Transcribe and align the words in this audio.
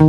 Всем 0.00 0.08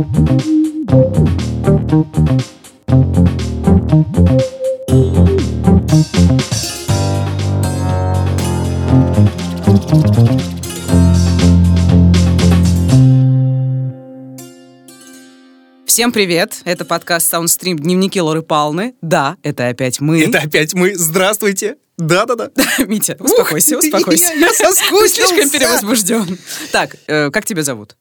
привет! 16.10 16.62
Это 16.64 16.86
подкаст 16.86 17.30
Soundstream 17.30 17.74
«Дневники 17.74 18.18
Лоры 18.18 18.40
Палны». 18.40 18.94
Да, 19.02 19.36
это 19.42 19.68
опять 19.68 20.00
мы. 20.00 20.22
Это 20.22 20.38
опять 20.38 20.72
мы. 20.72 20.94
Здравствуйте. 20.94 21.76
Да-да-да. 21.98 22.50
Митя, 22.86 23.18
успокойся, 23.20 23.76
Ух, 23.76 23.84
успокойся. 23.84 24.32
Я, 24.32 24.46
я 24.46 24.52
соскучился. 24.54 25.16
Ты 25.18 25.26
слишком 25.26 25.50
перевозбужден. 25.50 26.38
Так, 26.72 26.96
э, 27.06 27.30
как 27.30 27.44
тебя 27.44 27.62
зовут? 27.62 27.94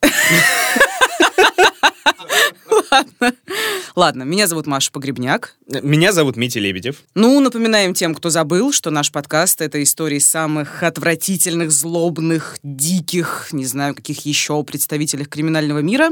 Ладно. 3.20 3.32
Ладно, 3.94 4.22
меня 4.22 4.46
зовут 4.46 4.66
Маша 4.66 4.90
Погребняк. 4.90 5.54
Меня 5.68 6.12
зовут 6.12 6.36
Митя 6.36 6.60
Лебедев. 6.60 7.02
Ну, 7.14 7.40
напоминаем 7.40 7.92
тем, 7.92 8.14
кто 8.14 8.30
забыл, 8.30 8.72
что 8.72 8.90
наш 8.90 9.12
подкаст— 9.12 9.60
это 9.62 9.82
истории 9.82 10.18
самых 10.18 10.82
отвратительных, 10.82 11.70
злобных, 11.70 12.58
диких, 12.62 13.48
не 13.52 13.66
знаю, 13.66 13.94
каких 13.94 14.24
еще 14.24 14.62
представителей 14.64 15.26
криминального 15.26 15.80
мира, 15.80 16.10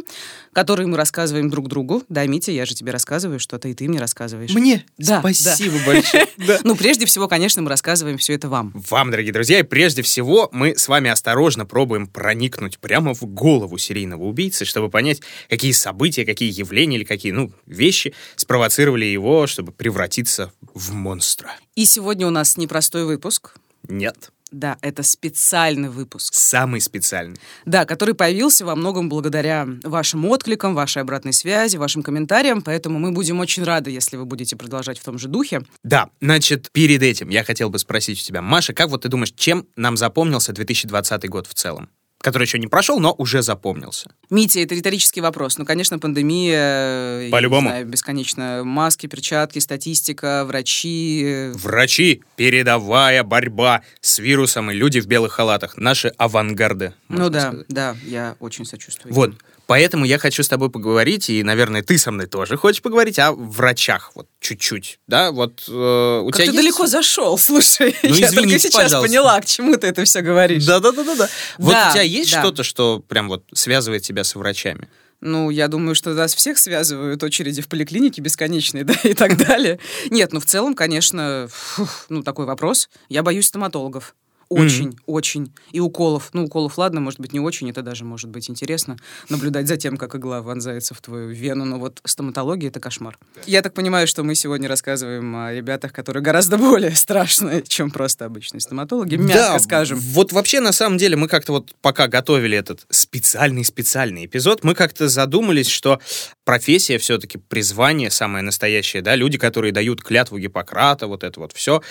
которые 0.52 0.88
мы 0.88 0.98
рассказываем 0.98 1.48
друг 1.48 1.68
другу. 1.68 2.02
Да, 2.10 2.26
Митя, 2.26 2.52
я 2.52 2.66
же 2.66 2.74
тебе 2.74 2.92
рассказываю 2.92 3.40
что-то, 3.40 3.68
и 3.68 3.74
ты 3.74 3.88
мне 3.88 3.98
рассказываешь. 3.98 4.52
Мне? 4.52 4.84
Да, 4.98 5.20
Спасибо 5.20 5.76
большое. 5.86 6.26
Да. 6.36 6.58
Ну, 6.64 6.74
прежде 6.74 7.04
всего, 7.04 7.28
конечно, 7.28 7.60
мы 7.60 7.68
рассказываем 7.68 8.16
все 8.16 8.34
это 8.34 8.48
вам. 8.48 8.72
Вам, 8.88 9.10
дорогие 9.10 9.32
друзья, 9.32 9.60
и 9.60 9.62
прежде 9.62 10.00
всего 10.02 10.48
мы 10.52 10.76
с 10.76 10.88
вами 10.88 11.10
осторожно 11.10 11.66
пробуем 11.66 12.06
проникнуть 12.06 12.78
прямо 12.78 13.14
в 13.14 13.22
голову 13.26 13.76
серийного 13.76 14.24
убийцы, 14.24 14.64
чтобы 14.64 14.88
понять, 14.88 15.20
какие 15.50 15.72
события, 15.72 16.24
какие 16.24 16.50
явления 16.50 16.96
или 16.96 17.04
какие, 17.04 17.32
ну, 17.32 17.52
вещи 17.70 18.14
спровоцировали 18.36 19.04
его, 19.04 19.46
чтобы 19.46 19.72
превратиться 19.72 20.52
в 20.74 20.92
монстра. 20.92 21.52
И 21.74 21.86
сегодня 21.86 22.26
у 22.26 22.30
нас 22.30 22.56
непростой 22.56 23.04
выпуск. 23.04 23.54
Нет. 23.88 24.30
Да, 24.50 24.78
это 24.82 25.04
специальный 25.04 25.88
выпуск. 25.88 26.34
Самый 26.34 26.80
специальный. 26.80 27.38
Да, 27.66 27.84
который 27.84 28.14
появился 28.14 28.64
во 28.64 28.74
многом 28.74 29.08
благодаря 29.08 29.66
вашим 29.84 30.26
откликам, 30.26 30.74
вашей 30.74 31.02
обратной 31.02 31.32
связи, 31.32 31.76
вашим 31.76 32.02
комментариям, 32.02 32.60
поэтому 32.60 32.98
мы 32.98 33.12
будем 33.12 33.38
очень 33.38 33.62
рады, 33.62 33.90
если 33.90 34.16
вы 34.16 34.24
будете 34.24 34.56
продолжать 34.56 34.98
в 34.98 35.04
том 35.04 35.18
же 35.18 35.28
духе. 35.28 35.62
Да, 35.84 36.10
значит, 36.20 36.70
перед 36.72 37.02
этим 37.02 37.28
я 37.28 37.44
хотел 37.44 37.70
бы 37.70 37.78
спросить 37.78 38.20
у 38.20 38.24
тебя, 38.24 38.42
Маша, 38.42 38.72
как 38.72 38.90
вот 38.90 39.02
ты 39.02 39.08
думаешь, 39.08 39.32
чем 39.36 39.66
нам 39.76 39.96
запомнился 39.96 40.52
2020 40.52 41.28
год 41.28 41.46
в 41.46 41.54
целом? 41.54 41.88
Который 42.22 42.42
еще 42.44 42.58
не 42.58 42.66
прошел, 42.66 43.00
но 43.00 43.14
уже 43.16 43.40
запомнился. 43.42 44.10
Митя, 44.28 44.60
это 44.60 44.74
риторический 44.74 45.22
вопрос. 45.22 45.56
Ну, 45.56 45.64
конечно, 45.64 45.98
пандемия, 45.98 47.22
я 47.22 47.30
По-любому. 47.30 47.62
не 47.62 47.68
знаю, 47.68 47.86
бесконечно 47.86 48.62
маски, 48.64 49.06
перчатки, 49.06 49.58
статистика, 49.58 50.44
врачи. 50.44 51.22
э, 51.24 51.52
Врачи, 51.54 52.22
передовая 52.36 53.22
борьба 53.24 53.82
с 54.02 54.18
вирусом 54.18 54.70
и 54.70 54.74
люди 54.74 55.00
в 55.00 55.06
белых 55.06 55.32
халатах. 55.32 55.78
Наши 55.78 56.08
авангарды. 56.18 56.92
Ну 57.08 57.30
да, 57.30 57.40
сказать. 57.48 57.66
да, 57.68 57.96
я 58.04 58.36
очень 58.40 58.66
сочувствую. 58.66 59.14
Вот, 59.14 59.32
поэтому 59.70 60.04
я 60.04 60.18
хочу 60.18 60.42
с 60.42 60.48
тобой 60.48 60.68
поговорить, 60.68 61.30
и, 61.30 61.44
наверное, 61.44 61.84
ты 61.84 61.96
со 61.96 62.10
мной 62.10 62.26
тоже 62.26 62.56
хочешь 62.56 62.82
поговорить 62.82 63.20
о 63.20 63.30
врачах, 63.30 64.10
вот 64.16 64.26
чуть-чуть, 64.40 64.98
да, 65.06 65.30
вот 65.30 65.62
э, 65.68 66.20
у 66.24 66.26
Как 66.26 66.38
тебя 66.38 66.46
ты 66.46 66.50
есть... 66.50 66.56
далеко 66.56 66.86
зашел, 66.88 67.38
слушай. 67.38 67.94
Ну, 68.02 68.08
я 68.08 68.26
только 68.26 68.40
извините, 68.40 68.58
сейчас 68.58 68.82
пожалуйста. 68.82 69.08
поняла, 69.08 69.40
к 69.40 69.46
чему 69.46 69.76
ты 69.76 69.86
это 69.86 70.02
все 70.02 70.22
говоришь. 70.22 70.66
Да-да-да-да. 70.66 71.28
Вот 71.58 71.70
Да, 71.70 71.88
у 71.88 71.92
тебя 71.92 72.02
есть 72.02 72.32
да. 72.32 72.40
что-то, 72.40 72.64
что 72.64 72.98
прям 72.98 73.28
вот 73.28 73.44
связывает 73.54 74.02
тебя 74.02 74.24
с 74.24 74.34
врачами? 74.34 74.88
Ну, 75.20 75.50
я 75.50 75.68
думаю, 75.68 75.94
что 75.94 76.14
нас 76.14 76.34
всех 76.34 76.58
связывают 76.58 77.22
очереди 77.22 77.62
в 77.62 77.68
поликлинике 77.68 78.20
бесконечные, 78.22 78.82
да, 78.90 78.94
и 79.04 79.14
так 79.14 79.36
далее. 79.36 79.78
Нет, 80.10 80.32
ну, 80.32 80.40
в 80.40 80.46
целом, 80.46 80.74
конечно, 80.74 81.46
фух, 81.48 82.06
ну, 82.08 82.24
такой 82.24 82.46
вопрос. 82.46 82.88
Я 83.08 83.22
боюсь 83.22 83.46
стоматологов. 83.46 84.16
Очень, 84.50 84.98
очень. 85.06 85.52
И 85.70 85.78
уколов. 85.78 86.30
Ну, 86.32 86.44
уколов, 86.44 86.76
ладно, 86.76 87.00
может 87.00 87.20
быть, 87.20 87.32
не 87.32 87.38
очень. 87.38 87.70
Это 87.70 87.82
даже 87.82 88.04
может 88.04 88.28
быть 88.28 88.50
интересно. 88.50 88.96
Наблюдать 89.28 89.68
за 89.68 89.76
тем, 89.76 89.96
как 89.96 90.16
игла 90.16 90.42
вонзается 90.42 90.92
в 90.92 91.00
твою 91.00 91.28
вену. 91.28 91.64
Но 91.64 91.78
вот 91.78 92.00
стоматология— 92.04 92.68
это 92.70 92.80
кошмар. 92.80 93.16
Я 93.46 93.62
так 93.62 93.74
понимаю, 93.74 94.08
что 94.08 94.24
мы 94.24 94.34
сегодня 94.34 94.68
рассказываем 94.68 95.36
о 95.36 95.52
ребятах, 95.52 95.92
которые 95.92 96.24
гораздо 96.24 96.58
более 96.58 96.96
страшные, 96.96 97.62
чем 97.62 97.92
просто 97.92 98.24
обычные 98.24 98.60
стоматологи. 98.60 99.14
Мягко 99.14 99.34
Да, 99.34 99.58
скажем. 99.60 100.00
Вот 100.00 100.32
вообще, 100.32 100.58
на 100.58 100.72
самом 100.72 100.98
деле, 100.98 101.16
мы 101.16 101.28
как-то 101.28 101.52
вот 101.52 101.72
пока 101.80 102.08
готовили 102.08 102.58
этот 102.58 102.86
специальный-специальный 102.90 104.26
эпизод, 104.26 104.64
мы 104.64 104.74
как-то 104.74 105.08
задумались, 105.08 105.68
что 105.68 106.00
профессия 106.44 106.98
все-таки 106.98 107.38
призвание 107.38 108.10
самое 108.10 108.42
настоящее, 108.42 109.00
да, 109.00 109.14
люди, 109.14 109.38
которые 109.38 109.70
дают 109.72 110.02
клятву 110.02 110.38
Гиппократа, 110.38 111.06
вот 111.06 111.22
это 111.22 111.38
вот 111.38 111.52
все. 111.52 111.82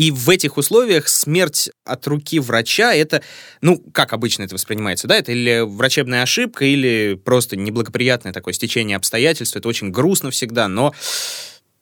И 0.00 0.10
в 0.10 0.30
этих 0.30 0.56
условиях 0.56 1.08
смерть 1.08 1.68
от 1.84 2.06
руки 2.06 2.40
врача, 2.40 2.94
это, 2.94 3.20
ну, 3.60 3.84
как 3.92 4.14
обычно 4.14 4.44
это 4.44 4.54
воспринимается, 4.54 5.06
да, 5.06 5.18
это 5.18 5.30
или 5.30 5.60
врачебная 5.60 6.22
ошибка, 6.22 6.64
или 6.64 7.20
просто 7.22 7.56
неблагоприятное 7.56 8.32
такое 8.32 8.54
стечение 8.54 8.96
обстоятельств, 8.96 9.56
это 9.56 9.68
очень 9.68 9.90
грустно 9.90 10.30
всегда, 10.30 10.68
но 10.68 10.94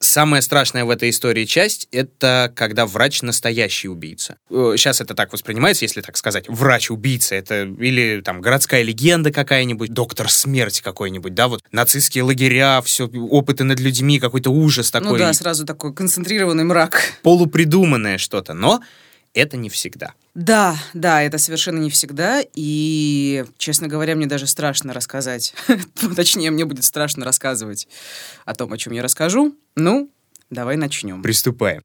Самая 0.00 0.42
страшная 0.42 0.84
в 0.84 0.91
этой 0.91 1.10
истории 1.10 1.44
часть— 1.44 1.88
это 1.92 2.53
когда 2.54 2.86
врач 2.86 3.22
настоящий 3.22 3.88
убийца. 3.88 4.36
Сейчас 4.48 5.00
это 5.00 5.14
так 5.14 5.32
воспринимается, 5.32 5.84
если 5.84 6.03
так 6.03 6.16
сказать. 6.16 6.44
Врач-убийца— 6.48 7.34
это 7.36 7.62
или 7.62 8.20
там 8.20 8.41
городская 8.41 8.82
легенда 8.82 9.32
какая-нибудь, 9.32 9.92
доктор 9.92 10.31
смерти 10.31 10.82
какой-нибудь, 10.82 11.34
да, 11.34 11.48
вот 11.48 11.62
нацистские 11.72 12.22
лагеря, 12.22 12.81
все 12.82 13.06
опыты 13.06 13.64
над 13.64 13.81
людьми, 13.81 14.20
какой-то 14.20 14.50
ужас 14.50 14.92
такой. 14.92 15.10
Ну 15.10 15.19
да, 15.19 15.32
сразу 15.32 15.66
такой 15.66 15.92
концентрированный 15.92 16.62
мрак. 16.62 17.03
Полупридуманное 17.22 18.19
что-то, 18.19 18.54
но 18.54 18.81
это 19.34 19.56
не 19.56 19.68
всегда. 19.68 20.14
Да, 20.34 20.76
да, 20.94 21.22
это 21.22 21.38
совершенно 21.38 21.78
не 21.78 21.90
всегда. 21.90 22.42
И, 22.54 23.44
честно 23.56 23.88
говоря, 23.88 24.14
мне 24.14 24.26
даже 24.26 24.46
страшно 24.46 24.92
рассказать. 24.92 25.54
Точнее, 26.16 26.50
мне 26.50 26.64
будет 26.64 26.84
страшно 26.84 27.24
рассказывать 27.24 27.88
о 28.44 28.54
том, 28.54 28.72
о 28.72 28.78
чем 28.78 28.92
я 28.92 29.02
расскажу. 29.02 29.56
Ну, 29.76 30.10
давай 30.50 30.76
начнем. 30.76 31.22
Приступаем. 31.22 31.82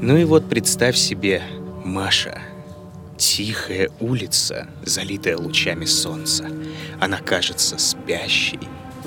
Ну 0.00 0.18
и 0.18 0.24
вот 0.24 0.48
представь 0.50 0.96
себе, 0.96 1.42
Маша. 1.82 2.38
Тихая 3.16 3.90
улица, 4.00 4.68
залитая 4.84 5.38
лучами 5.38 5.86
солнца. 5.86 6.46
Она 7.00 7.18
кажется 7.18 7.78
спящей. 7.78 8.60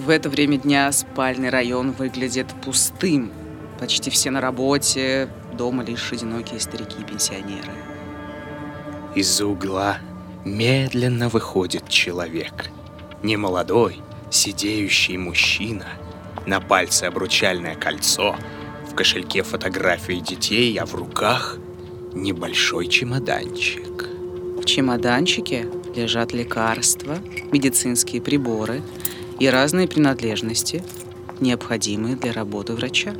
В 0.08 0.10
это 0.10 0.30
время 0.30 0.58
дня 0.58 0.90
спальный 0.94 1.50
район 1.50 1.92
выглядит 1.92 2.48
пустым. 2.64 3.30
Почти 3.78 4.10
все 4.10 4.32
на 4.32 4.40
работе, 4.40 5.28
дома 5.52 5.84
лишь 5.84 6.14
одинокие 6.14 6.62
старики 6.62 7.02
и 7.02 7.04
пенсионеры. 7.04 7.74
Из-за 9.16 9.46
угла 9.46 9.98
медленно 10.46 11.28
выходит 11.28 11.90
человек. 11.90 12.70
Немолодой, 13.22 13.98
сидеющий 14.32 15.18
мужчина. 15.18 15.88
На 16.46 16.62
пальце 16.62 17.04
обручальное 17.04 17.76
кольцо, 17.76 18.38
в 18.90 18.96
кошельке 18.96 19.44
фотографии 19.44 20.22
детей, 20.22 20.74
а 20.78 20.86
в 20.86 20.96
руках 20.96 21.58
небольшой 22.14 22.88
чемоданчик. 22.88 24.08
В 24.58 24.64
чемоданчике 24.64 25.68
лежат 25.94 26.32
лекарства, 26.32 27.18
медицинские 27.52 28.22
приборы 28.22 28.82
и 29.40 29.48
разные 29.48 29.88
принадлежности, 29.88 30.84
необходимые 31.40 32.16
для 32.16 32.34
работы 32.34 32.74
врача. 32.74 33.14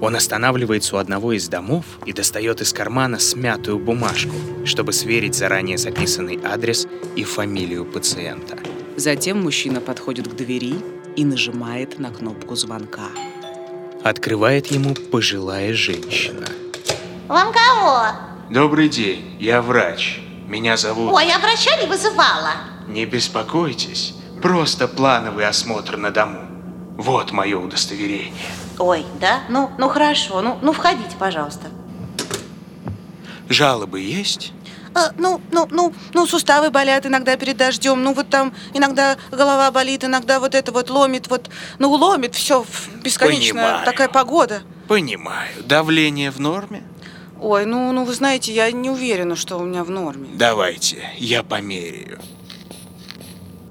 Он 0.00 0.16
останавливается 0.16 0.96
у 0.96 0.98
одного 0.98 1.32
из 1.32 1.48
домов 1.48 1.84
и 2.04 2.12
достает 2.12 2.60
из 2.60 2.72
кармана 2.72 3.18
смятую 3.18 3.78
бумажку, 3.78 4.34
чтобы 4.64 4.92
сверить 4.92 5.34
заранее 5.34 5.78
записанный 5.78 6.38
адрес 6.44 6.86
и 7.16 7.24
фамилию 7.24 7.84
пациента. 7.84 8.58
Затем 8.96 9.42
мужчина 9.42 9.80
подходит 9.80 10.28
к 10.28 10.34
двери 10.34 10.74
и 11.16 11.24
нажимает 11.24 11.98
на 11.98 12.10
кнопку 12.10 12.54
звонка. 12.54 13.08
Открывает 14.02 14.66
ему 14.66 14.94
пожилая 14.94 15.72
женщина. 15.72 16.46
Вам 17.28 17.52
кого? 17.52 18.08
Добрый 18.50 18.88
день, 18.88 19.36
я 19.40 19.62
врач. 19.62 20.20
Меня 20.46 20.76
зовут... 20.76 21.12
Ой, 21.12 21.26
я 21.26 21.38
врача 21.38 21.74
не 21.80 21.86
вызывала. 21.86 22.73
Не 22.86 23.06
беспокойтесь, 23.06 24.14
просто 24.42 24.88
плановый 24.88 25.46
осмотр 25.46 25.96
на 25.96 26.10
дому. 26.10 26.40
Вот 26.96 27.32
мое 27.32 27.58
удостоверение. 27.58 28.32
Ой, 28.78 29.04
да? 29.20 29.42
Ну, 29.48 29.70
ну 29.78 29.88
хорошо, 29.88 30.42
ну, 30.42 30.58
ну 30.62 30.72
входите, 30.72 31.16
пожалуйста. 31.18 31.68
Жалобы 33.48 34.00
есть? 34.00 34.52
А, 34.94 35.10
ну, 35.18 35.40
ну, 35.50 35.66
ну, 35.70 35.92
ну, 36.12 36.26
суставы 36.26 36.70
болят 36.70 37.04
иногда 37.04 37.36
перед 37.36 37.56
дождем, 37.56 38.02
ну 38.04 38.14
вот 38.14 38.28
там 38.30 38.54
иногда 38.74 39.16
голова 39.32 39.70
болит, 39.72 40.04
иногда 40.04 40.38
вот 40.38 40.54
это 40.54 40.70
вот 40.70 40.88
ломит, 40.88 41.28
вот, 41.28 41.50
ну 41.80 41.90
ломит 41.90 42.36
все 42.36 42.64
бесконечно 43.02 43.54
Понимаю. 43.54 43.84
такая 43.84 44.08
погода. 44.08 44.62
Понимаю. 44.86 45.48
Давление 45.64 46.30
в 46.30 46.38
норме? 46.38 46.84
Ой, 47.40 47.66
ну, 47.66 47.90
ну 47.90 48.04
вы 48.04 48.14
знаете, 48.14 48.52
я 48.52 48.70
не 48.70 48.88
уверена, 48.88 49.34
что 49.34 49.58
у 49.58 49.64
меня 49.64 49.82
в 49.82 49.90
норме. 49.90 50.28
Давайте, 50.34 51.10
я 51.18 51.42
померяю. 51.42 52.20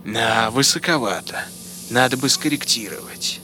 На, 0.03 0.51
высоковато. 0.51 1.45
Надо 1.89 2.17
бы 2.17 2.29
скорректировать. 2.29 3.39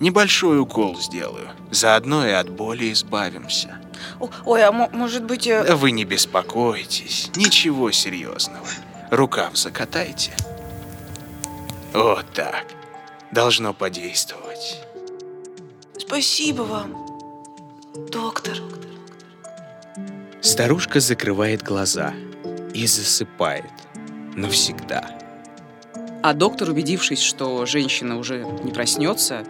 Небольшой 0.00 0.58
укол 0.60 0.98
сделаю. 1.00 1.48
Заодно 1.70 2.26
и 2.26 2.30
от 2.30 2.48
боли 2.50 2.92
избавимся. 2.92 3.78
Ой, 4.44 4.62
а 4.62 4.72
мо- 4.72 4.90
может 4.92 5.24
быть... 5.24 5.46
э, 5.46 5.64
Да 5.64 5.76
вы 5.76 5.90
не 5.92 6.04
беспокойтесь. 6.04 7.30
Ничего 7.36 7.90
серьезного. 7.90 8.66
Рукав 9.10 9.56
закатайте. 9.56 10.32
Вот 11.92 12.26
так. 12.34 12.64
Должно 13.30 13.72
подействовать. 13.72 14.80
Спасибо 15.98 16.62
вам, 16.62 16.94
доктор. 18.10 18.56
Старушка 20.42 21.00
закрывает 21.00 21.62
глаза 21.62 22.12
и 22.74 22.86
засыпает. 22.86 23.70
Навсегда. 24.34 25.08
А 26.24 26.32
доктор, 26.32 26.70
убедившись, 26.70 27.20
что 27.20 27.66
женщина 27.66 28.16
уже 28.16 28.46
не 28.64 28.72
проснется, 28.72 29.44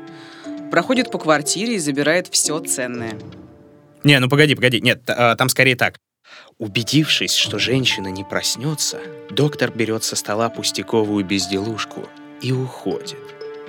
проходит 0.72 1.08
по 1.12 1.20
квартире 1.20 1.76
и 1.76 1.78
забирает 1.78 2.26
все 2.26 2.58
ценное. 2.58 3.16
Не, 4.02 4.18
ну 4.18 4.28
погоди, 4.28 4.56
погоди. 4.56 4.80
Нет, 4.80 5.04
а, 5.06 5.36
там 5.36 5.48
скорее 5.48 5.76
так. 5.76 6.00
Убедившись, 6.58 7.36
что 7.36 7.60
женщина 7.60 8.08
не 8.08 8.24
проснется, 8.24 8.98
доктор 9.30 9.70
берет 9.70 10.02
со 10.02 10.16
стола 10.16 10.48
пустяковую 10.48 11.24
безделушку 11.24 12.08
и 12.42 12.50
уходит. 12.50 13.20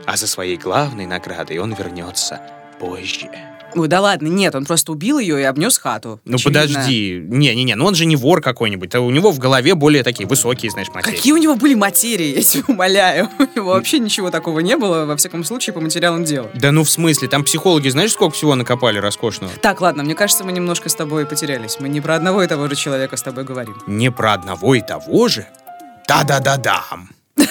А 0.08 0.18
за 0.18 0.26
своей 0.26 0.58
главной 0.58 1.06
наградой 1.06 1.60
он 1.60 1.76
вернется 1.76 2.42
позже. 2.80 3.30
Ой, 3.76 3.88
да 3.88 4.00
ладно, 4.02 4.28
нет, 4.28 4.56
он 4.56 4.66
просто 4.66 4.94
убил 4.94 5.20
ее 5.20 5.40
и 5.40 5.44
обнес 5.44 5.78
хату. 5.78 6.22
Ну 6.24 6.36
Очевидно. 6.36 6.62
подожди, 6.62 7.22
не-не-не, 7.28 7.76
ну 7.76 7.86
он 7.86 7.96
же 7.96 8.06
не 8.06 8.16
вор 8.16 8.42
какой-нибудь, 8.42 8.96
а 8.96 9.02
у 9.02 9.12
него 9.12 9.32
в 9.32 9.40
голове 9.40 9.76
более 9.76 10.04
такие 10.04 10.28
высокие, 10.28 10.72
знаешь, 10.72 10.88
материи. 10.94 11.16
Какие 11.16 11.34
у 11.34 11.38
него 11.38 11.56
были 11.56 11.76
материи, 11.76 12.28
я 12.38 12.42
тебя 12.42 12.64
умоляю. 12.68 13.30
У 13.38 13.56
него 13.56 13.70
вообще 13.72 14.00
ничего 14.00 14.32
такого 14.32 14.60
не 14.62 14.78
было, 14.78 15.06
во 15.06 15.18
всяком 15.18 15.44
случае, 15.44 15.74
по 15.74 15.82
материалам 15.82 16.24
дела. 16.24 16.50
Да 16.56 16.72
ну 16.72 16.84
в 16.84 16.90
смысле, 16.90 17.28
там 17.28 17.44
психологи, 17.44 17.90
знаешь, 17.90 18.12
сколько 18.12 18.34
всего 18.36 18.56
накопали 18.56 18.98
роскошного? 18.98 19.52
Так, 19.62 19.82
ладно, 19.82 20.04
мне 20.04 20.16
кажется, 20.16 20.44
мы 20.44 20.52
немножко 20.54 20.90
с 20.90 20.96
тобой 20.96 21.26
потерялись. 21.26 21.78
Мы 21.80 21.90
не 21.90 22.00
про 22.00 22.16
одного 22.16 22.44
и 22.44 22.48
того 22.48 22.70
же 22.70 22.76
человека 22.76 23.18
с 23.18 23.22
тобой 23.22 23.44
говорим. 23.44 23.76
Не 23.88 24.12
про 24.12 24.34
одного 24.34 24.76
и 24.76 24.82
того 24.82 25.28
же? 25.28 25.48
Да-да-да-да. 26.08 26.84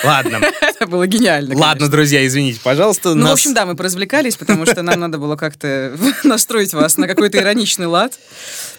Ладно, 0.02 0.40
Это 0.60 0.86
было 0.86 1.06
гениально. 1.06 1.50
ладно, 1.54 1.66
конечно. 1.80 1.88
друзья, 1.88 2.26
извините, 2.26 2.60
пожалуйста. 2.62 3.10
Ну, 3.14 3.20
в 3.20 3.24
нас- 3.24 3.32
общем, 3.34 3.54
да, 3.54 3.66
мы 3.66 3.76
поразвлекались, 3.76 4.36
потому 4.36 4.64
что 4.66 4.82
нам 4.82 4.98
надо 4.98 5.18
было 5.18 5.36
как-то 5.36 5.96
настроить 6.24 6.72
вас 6.72 6.96
на 6.96 7.06
какой-то 7.06 7.38
ироничный 7.38 7.86
лад, 7.86 8.18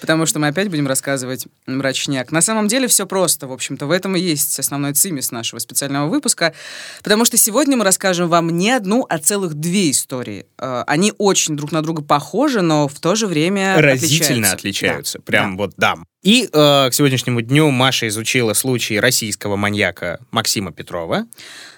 потому 0.02 0.26
что 0.26 0.40
мы 0.40 0.48
опять 0.48 0.70
будем 0.70 0.88
рассказывать 0.88 1.46
мрачняк. 1.68 2.32
На 2.32 2.42
самом 2.42 2.68
деле 2.68 2.88
все 2.88 3.06
просто, 3.06 3.48
в 3.48 3.52
общем-то, 3.52 3.86
в 3.86 3.92
этом 3.92 4.16
и 4.16 4.20
есть 4.20 4.58
основной 4.60 4.94
цимис 4.94 5.32
нашего 5.32 5.60
специального 5.60 6.08
выпуска, 6.10 6.54
потому 7.04 7.26
что 7.26 7.38
сегодня 7.38 7.78
мы 7.78 7.84
расскажем 7.86 8.28
вам 8.28 8.50
не 8.58 8.72
одну, 8.72 9.06
а 9.08 9.20
целых 9.20 9.54
две 9.54 9.92
истории. 9.92 10.46
Э, 10.58 10.84
Они 10.88 11.14
очень 11.18 11.56
друг 11.56 11.72
на 11.72 11.82
друга 11.82 12.02
похожи, 12.02 12.62
но 12.62 12.88
в 12.88 13.00
то 13.00 13.16
же 13.16 13.28
время 13.28 13.80
разительно 13.80 14.52
отличаются. 14.52 14.54
отличаются. 14.54 15.18
Да, 15.20 15.24
Прям 15.24 15.58
да. 15.58 15.64
вот 15.64 15.74
да. 15.78 15.96
И 16.26 16.50
э, 16.52 16.90
к 16.90 16.92
сегодняшнему 16.92 17.42
дню 17.42 17.70
Маша 17.70 18.08
изучила 18.08 18.54
случай 18.54 19.00
российского 19.00 19.58
маньяка 19.58 20.20
Максима 20.32 20.72
Петрова. 20.72 21.28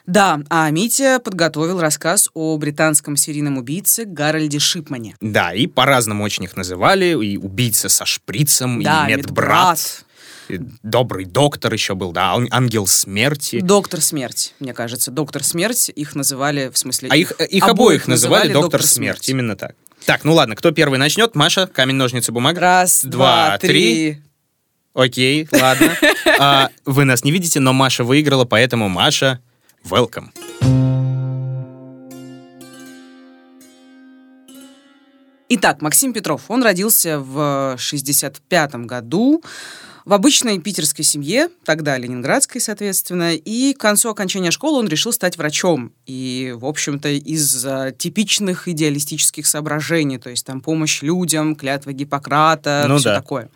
Да, 0.06 0.40
а 0.50 0.70
Митя 0.70 1.20
подготовил 1.20 1.82
рассказ 1.82 2.30
о 2.34 2.56
британском 2.58 3.18
серийном 3.18 3.58
убийце 3.58 4.06
Гарольде 4.06 4.60
Шипмане. 4.60 5.18
Да, 5.20 5.54
и 5.54 5.68
по-разному 5.68 6.24
очень 6.24 6.46
их 6.46 6.56
называли. 6.56 7.08
И 7.26 7.36
убийца 7.36 7.90
со 7.90 8.06
шприцем, 8.06 8.82
Да, 8.82 9.06
и 9.10 9.16
медбрат. 9.18 10.06
и 10.48 10.62
добрый 10.82 11.26
доктор 11.26 11.74
еще 11.74 11.94
был, 11.96 12.14
да, 12.14 12.32
ан- 12.34 12.48
ангел 12.50 12.88
смерти. 12.88 13.60
Доктор 13.60 14.00
смерть, 14.00 14.54
мне 14.62 14.74
кажется. 14.74 15.12
Доктор 15.12 15.44
смерть 15.44 15.92
их 15.94 16.16
называли, 16.16 16.72
в 16.74 16.78
смысле... 16.78 17.10
А 17.12 17.18
их, 17.18 17.32
их 17.32 17.68
обоих, 17.68 18.08
называли 18.08 18.54
доктор 18.54 18.82
смерть. 18.82 19.28
Именно 19.28 19.58
так. 19.58 19.76
Так, 20.06 20.24
ну 20.24 20.34
ладно, 20.36 20.56
кто 20.56 20.72
первый 20.72 21.00
начнет? 21.00 21.36
Маша, 21.36 21.68
камень, 21.68 21.96
ножницы, 21.96 22.32
бумага. 22.32 22.62
Раз, 22.62 23.04
два, 23.04 23.58
три. 23.58 24.22
Окей, 24.98 25.48
ладно. 25.52 25.96
А, 26.40 26.70
вы 26.86 27.04
нас 27.04 27.24
не 27.24 27.32
видите, 27.32 27.60
но 27.60 27.74
Маша 27.74 28.04
выиграла, 28.04 28.46
поэтому 28.46 28.90
Маша, 28.90 29.40
welcome. 29.84 30.28
Итак, 35.50 35.82
Максим 35.82 36.14
Петров, 36.14 36.44
он 36.50 36.62
родился 36.62 37.20
в 37.20 37.76
65 37.80 38.76
году 38.86 39.42
в 40.06 40.14
обычной 40.14 40.60
питерской 40.60 41.04
семье, 41.04 41.50
тогда 41.66 41.98
ленинградской, 41.98 42.62
соответственно, 42.62 43.34
и 43.36 43.74
к 43.74 43.80
концу 43.80 44.10
окончания 44.10 44.52
школы 44.52 44.80
он 44.80 44.88
решил 44.88 45.12
стать 45.12 45.38
врачом. 45.38 45.92
И, 46.06 46.54
в 46.56 46.66
общем-то, 46.66 47.10
из 47.10 47.66
а, 47.66 47.92
типичных 47.92 48.68
идеалистических 48.68 49.48
соображений, 49.48 50.18
то 50.18 50.30
есть 50.30 50.46
там 50.46 50.62
помощь 50.62 51.02
людям, 51.02 51.56
клятва 51.56 51.94
Гиппократа, 51.94 52.86
Ну 52.88 52.98
все 52.98 53.10
да. 53.10 53.16
такое. 53.16 53.50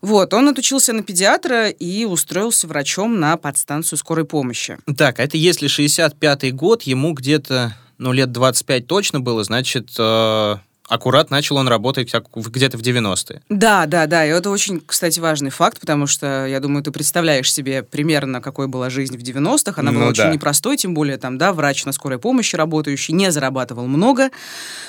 Вот, 0.00 0.32
он 0.34 0.48
отучился 0.48 0.92
на 0.92 1.02
педиатра 1.02 1.68
и 1.68 2.04
устроился 2.04 2.66
врачом 2.66 3.18
на 3.20 3.36
подстанцию 3.36 3.98
скорой 3.98 4.24
помощи. 4.24 4.78
Так, 4.96 5.18
а 5.20 5.24
это 5.24 5.36
если 5.36 5.68
65-й 5.68 6.52
год, 6.52 6.82
ему 6.82 7.12
где-то, 7.12 7.74
ну, 7.98 8.12
лет 8.12 8.32
25 8.32 8.86
точно 8.86 9.20
было, 9.20 9.42
значит, 9.44 9.90
э, 9.98 10.56
аккурат 10.88 11.30
начал 11.30 11.56
он 11.56 11.68
работать 11.68 12.12
где-то 12.34 12.78
в 12.78 12.80
90-е. 12.80 13.42
Да, 13.48 13.86
да, 13.86 14.06
да, 14.06 14.24
и 14.24 14.30
это 14.30 14.50
очень, 14.50 14.80
кстати, 14.84 15.20
важный 15.20 15.50
факт, 15.50 15.80
потому 15.80 16.06
что, 16.06 16.46
я 16.46 16.60
думаю, 16.60 16.82
ты 16.82 16.90
представляешь 16.90 17.52
себе 17.52 17.82
примерно, 17.82 18.40
какой 18.40 18.68
была 18.68 18.90
жизнь 18.90 19.16
в 19.18 19.22
90-х. 19.22 19.80
Она 19.80 19.92
была 19.92 20.04
Ну 20.04 20.10
очень 20.10 20.24
да. 20.24 20.32
непростой, 20.32 20.76
тем 20.76 20.94
более 20.94 21.18
там, 21.18 21.38
да, 21.38 21.52
врач 21.52 21.84
на 21.84 21.92
скорой 21.92 22.18
помощи 22.18 22.56
работающий, 22.56 23.12
не 23.14 23.30
зарабатывал 23.30 23.86
много. 23.86 24.30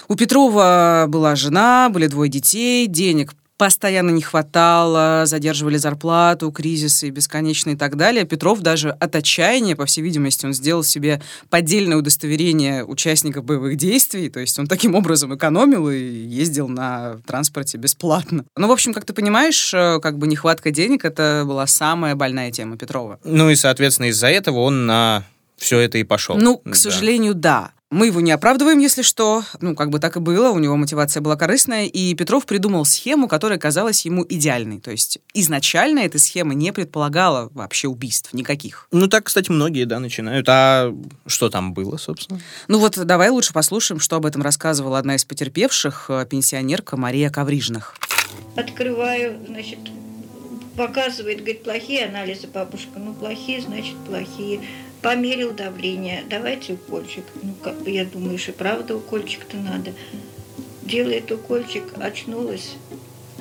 У 0.08 0.16
Петрова 0.16 1.06
была 1.08 1.36
жена, 1.36 1.90
были 1.90 2.08
двое 2.08 2.30
детей, 2.30 2.88
денег 2.88 3.34
постоянно 3.60 4.10
не 4.12 4.22
хватало, 4.22 5.24
задерживали 5.26 5.76
зарплату, 5.76 6.50
кризисы 6.50 7.10
бесконечные 7.10 7.76
и 7.76 7.78
так 7.78 7.98
далее. 7.98 8.24
Петров 8.24 8.62
даже 8.62 8.92
от 8.92 9.16
отчаяния, 9.16 9.76
по 9.76 9.86
всей 9.86 10.02
видимости, 10.02 10.46
он 10.46 10.54
сделал 10.54 10.82
себе 10.82 11.22
поддельное 11.50 11.98
удостоверение 11.98 12.86
участника 12.86 13.42
боевых 13.42 13.76
действий, 13.76 14.30
то 14.30 14.40
есть 14.40 14.58
он 14.58 14.68
таким 14.68 14.96
образом 14.96 15.36
экономил 15.36 15.90
и 15.90 16.00
ездил 16.00 16.70
на 16.70 17.18
транспорте 17.28 17.78
бесплатно. 17.78 18.46
Ну, 18.56 18.68
в 18.70 18.72
общем, 18.72 18.94
как 18.94 19.04
ты 19.04 19.12
понимаешь, 19.12 19.74
э, 19.74 20.00
как 20.02 20.18
бы 20.18 20.28
нехватка 20.28 20.72
денег 20.72 21.04
это 21.04 21.44
была 21.46 21.68
самая 21.68 22.16
больная 22.16 22.52
тема 22.52 22.78
Петрова. 22.78 23.20
Ну 23.26 23.50
и, 23.50 23.56
соответственно, 23.56 24.08
из-за 24.08 24.28
этого 24.28 24.60
он 24.60 24.86
на 24.86 25.26
все 25.58 25.80
это 25.80 25.98
и 25.98 26.06
пошел. 26.06 26.38
Ну, 26.38 26.60
к 26.60 26.70
Да. 26.70 26.76
сожалению, 26.76 27.34
да. 27.36 27.72
Мы 27.92 28.08
его 28.08 28.22
не 28.22 28.32
оправдываем, 28.32 28.78
если 28.78 29.02
что. 29.02 29.44
Ну, 29.62 29.76
как 29.76 29.90
бы 29.90 30.00
так 30.00 30.16
и 30.16 30.20
было, 30.20 30.52
у 30.52 30.60
него 30.60 30.76
мотивация 30.76 31.22
была 31.22 31.36
корыстная, 31.36 31.86
и 31.86 32.14
Петров 32.14 32.46
придумал 32.46 32.86
схему, 32.86 33.28
которая 33.28 33.58
казалась 33.58 34.06
ему 34.06 34.24
идеальной. 34.30 34.80
То 34.80 34.92
есть 34.92 35.18
изначально 35.34 36.00
эта 36.00 36.20
схема 36.20 36.54
не 36.54 36.72
предполагала 36.72 37.50
вообще 37.52 37.88
убийств 37.88 38.32
никаких. 38.34 38.88
Ну, 38.92 39.08
так, 39.08 39.26
кстати, 39.26 39.50
многие, 39.50 39.86
да, 39.86 40.00
начинают. 40.00 40.48
А 40.50 40.94
что 41.26 41.50
там 41.50 41.74
было, 41.74 41.98
собственно? 41.98 42.40
Ну 42.68 42.78
вот 42.78 42.96
давай 42.96 43.30
лучше 43.30 43.54
послушаем, 43.54 44.00
что 44.00 44.18
об 44.18 44.28
этом 44.28 44.44
рассказывала 44.44 45.00
одна 45.00 45.16
из 45.16 45.26
потерпевших, 45.26 46.06
э, 46.10 46.28
пенсионерка 46.30 46.96
Мария 46.96 47.32
Коврижных. 47.32 47.96
Открываю, 48.56 49.40
значит, 49.48 49.80
показывает, 50.78 51.40
говорит, 51.40 51.64
плохие 51.64 52.06
анализы, 52.06 52.46
бабушка. 52.48 53.00
Ну, 53.00 53.16
плохие, 53.16 53.62
значит, 53.62 53.96
плохие. 54.06 54.62
Померил 55.02 55.54
давление, 55.54 56.24
давайте 56.30 56.74
укольчик. 56.74 57.24
Ну, 57.42 57.54
как 57.64 57.88
я 57.88 58.04
думаю, 58.04 58.38
что 58.38 58.52
правда 58.52 58.98
укольчик-то 58.98 59.56
надо. 59.58 59.94
Делает 60.82 61.32
укольчик, 61.32 61.84
очнулась, 62.00 62.76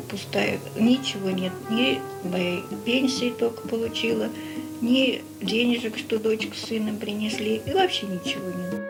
пустая. 0.09 0.61
Ничего 0.79 1.31
нет, 1.31 1.53
ни 1.71 2.00
моей 2.23 2.62
пенсии 2.85 3.31
только 3.37 3.67
получила, 3.67 4.29
ни 4.81 5.23
денежек, 5.41 5.99
что 5.99 6.19
дочка 6.19 6.55
с 6.55 6.69
сыном 6.69 6.99
принесли, 6.99 7.61
и 7.67 7.73
вообще 7.73 8.07
ничего 8.07 8.50
нет. 8.50 8.88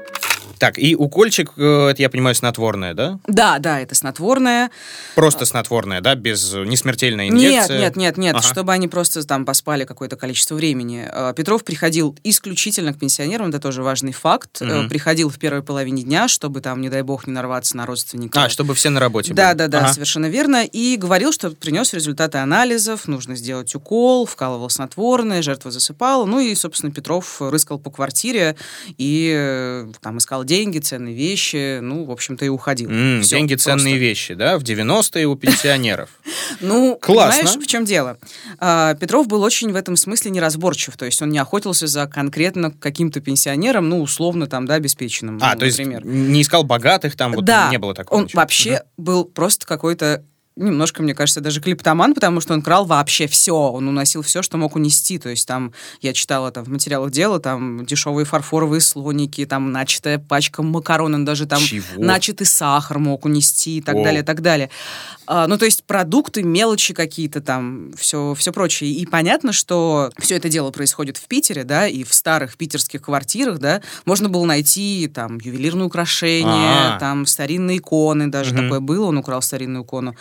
Так, 0.59 0.79
и 0.79 0.95
укольчик, 0.97 1.53
э, 1.57 1.89
это, 1.91 2.03
я 2.03 2.11
понимаю, 2.11 2.35
снотворное, 2.35 2.95
да? 2.95 3.19
Да, 3.27 3.59
да, 3.59 3.81
это 3.81 3.95
снотворное. 3.95 4.71
Просто 5.15 5.45
снотворное, 5.45 6.01
да? 6.01 6.15
Без 6.15 6.53
э, 6.55 6.65
несмертельной 6.65 7.29
Нет, 7.29 7.35
инъекции? 7.53 7.79
нет, 7.79 7.97
нет, 7.97 8.17
нет, 8.19 8.35
Ага. 8.37 8.47
чтобы 8.47 8.73
они 8.73 8.89
просто 8.89 9.25
там 9.27 9.45
поспали 9.45 9.85
какое-то 9.85 10.17
количество 10.17 10.55
времени. 10.57 11.09
Э, 11.11 11.33
Петров 11.37 11.65
приходил 11.65 12.17
исключительно 12.25 12.93
к 12.93 12.99
пенсионерам, 12.99 13.49
это 13.51 13.61
тоже 13.61 13.83
важный 13.83 14.13
факт. 14.13 14.61
Мгм. 14.61 14.89
Приходил 14.89 15.29
в 15.31 15.39
первой 15.39 15.63
половине 15.63 16.03
дня, 16.03 16.29
чтобы 16.29 16.61
там, 16.61 16.81
не 16.81 16.89
дай 16.89 17.03
бог, 17.03 17.27
не 17.27 17.33
нарваться 17.33 17.77
на 17.77 17.87
родственника. 17.87 18.45
А, 18.45 18.49
чтобы 18.49 18.75
все 18.75 18.91
на 18.91 19.01
работе 19.01 19.33
Да, 19.35 19.49
были. 19.49 19.59
да, 19.59 19.69
да, 19.69 19.79
Ага. 19.85 19.93
совершенно 19.93 20.27
верно. 20.27 20.65
И 20.65 20.97
говорил, 20.97 21.33
что 21.33 21.51
принес 21.51 21.93
результаты 21.95 22.39
анализов, 22.39 23.07
нужно 23.07 23.37
сделать 23.37 23.75
укол, 23.75 24.27
вкалывал 24.27 24.71
снотворное, 24.71 25.43
жертва 25.43 25.71
засыпала. 25.71 26.25
Ну 26.27 26.41
и, 26.41 26.55
собственно, 26.55 26.93
Петров 26.93 27.41
рыскал 27.41 27.79
по 27.79 27.91
квартире 27.91 28.57
и 28.97 29.85
там 30.01 30.19
искал 30.19 30.45
деньги, 30.49 30.79
ценные 30.79 31.15
вещи, 31.15 31.79
ну, 31.81 32.05
в 32.05 32.11
общем-то, 32.11 32.45
и 32.45 32.49
уходил. 32.49 32.91
М, 32.91 33.23
Всё, 33.23 33.37
деньги 33.37 33.55
просто. 33.55 33.71
ценные 33.71 33.99
вещи, 33.99 34.35
да? 34.35 34.59
В 34.59 34.63
90-е 34.65 35.27
у 35.27 35.37
пенсионеров. 35.37 36.09
Ну, 36.61 36.99
Классно. 37.01 37.43
понимаешь, 37.45 37.67
в 37.67 37.71
чем 37.71 37.85
дело? 37.85 38.17
А, 38.59 38.95
Петров 38.95 39.29
был 39.29 39.43
очень 39.43 39.71
в 39.71 39.77
этом 39.77 39.97
смысле 39.97 40.31
неразборчив, 40.31 40.97
то 40.97 41.05
есть 41.05 41.21
он 41.23 41.29
не 41.29 41.39
охотился 41.39 41.87
за 41.87 42.07
конкретно 42.07 42.71
каким-то 42.73 43.21
пенсионером, 43.21 43.89
ну, 43.89 44.01
условно, 44.01 44.47
там, 44.47 44.67
да, 44.67 44.75
обеспеченным, 44.75 45.39
А, 45.43 45.53
ну, 45.53 45.61
то 45.61 45.67
есть 45.67 45.79
не 45.79 46.43
искал 46.43 46.65
богатых, 46.65 47.17
там 47.17 47.33
вот 47.35 47.45
не 47.71 47.79
было 47.79 47.95
такого. 47.95 48.21
он 48.21 48.29
вообще 48.33 48.83
был 48.97 49.25
просто 49.25 49.67
какой-то 49.67 50.25
немножко, 50.59 51.03
мне 51.03 51.15
кажется, 51.15 51.41
даже 51.41 51.61
клиптоман, 51.61 52.15
потому 52.15 52.41
что 52.41 52.55
он 52.55 52.63
крал 52.63 52.85
вообще 52.85 53.27
все, 53.27 53.55
он 53.55 53.89
уносил 53.89 54.23
все, 54.23 54.43
что 54.43 54.57
мог 54.59 54.77
унести, 54.77 55.19
то 55.19 55.29
есть 55.29 55.47
там, 55.47 55.73
я 56.01 56.13
читала 56.13 56.51
там 56.51 56.65
в 56.65 56.69
материалах 56.69 57.11
дела, 57.11 57.39
там 57.41 57.87
дешевые 57.87 58.25
фарфоровые 58.25 58.81
слоники, 58.81 59.47
там 59.47 59.73
начатая 59.73 60.19
пачка 60.19 60.63
макарон, 60.63 61.15
он 61.15 61.25
даже 61.25 61.47
там 61.47 61.61
Чего? 61.61 61.85
начатый 62.03 62.47
сахар 62.47 62.99
мог 62.99 63.25
унести 63.25 63.79
и 63.79 63.81
так 63.81 63.97
О. 63.97 64.03
далее, 64.03 64.23
и 64.23 64.25
так 64.25 64.41
далее. 64.43 64.71
А, 65.27 65.47
ну, 65.47 65.59
то 65.59 65.67
есть 65.67 65.85
продукты, 65.85 66.43
мелочи 66.43 66.95
какие-то 66.95 67.41
там, 67.41 67.93
все, 67.97 68.35
все 68.35 68.51
прочее. 68.53 68.91
И 68.93 69.05
понятно, 69.05 69.53
что 69.53 70.11
все 70.19 70.37
это 70.37 70.49
дело 70.49 70.71
происходит 70.71 71.19
в 71.19 71.27
Питере, 71.29 71.65
да, 71.65 71.87
и 71.87 72.03
в 72.03 72.15
старых 72.15 72.57
питерских 72.57 73.03
квартирах, 73.03 73.59
да, 73.59 73.83
можно 74.07 74.29
было 74.29 74.45
найти 74.47 75.11
там 75.13 75.39
ювелирные 75.39 75.85
украшения, 75.85 76.97
А. 76.97 76.99
там 76.99 77.27
старинные 77.27 77.77
иконы, 77.79 78.29
даже 78.29 78.55
Мгм. 78.55 78.63
такое 78.65 78.81
было, 78.81 79.07
он 79.07 79.19
украл 79.19 79.43
старинную 79.43 79.85
икону. 79.85 80.17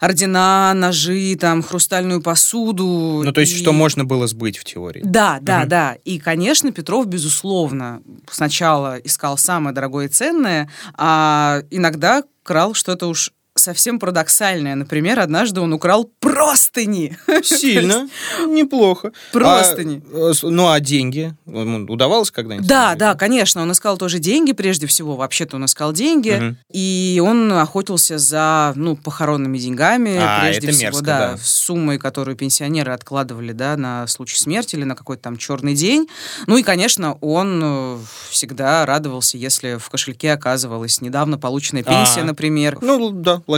Ордена, 0.00 0.72
ножи, 0.74 1.34
там, 1.36 1.62
хрустальную 1.62 2.22
посуду. 2.22 3.22
Ну, 3.24 3.32
то 3.32 3.40
есть, 3.40 3.54
И- 3.54 3.58
что 3.58 3.72
можно 3.72 4.04
было 4.04 4.26
сбыть 4.26 4.58
в 4.58 4.64
теории. 4.64 5.00
да, 5.04 5.38
да, 5.40 5.60
Мгм. 5.60 5.68
да. 5.68 5.96
И, 6.04 6.18
конечно, 6.18 6.70
Петров, 6.72 7.06
безусловно, 7.06 8.00
сначала 8.30 8.96
искал 8.98 9.36
самое 9.36 9.74
дорогое 9.74 10.06
и 10.06 10.08
ценное, 10.08 10.70
а 10.96 11.62
иногда 11.70 12.22
крал 12.44 12.74
что-то 12.74 13.08
уж 13.08 13.32
совсем 13.68 13.98
парадоксальное. 13.98 14.74
Например, 14.74 15.20
однажды 15.20 15.60
он 15.60 15.74
украл 15.74 16.10
простыни. 16.20 17.18
Сильно, 17.42 18.08
неплохо. 18.46 19.12
Простыни. 19.30 20.02
А, 20.10 20.30
э, 20.30 20.32
с- 20.34 20.42
ну, 20.42 20.70
а 20.70 20.80
деньги? 20.80 21.34
Ему 21.44 21.84
удавалось 21.92 22.30
когда-нибудь? 22.30 22.66
Да, 22.66 22.94
да, 22.94 23.14
конечно, 23.14 23.60
он 23.60 23.70
искал 23.72 23.98
тоже 23.98 24.20
деньги 24.20 24.52
прежде 24.52 24.86
всего. 24.86 25.16
Вообще-то 25.16 25.56
он 25.56 25.66
искал 25.66 25.92
деньги, 25.92 26.56
и 26.72 27.20
он 27.22 27.52
охотился 27.52 28.16
за, 28.16 28.72
ну, 28.74 28.96
похоронными 28.96 29.58
деньгами, 29.58 30.16
А, 30.18 30.40
прежде 30.44 30.70
всего, 30.70 30.82
мерзко, 30.84 31.04
да, 31.04 31.18
да. 31.32 31.38
суммой, 31.42 31.98
которую 31.98 32.36
пенсионеры 32.38 32.92
откладывали, 32.92 33.52
да, 33.52 33.76
на 33.76 34.06
случай 34.06 34.38
смерти 34.38 34.76
или 34.76 34.84
на 34.84 34.96
какой-то 34.96 35.22
там 35.24 35.36
черный 35.36 35.74
день. 35.74 36.08
Ну 36.46 36.56
и, 36.56 36.62
конечно, 36.62 37.18
он 37.20 37.60
э, 37.62 37.98
всегда 38.30 38.86
радовался, 38.86 39.36
если 39.36 39.76
в 39.76 39.90
кошельке 39.90 40.32
оказывалась 40.32 41.02
недавно 41.02 41.36
полученная 41.36 41.82
пенсия, 41.82 42.22
А. 42.22 42.24
например. 42.24 42.78
Ну, 42.80 43.10
да, 43.10 43.42
логично. 43.46 43.57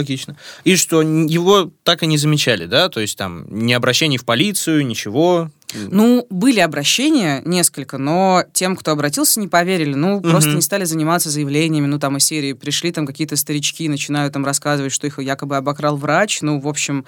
И 0.63 0.75
что, 0.75 1.01
его 1.01 1.71
так 1.83 2.03
и 2.03 2.07
не 2.07 2.17
замечали, 2.17 2.65
да? 2.65 2.89
То 2.89 2.99
есть 2.99 3.17
там 3.17 3.45
ни 3.49 3.73
обращений 3.73 4.17
в 4.17 4.25
полицию, 4.25 4.85
ничего. 4.85 5.49
Ну, 5.73 6.25
были 6.29 6.59
обращения 6.59 7.41
несколько, 7.45 7.97
но 7.97 8.43
тем, 8.53 8.75
кто 8.75 8.91
обратился, 8.91 9.39
не 9.39 9.47
поверили. 9.47 9.93
Ну, 9.93 10.21
просто 10.21 10.49
Мгм. 10.49 10.55
не 10.57 10.61
стали 10.61 10.85
заниматься 10.85 11.29
заявлениями, 11.29 11.85
ну, 11.87 11.99
там, 11.99 12.17
из 12.17 12.25
серии 12.25 12.53
пришли 12.53 12.91
там 12.91 13.05
какие-то 13.05 13.35
старички, 13.35 13.87
начинают 13.89 14.33
там 14.33 14.45
рассказывать, 14.45 14.91
что 14.91 15.07
их 15.07 15.19
якобы 15.19 15.57
обокрал 15.57 15.97
врач. 15.97 16.41
Ну, 16.41 16.59
в 16.59 16.67
общем, 16.67 17.05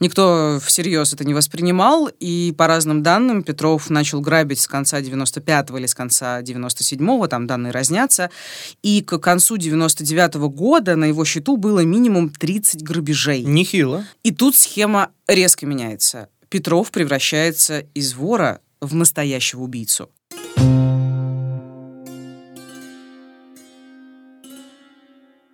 никто 0.00 0.58
всерьез 0.64 1.12
это 1.12 1.24
не 1.24 1.34
воспринимал, 1.34 2.08
и 2.20 2.54
по 2.56 2.66
разным 2.66 3.02
данным 3.02 3.42
Петров 3.42 3.90
начал 3.90 4.20
грабить 4.20 4.60
с 4.60 4.66
конца 4.66 5.00
95-го 5.00 5.78
или 5.78 5.86
с 5.86 5.94
конца 5.94 6.42
97-го, 6.42 7.26
там 7.26 7.46
данные 7.46 7.72
разнятся, 7.72 8.30
и 8.82 9.02
к 9.02 9.18
концу 9.18 9.56
99-го 9.56 10.48
года 10.48 10.96
на 10.96 11.04
его 11.06 11.24
счету 11.24 11.56
было 11.56 11.80
минимум 11.80 12.30
30 12.30 12.82
грабежей. 12.82 13.42
Нехило. 13.42 14.04
И 14.22 14.30
тут 14.32 14.56
схема 14.56 15.10
резко 15.26 15.66
меняется. 15.66 16.28
Петров 16.56 16.90
превращается 16.90 17.80
из 17.92 18.14
вора 18.14 18.62
в 18.80 18.94
настоящего 18.94 19.60
убийцу. 19.60 20.08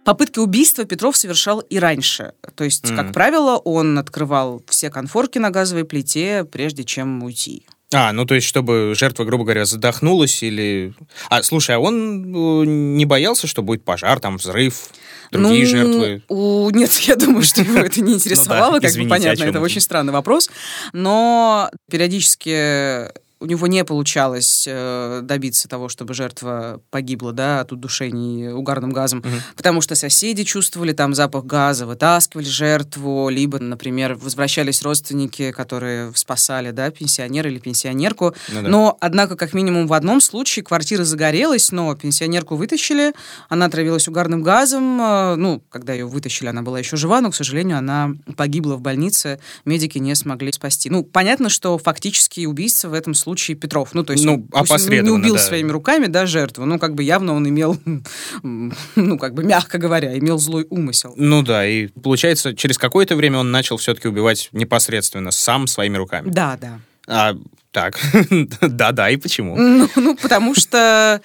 Попытки 0.04 0.38
убийства 0.38 0.84
Петров 0.84 1.16
совершал 1.16 1.58
и 1.58 1.78
раньше. 1.80 2.34
То 2.54 2.62
есть, 2.62 2.88
Мгм. 2.88 2.96
как 2.96 3.12
правило, 3.12 3.56
он 3.56 3.98
открывал 3.98 4.62
все 4.68 4.90
конфорки 4.90 5.38
на 5.38 5.50
газовой 5.50 5.84
плите, 5.84 6.44
прежде 6.44 6.84
чем 6.84 7.22
уйти. 7.24 7.66
А, 7.94 8.12
ну 8.12 8.24
то 8.24 8.34
есть, 8.34 8.46
чтобы 8.46 8.94
жертва, 8.96 9.24
грубо 9.24 9.44
говоря, 9.44 9.64
задохнулась 9.64 10.42
или... 10.42 10.94
А, 11.28 11.42
слушай, 11.42 11.76
а 11.76 11.78
он 11.78 12.24
э, 12.34 12.64
не 12.66 13.04
боялся, 13.04 13.46
что 13.46 13.62
будет 13.62 13.84
пожар, 13.84 14.18
там, 14.20 14.36
взрыв, 14.38 14.88
другие 15.30 15.64
Ну, 15.64 15.68
жертвы? 15.70 16.22
у- 16.28 16.70
Нет, 16.70 16.92
я 17.00 17.16
думаю, 17.16 17.42
что 17.42 17.62
его 17.62 17.78
это 17.80 18.00
не 18.00 18.12
интересовало, 18.14 18.80
как 18.80 18.94
бы 18.94 19.06
понятно, 19.08 19.44
это? 19.44 19.60
очень 19.60 19.80
странный 19.80 20.12
вопрос. 20.12 20.50
Но 20.92 21.70
периодически 21.90 23.10
у 23.42 23.46
него 23.46 23.66
не 23.66 23.84
получалось 23.84 24.64
э, 24.68 25.20
добиться 25.22 25.68
того, 25.68 25.88
чтобы 25.88 26.14
жертва 26.14 26.80
погибла, 26.90 27.32
да, 27.32 27.60
от 27.60 27.72
удушений 27.72 28.52
угарным 28.52 28.90
газом, 28.92 29.18
Мгм. 29.18 29.40
потому 29.56 29.80
что 29.80 29.94
соседи 29.96 30.44
чувствовали 30.44 30.92
там 30.92 31.14
запах 31.14 31.44
газа, 31.44 31.86
вытаскивали 31.86 32.44
жертву, 32.44 33.28
либо, 33.28 33.58
например, 33.58 34.14
возвращались 34.14 34.82
родственники, 34.82 35.50
которые 35.50 36.12
спасали, 36.14 36.70
да, 36.70 36.90
пенсионера 36.90 37.50
или 37.50 37.58
пенсионерку. 37.58 38.34
Ну 38.48 38.62
да. 38.62 38.68
Но, 38.68 38.96
однако, 39.00 39.36
как 39.36 39.54
минимум 39.54 39.86
в 39.88 39.92
одном 39.92 40.20
случае 40.20 40.64
квартира 40.64 41.02
загорелась, 41.04 41.72
но 41.72 41.94
пенсионерку 41.96 42.54
вытащили, 42.56 43.12
она 43.48 43.66
отравилась 43.66 44.06
угарным 44.08 44.42
газом. 44.42 45.00
э, 45.00 45.34
Ну, 45.36 45.62
когда 45.70 45.92
ее 45.94 46.06
вытащили, 46.06 46.46
она 46.48 46.62
была 46.62 46.78
еще 46.78 46.96
жива, 46.96 47.20
но, 47.20 47.30
к 47.30 47.34
сожалению, 47.34 47.78
она 47.78 48.12
погибла 48.36 48.76
в 48.76 48.80
больнице, 48.80 49.40
медики 49.64 49.98
не 49.98 50.14
смогли 50.14 50.52
спасти. 50.52 50.90
Ну, 50.90 51.02
понятно, 51.02 51.48
что 51.48 51.76
фактически 51.78 52.46
убийца 52.46 52.88
в 52.88 52.92
этом 52.94 53.14
случае 53.14 53.31
Петров. 53.54 53.90
Ну, 53.94 54.04
то 54.04 54.12
есть, 54.12 54.24
Ну, 54.24 54.34
он 54.34 54.40
не 54.40 54.46
опосредованно, 54.52 55.24
убил 55.24 55.34
да. 55.34 55.40
своими 55.40 55.70
руками, 55.70 56.06
да, 56.06 56.26
жертву, 56.26 56.64
ну, 56.64 56.78
как 56.78 56.94
бы 56.94 57.02
явно 57.02 57.34
он 57.34 57.48
имел, 57.48 57.76
ну, 58.42 59.18
как 59.18 59.34
бы, 59.34 59.44
мягко 59.44 59.78
говоря, 59.78 60.18
имел 60.18 60.38
злой 60.38 60.66
умысел. 60.70 61.14
Ну 61.16 61.42
да, 61.42 61.66
и 61.66 61.88
получается, 61.88 62.54
через 62.54 62.78
какое-то 62.78 63.16
время 63.16 63.38
он 63.38 63.50
начал 63.50 63.76
все-таки 63.76 64.08
убивать 64.08 64.48
непосредственно 64.52 65.30
сам 65.30 65.66
своими 65.66 65.96
руками. 65.96 66.30
Да, 66.30 66.58
да. 66.60 66.80
А, 67.06 67.36
так, 67.70 67.98
да-да, 68.60 69.10
и 69.10 69.16
почему? 69.16 69.56
Ну, 69.56 69.88
ну, 69.96 70.16
потому 70.16 70.54
что... 70.54 71.20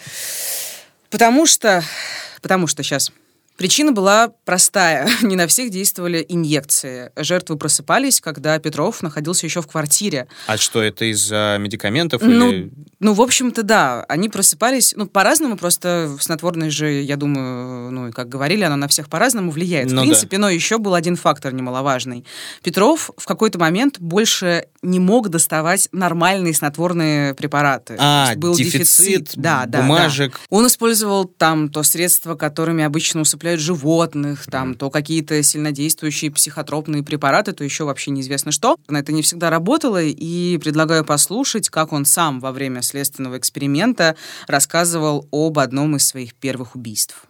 Потому 1.10 1.46
что... 1.46 1.84
Потому 2.42 2.68
что 2.68 2.84
сейчас... 2.84 3.12
Причина 3.58 3.92
была 3.92 4.32
простая. 4.46 5.10
Не 5.22 5.36
на 5.36 5.48
всех 5.48 5.72
действовали 5.72 6.24
инъекции. 6.30 7.12
Жертвы 7.16 7.58
просыпались, 7.58 8.22
когда 8.22 8.58
Петров 8.60 9.02
находился 9.02 9.46
еще 9.48 9.62
в 9.62 9.68
квартире. 9.68 10.28
А 10.46 10.58
что, 10.58 10.82
это 10.82 11.06
из-за 11.06 11.58
медикаментов 11.60 12.22
Ну, 12.22 12.52
или... 12.52 12.72
Ну, 13.00 13.14
в 13.14 13.22
общем-то, 13.22 13.64
да. 13.64 14.06
Они 14.08 14.30
просыпались, 14.30 14.94
ну, 14.96 15.08
по-разному, 15.08 15.58
просто 15.58 16.16
снотворное 16.20 16.70
же, 16.70 17.02
я 17.02 17.16
думаю, 17.16 17.92
ну, 17.92 18.08
и 18.10 18.12
как 18.12 18.30
говорили, 18.30 18.64
оно 18.64 18.76
на 18.76 18.88
всех 18.88 19.10
по-разному 19.10 19.52
влияет. 19.52 19.88
Ну 19.88 19.94
в 19.94 19.96
да. 19.96 20.02
принципе, 20.02 20.38
но 20.38 20.50
еще 20.50 20.78
был 20.78 20.94
один 20.94 21.16
фактор 21.16 21.54
немаловажный. 21.54 22.26
Петров 22.64 23.10
в 23.18 23.26
какой-то 23.26 23.58
момент 23.60 24.00
больше 24.00 24.68
не 24.84 25.00
мог 25.00 25.30
доставать 25.30 25.90
нормальные 25.92 26.54
снотворные 26.54 27.34
препараты. 27.34 27.96
А, 28.00 28.36
был 28.36 28.56
дефицит 28.56 29.32
Да, 29.36 29.66
да, 29.66 29.80
да. 29.80 29.82
бумажек. 29.82 30.40
Он 30.50 30.68
использовал 30.68 31.26
там 31.26 31.70
то 31.70 31.84
средства, 31.84 32.36
которыми 32.36 32.84
обычно 32.84 33.22
усыпляют 33.22 33.47
животных, 33.56 34.46
там 34.46 34.76
то 34.76 34.90
какие-то 34.90 35.42
сильнодействующие 35.42 36.32
психотропные 36.32 37.04
препараты, 37.04 37.54
то 37.54 37.64
еще 37.64 37.86
вообще 37.86 38.12
неизвестно 38.12 38.52
что. 38.52 38.76
Но 38.90 39.00
это 39.00 39.14
не 39.14 39.22
всегда 39.22 39.50
работало, 39.50 40.02
и 40.02 40.58
предлагаю 40.58 41.06
послушать, 41.06 41.70
как 41.70 41.94
он 41.94 42.04
сам 42.04 42.40
во 42.42 42.52
время 42.52 42.82
следственного 42.82 43.38
эксперимента 43.38 44.16
рассказывал 44.48 45.28
об 45.32 45.60
одном 45.60 45.96
из 45.96 46.06
своих 46.06 46.36
первых 46.36 46.76
убийств. 46.76 47.24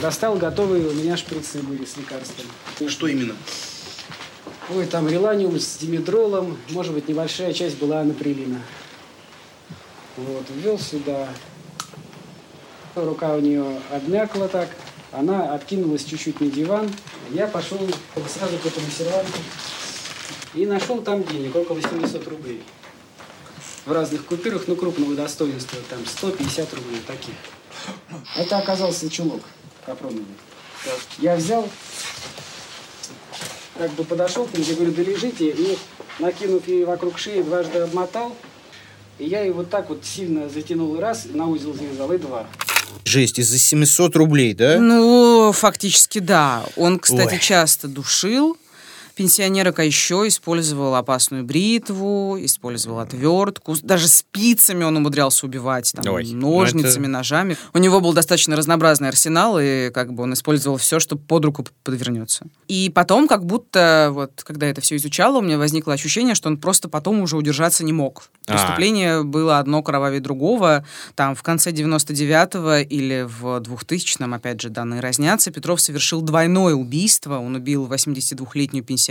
Достал 0.00 0.36
готовые 0.36 0.86
у 0.88 0.92
меня 0.92 1.16
шприцы 1.16 1.62
были 1.62 1.84
с 1.84 1.96
лекарствами. 1.96 2.48
Ну 2.80 2.88
что 2.88 3.06
именно? 3.06 3.34
Ой, 4.70 4.86
там 4.86 5.08
реланиум 5.08 5.58
с 5.58 5.76
димедролом, 5.76 6.56
может 6.70 6.94
быть, 6.94 7.08
небольшая 7.08 7.52
часть 7.52 7.78
была 7.78 8.00
анаприлина. 8.00 8.60
Вот, 10.16 10.46
ввел 10.50 10.78
сюда. 10.78 11.28
Рука 12.94 13.34
у 13.34 13.40
нее 13.40 13.80
обмякла 13.90 14.48
так. 14.48 14.68
Она 15.16 15.54
откинулась 15.54 16.04
чуть-чуть 16.04 16.40
на 16.40 16.48
диван. 16.48 16.90
Я 17.30 17.46
пошел 17.46 17.78
сразу 18.28 18.58
к 18.58 18.66
этому 18.66 18.90
серванту 18.90 19.38
и 20.54 20.66
нашел 20.66 21.00
там 21.02 21.22
денег, 21.22 21.54
около 21.54 21.80
700 21.80 22.26
рублей. 22.26 22.62
В 23.86 23.92
разных 23.92 24.24
купюрах, 24.24 24.64
ну, 24.66 24.74
крупного 24.74 25.14
достоинства, 25.14 25.78
там 25.88 26.04
150 26.04 26.74
рублей 26.74 27.00
таких. 27.06 27.34
Это 28.36 28.58
оказался 28.58 29.08
чулок 29.08 29.42
капроновый. 29.86 30.24
Я 31.18 31.36
взял, 31.36 31.68
как 33.78 33.92
бы 33.92 34.04
подошел 34.04 34.46
к 34.46 34.54
ним, 34.54 34.66
я 34.66 34.74
говорю, 34.74 34.92
да 34.92 35.02
лежите, 35.02 35.50
и 35.50 35.78
накинув 36.18 36.66
ей 36.66 36.84
вокруг 36.84 37.18
шеи, 37.18 37.42
дважды 37.42 37.78
обмотал, 37.78 38.34
и 39.18 39.26
я 39.26 39.42
ее 39.42 39.52
вот 39.52 39.70
так 39.70 39.90
вот 39.90 40.04
сильно 40.04 40.48
затянул 40.48 40.98
раз, 40.98 41.26
на 41.26 41.46
узел 41.46 41.72
завязал, 41.72 42.12
и 42.12 42.18
два. 42.18 42.46
Жесть, 43.04 43.38
из-за 43.38 43.58
700 43.58 44.16
рублей, 44.16 44.54
да? 44.54 44.78
Ну, 44.78 45.52
фактически 45.52 46.18
да. 46.18 46.64
Он, 46.76 46.98
кстати, 46.98 47.34
Ой. 47.34 47.40
часто 47.40 47.86
душил 47.88 48.56
пенсионерок, 49.14 49.78
а 49.78 49.84
еще 49.84 50.26
использовал 50.26 50.94
опасную 50.94 51.44
бритву, 51.44 52.36
использовал 52.40 52.98
отвертку, 52.98 53.76
даже 53.82 54.08
спицами 54.08 54.84
он 54.84 54.96
умудрялся 54.96 55.46
убивать, 55.46 55.92
там, 55.94 56.12
Ой, 56.12 56.30
ну 56.32 56.58
ножницами, 56.58 57.04
это- 57.04 57.10
ножами. 57.10 57.56
У 57.72 57.78
него 57.78 58.00
был 58.00 58.12
достаточно 58.12 58.56
разнообразный 58.56 59.08
арсенал, 59.08 59.58
и 59.60 59.90
как 59.90 60.12
бы 60.12 60.24
он 60.24 60.34
использовал 60.34 60.76
все, 60.78 61.00
что 61.00 61.16
под 61.16 61.44
руку 61.44 61.64
подвернется. 61.82 62.46
И 62.68 62.90
потом, 62.94 63.28
как 63.28 63.44
будто, 63.46 64.10
вот, 64.12 64.42
когда 64.44 64.66
это 64.66 64.80
все 64.80 64.96
изучала, 64.96 65.38
у 65.38 65.42
меня 65.42 65.58
возникло 65.58 65.94
ощущение, 65.94 66.34
что 66.34 66.48
он 66.48 66.58
просто 66.58 66.88
потом 66.88 67.20
уже 67.20 67.36
удержаться 67.36 67.84
не 67.84 67.92
мог. 67.92 68.28
А. 68.46 68.52
Преступление 68.52 69.22
было 69.22 69.58
одно 69.58 69.82
кровавее 69.82 70.20
другого. 70.20 70.84
Там 71.14 71.34
в 71.34 71.42
конце 71.42 71.70
99-го 71.70 72.76
или 72.88 73.22
в 73.26 73.60
2000-м, 73.60 74.34
опять 74.34 74.60
же, 74.60 74.70
данные 74.70 75.00
разнятся, 75.00 75.50
Петров 75.50 75.80
совершил 75.80 76.20
двойное 76.20 76.74
убийство. 76.74 77.38
Он 77.38 77.54
убил 77.54 77.86
82-летнюю 77.86 78.84
пенсионерку 78.84 79.03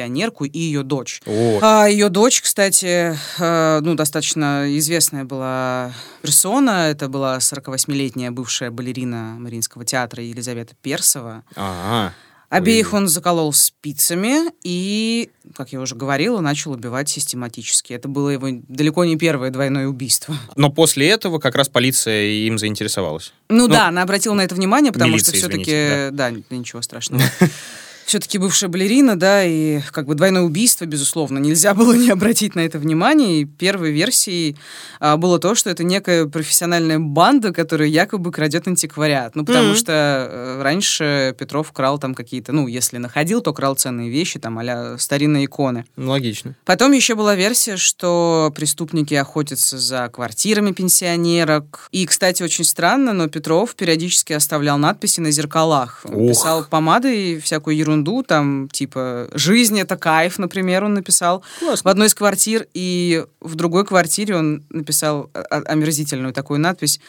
и 0.45 0.59
ее 0.59 0.83
дочь. 0.83 1.21
О, 1.25 1.59
А 1.61 1.87
ее 1.87 2.09
дочь, 2.09 2.41
кстати, 2.41 3.17
э, 3.39 3.79
ну, 3.81 3.95
достаточно 3.95 4.65
известная 4.77 5.23
была 5.23 5.93
персона. 6.21 6.89
Это 6.89 7.09
была 7.09 7.37
48-летняя 7.37 8.31
бывшая 8.31 8.71
балерина 8.71 9.35
Мариинского 9.39 9.85
театра 9.85 10.23
Елизавета 10.23 10.75
Персова. 10.81 11.43
ага. 11.55 12.13
Обеих 12.53 12.93
он 12.93 13.07
заколол 13.07 13.51
спицами 13.51 14.51
и, 14.61 15.31
как 15.55 15.73
я 15.73 15.81
уже 15.81 15.95
говорила, 15.95 16.39
начал 16.39 16.71
убивать 16.73 17.09
систематически. 17.09 17.93
Это 17.93 18.07
было 18.07 18.29
его 18.29 18.47
далеко 18.67 19.05
не 19.05 19.17
первое 19.17 19.49
двойное 19.49 19.87
убийство. 19.87 20.35
Но 20.55 20.69
после 20.69 21.09
этого 21.09 21.39
как 21.39 21.55
раз 21.55 21.67
полиция 21.67 22.25
им 22.25 22.59
заинтересовалась. 22.59 23.33
Ну, 23.49 23.67
да, 23.67 23.87
она 23.87 24.03
обратила 24.03 24.35
на 24.35 24.41
это 24.41 24.53
внимание, 24.53 24.91
потому 24.91 25.13
милиция, 25.13 25.35
что 25.35 25.49
все-таки... 25.49 25.63
извините, 25.63 26.09
Да, 26.11 26.31
ничего 26.51 26.83
страшного. 26.83 27.23
Все-таки 28.05 28.37
бывшая 28.37 28.67
балерина, 28.67 29.17
да, 29.17 29.43
и 29.43 29.81
как 29.91 30.05
бы 30.07 30.15
двойное 30.15 30.41
убийство, 30.41 30.85
безусловно, 30.85 31.39
нельзя 31.39 31.73
было 31.75 31.93
не 31.93 32.09
обратить 32.09 32.55
на 32.55 32.61
это 32.61 32.79
внимание. 32.79 33.41
И 33.41 33.45
первой 33.45 33.91
версией 33.91 34.57
а, 34.99 35.17
было 35.17 35.39
то, 35.39 35.55
что 35.55 35.69
это 35.69 35.83
некая 35.83 36.25
профессиональная 36.25 36.99
банда, 36.99 37.51
которая 37.53 37.87
якобы 37.87 38.31
крадет 38.31 38.67
антиквариат. 38.67 39.35
Ну, 39.35 39.45
потому 39.45 39.69
Мгм. 39.69 39.75
что 39.75 39.91
э, 39.93 40.61
раньше 40.61 41.35
Петров 41.37 41.71
крал 41.71 41.99
там 41.99 42.13
какие-то, 42.15 42.51
ну, 42.51 42.67
если 42.67 42.97
находил, 42.97 43.41
то 43.41 43.53
крал 43.53 43.75
ценные 43.75 44.09
вещи, 44.09 44.39
там, 44.39 44.59
а 44.59 44.97
старинные 44.99 45.45
иконы. 45.45 45.85
Ну, 45.95 46.09
логично. 46.11 46.55
Потом 46.65 46.91
еще 46.91 47.15
была 47.15 47.35
версия, 47.35 47.77
что 47.77 48.51
преступники 48.55 49.13
охотятся 49.13 49.77
за 49.77 50.09
квартирами 50.09 50.71
пенсионерок. 50.71 51.87
И, 51.91 52.05
кстати, 52.05 52.43
очень 52.43 52.65
странно, 52.65 53.13
но 53.13 53.27
Петров 53.27 53.75
периодически 53.75 54.33
оставлял 54.33 54.77
надписи 54.77 55.19
на 55.19 55.31
зеркалах. 55.31 56.01
Он 56.05 56.15
Ух. 56.15 56.29
Писал 56.29 56.65
помадой 56.65 57.39
всякую 57.39 57.75
ерунду, 57.77 57.92
там, 58.23 58.69
типа 58.71 59.29
«Жизнь— 59.33 59.79
это 59.81 59.97
кайф», 59.97 60.39
например, 60.39 60.83
он 60.83 60.95
написал 60.95 61.43
в 61.61 61.87
одной 61.87 62.07
из 62.07 62.15
квартир. 62.15 62.67
И 62.73 63.25
в 63.39 63.55
другой 63.55 63.85
квартире 63.85 64.37
он 64.37 64.63
написал 64.69 65.29
омерзительную 65.33 66.33
такую 66.33 66.59
надпись 66.59 66.99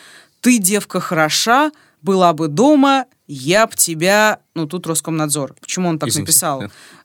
«Ты, 0.41 0.59
девка, 0.59 1.01
хороша, 1.01 1.73
была 2.03 2.33
бы 2.33 2.49
дома, 2.49 3.07
я 3.27 3.67
б 3.67 3.73
тебя...» 3.75 4.41
Ну, 4.55 4.67
тут 4.67 4.87
Роскомнадзор. 4.87 5.55
Почему 5.61 5.89
он 5.89 5.99
так 5.99 6.11
Извините. 6.11 6.33
написал? 6.33 6.65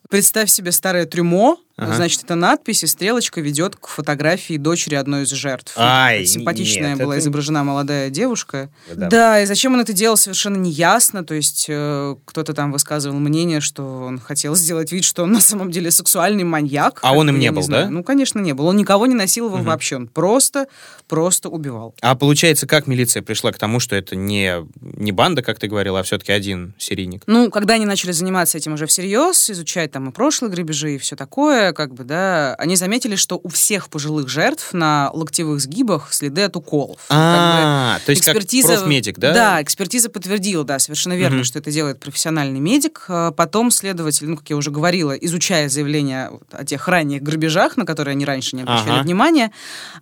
Представь 0.10 0.50
себе 0.50 0.72
старое 0.72 1.06
трюмо, 1.06 1.58
Ага. 1.86 1.94
значит, 1.96 2.24
это 2.24 2.36
надпись, 2.36 2.84
и 2.84 2.88
стрелочка 2.88 3.42
ведет 3.42 3.76
к 3.76 3.88
фотографии 3.88 4.58
дочери 4.58 4.96
одной 4.96 5.24
из 5.24 5.30
жертв. 5.30 5.74
Ай, 5.78 6.26
Симпатичная 6.26 6.90
нет, 6.96 7.00
была 7.00 7.16
это- 7.16 7.22
изображена 7.24 7.64
молодая 7.64 8.10
девушка. 8.10 8.70
Да. 8.94 9.08
Да. 9.10 9.42
и 9.42 9.46
зачем 9.46 9.74
он 9.74 9.82
это 9.82 9.94
делал, 9.94 10.18
совершенно 10.18 10.58
неясно. 10.58 11.24
То 11.24 11.34
есть 11.34 11.66
э, 11.70 12.16
кто-то 12.26 12.54
там 12.54 12.72
высказывал 12.72 13.18
мнение, 13.20 13.62
что 13.62 13.84
он 14.04 14.20
хотел 14.20 14.56
сделать 14.56 14.92
вид, 14.92 15.04
что 15.04 15.24
он 15.24 15.32
на 15.32 15.42
самом 15.42 15.72
деле 15.72 15.92
сексуальный 15.92 16.44
маньяк. 16.44 17.00
А 17.04 17.14
он 17.14 17.30
им 17.30 17.40
не 17.40 17.52
был, 17.52 17.62
знаю. 17.62 17.86
да? 17.86 17.90
Ну, 17.90 18.04
конечно, 18.04 18.40
не 18.40 18.54
был. 18.54 18.66
Он 18.68 18.76
никого 18.78 19.06
не 19.06 19.16
насиловал 19.16 19.64
вообще. 19.64 19.96
Он 19.98 20.08
просто, 20.08 20.68
просто 21.08 21.50
убивал. 21.50 21.96
А 22.02 22.16
получается, 22.16 22.68
как 22.68 22.88
милиция 22.88 23.22
пришла 23.22 23.52
к 23.52 23.58
тому, 23.58 23.80
что 23.80 23.96
это 23.96 24.16
не, 24.16 24.56
не 24.82 25.12
банда, 25.12 25.42
как 25.42 25.60
ты 25.60 25.68
говорил, 25.68 25.96
а 25.98 26.04
все-таки 26.04 26.32
один 26.32 26.74
серийник? 26.78 27.24
Ну, 27.28 27.50
когда 27.50 27.76
они 27.76 27.86
начали 27.86 28.12
заниматься 28.12 28.58
этим 28.58 28.74
уже 28.74 28.86
всерьез, 28.86 29.50
изучать 29.50 29.92
там 29.92 30.10
и 30.10 30.12
прошлые 30.12 30.52
грабежи, 30.52 30.96
и 30.96 30.98
все 30.98 31.16
такое, 31.16 31.69
как 31.74 31.94
бы, 31.94 32.04
да, 32.04 32.56
они 32.56 32.76
заметили, 32.76 33.16
что 33.16 33.40
у 33.42 33.50
всех 33.50 33.90
пожилых 33.90 34.30
жертв 34.30 34.74
на 34.74 35.10
локтевых 35.14 35.60
сгибах 35.62 36.14
следы 36.14 36.44
от 36.44 36.56
уколов. 36.56 37.00
Как 37.08 37.18
бы 37.18 37.60
А, 37.62 38.00
то 38.06 38.12
есть 38.12 38.26
как 38.26 38.36
профмедик, 38.36 39.18
да? 39.20 39.34
Да, 39.34 39.62
экспертиза 39.62 40.10
подтвердила, 40.10 40.64
да, 40.64 40.80
совершенно 40.80 41.14
верно, 41.14 41.44
что 41.44 41.60
это 41.60 41.72
делает 41.72 42.00
профессиональный 42.00 42.60
медик. 42.60 43.06
А 43.08 43.32
Потом 43.32 43.72
следователь, 43.72 44.28
ну, 44.28 44.38
как 44.38 44.50
я 44.50 44.56
уже 44.56 44.72
говорила, 44.72 45.12
изучая 45.14 45.70
заявления 45.70 46.32
о 46.52 46.66
тех 46.66 46.88
ранних 46.88 47.22
грабежах, 47.24 47.78
на 47.78 47.86
которые 47.86 48.14
они 48.14 48.26
раньше 48.26 48.56
не 48.56 48.64
обращали 48.64 48.92
Ага. 48.92 49.04
внимания, 49.04 49.52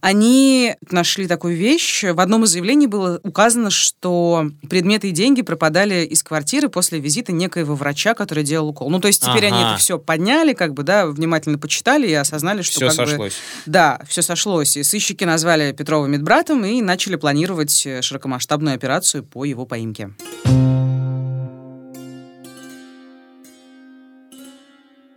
они 0.01 0.75
нашли 0.89 1.27
такую 1.27 1.55
вещь. 1.55 2.03
В 2.03 2.19
одном 2.19 2.43
из 2.43 2.49
заявлений 2.49 2.87
было 2.87 3.19
указано, 3.23 3.69
что 3.69 4.49
предметы 4.69 5.09
и 5.09 5.11
деньги 5.11 5.41
пропадали 5.41 6.05
из 6.05 6.23
квартиры 6.23 6.69
после 6.69 6.99
визита 6.99 7.31
некоего 7.31 7.75
врача, 7.75 8.13
который 8.13 8.43
делал 8.43 8.69
укол. 8.69 8.89
Ну, 8.89 8.99
то 8.99 9.07
есть 9.07 9.23
теперь 9.23 9.45
они 9.47 9.59
это 9.61 9.77
все 9.77 9.97
подняли, 9.97 10.53
как 10.53 10.73
бы, 10.73 10.83
да, 10.83 11.05
внимательно 11.07 11.56
почитали 11.57 12.07
и 12.07 12.13
осознали, 12.13 12.61
что 12.61 12.73
Все 12.75 12.87
как 12.87 12.97
бы, 12.97 13.05
сошлось. 13.07 13.33
да, 13.65 13.99
все 14.07 14.21
сошлось. 14.21 14.77
И 14.77 14.83
сыщики 14.83 15.23
назвали 15.23 15.71
Петрова 15.71 16.05
медбратом 16.07 16.65
и 16.65 16.81
начали 16.81 17.15
планировать 17.15 17.85
э, 17.85 18.01
широкомасштабную 18.01 18.75
операцию 18.75 19.23
по 19.23 19.45
его 19.45 19.65
поимке. 19.65 20.11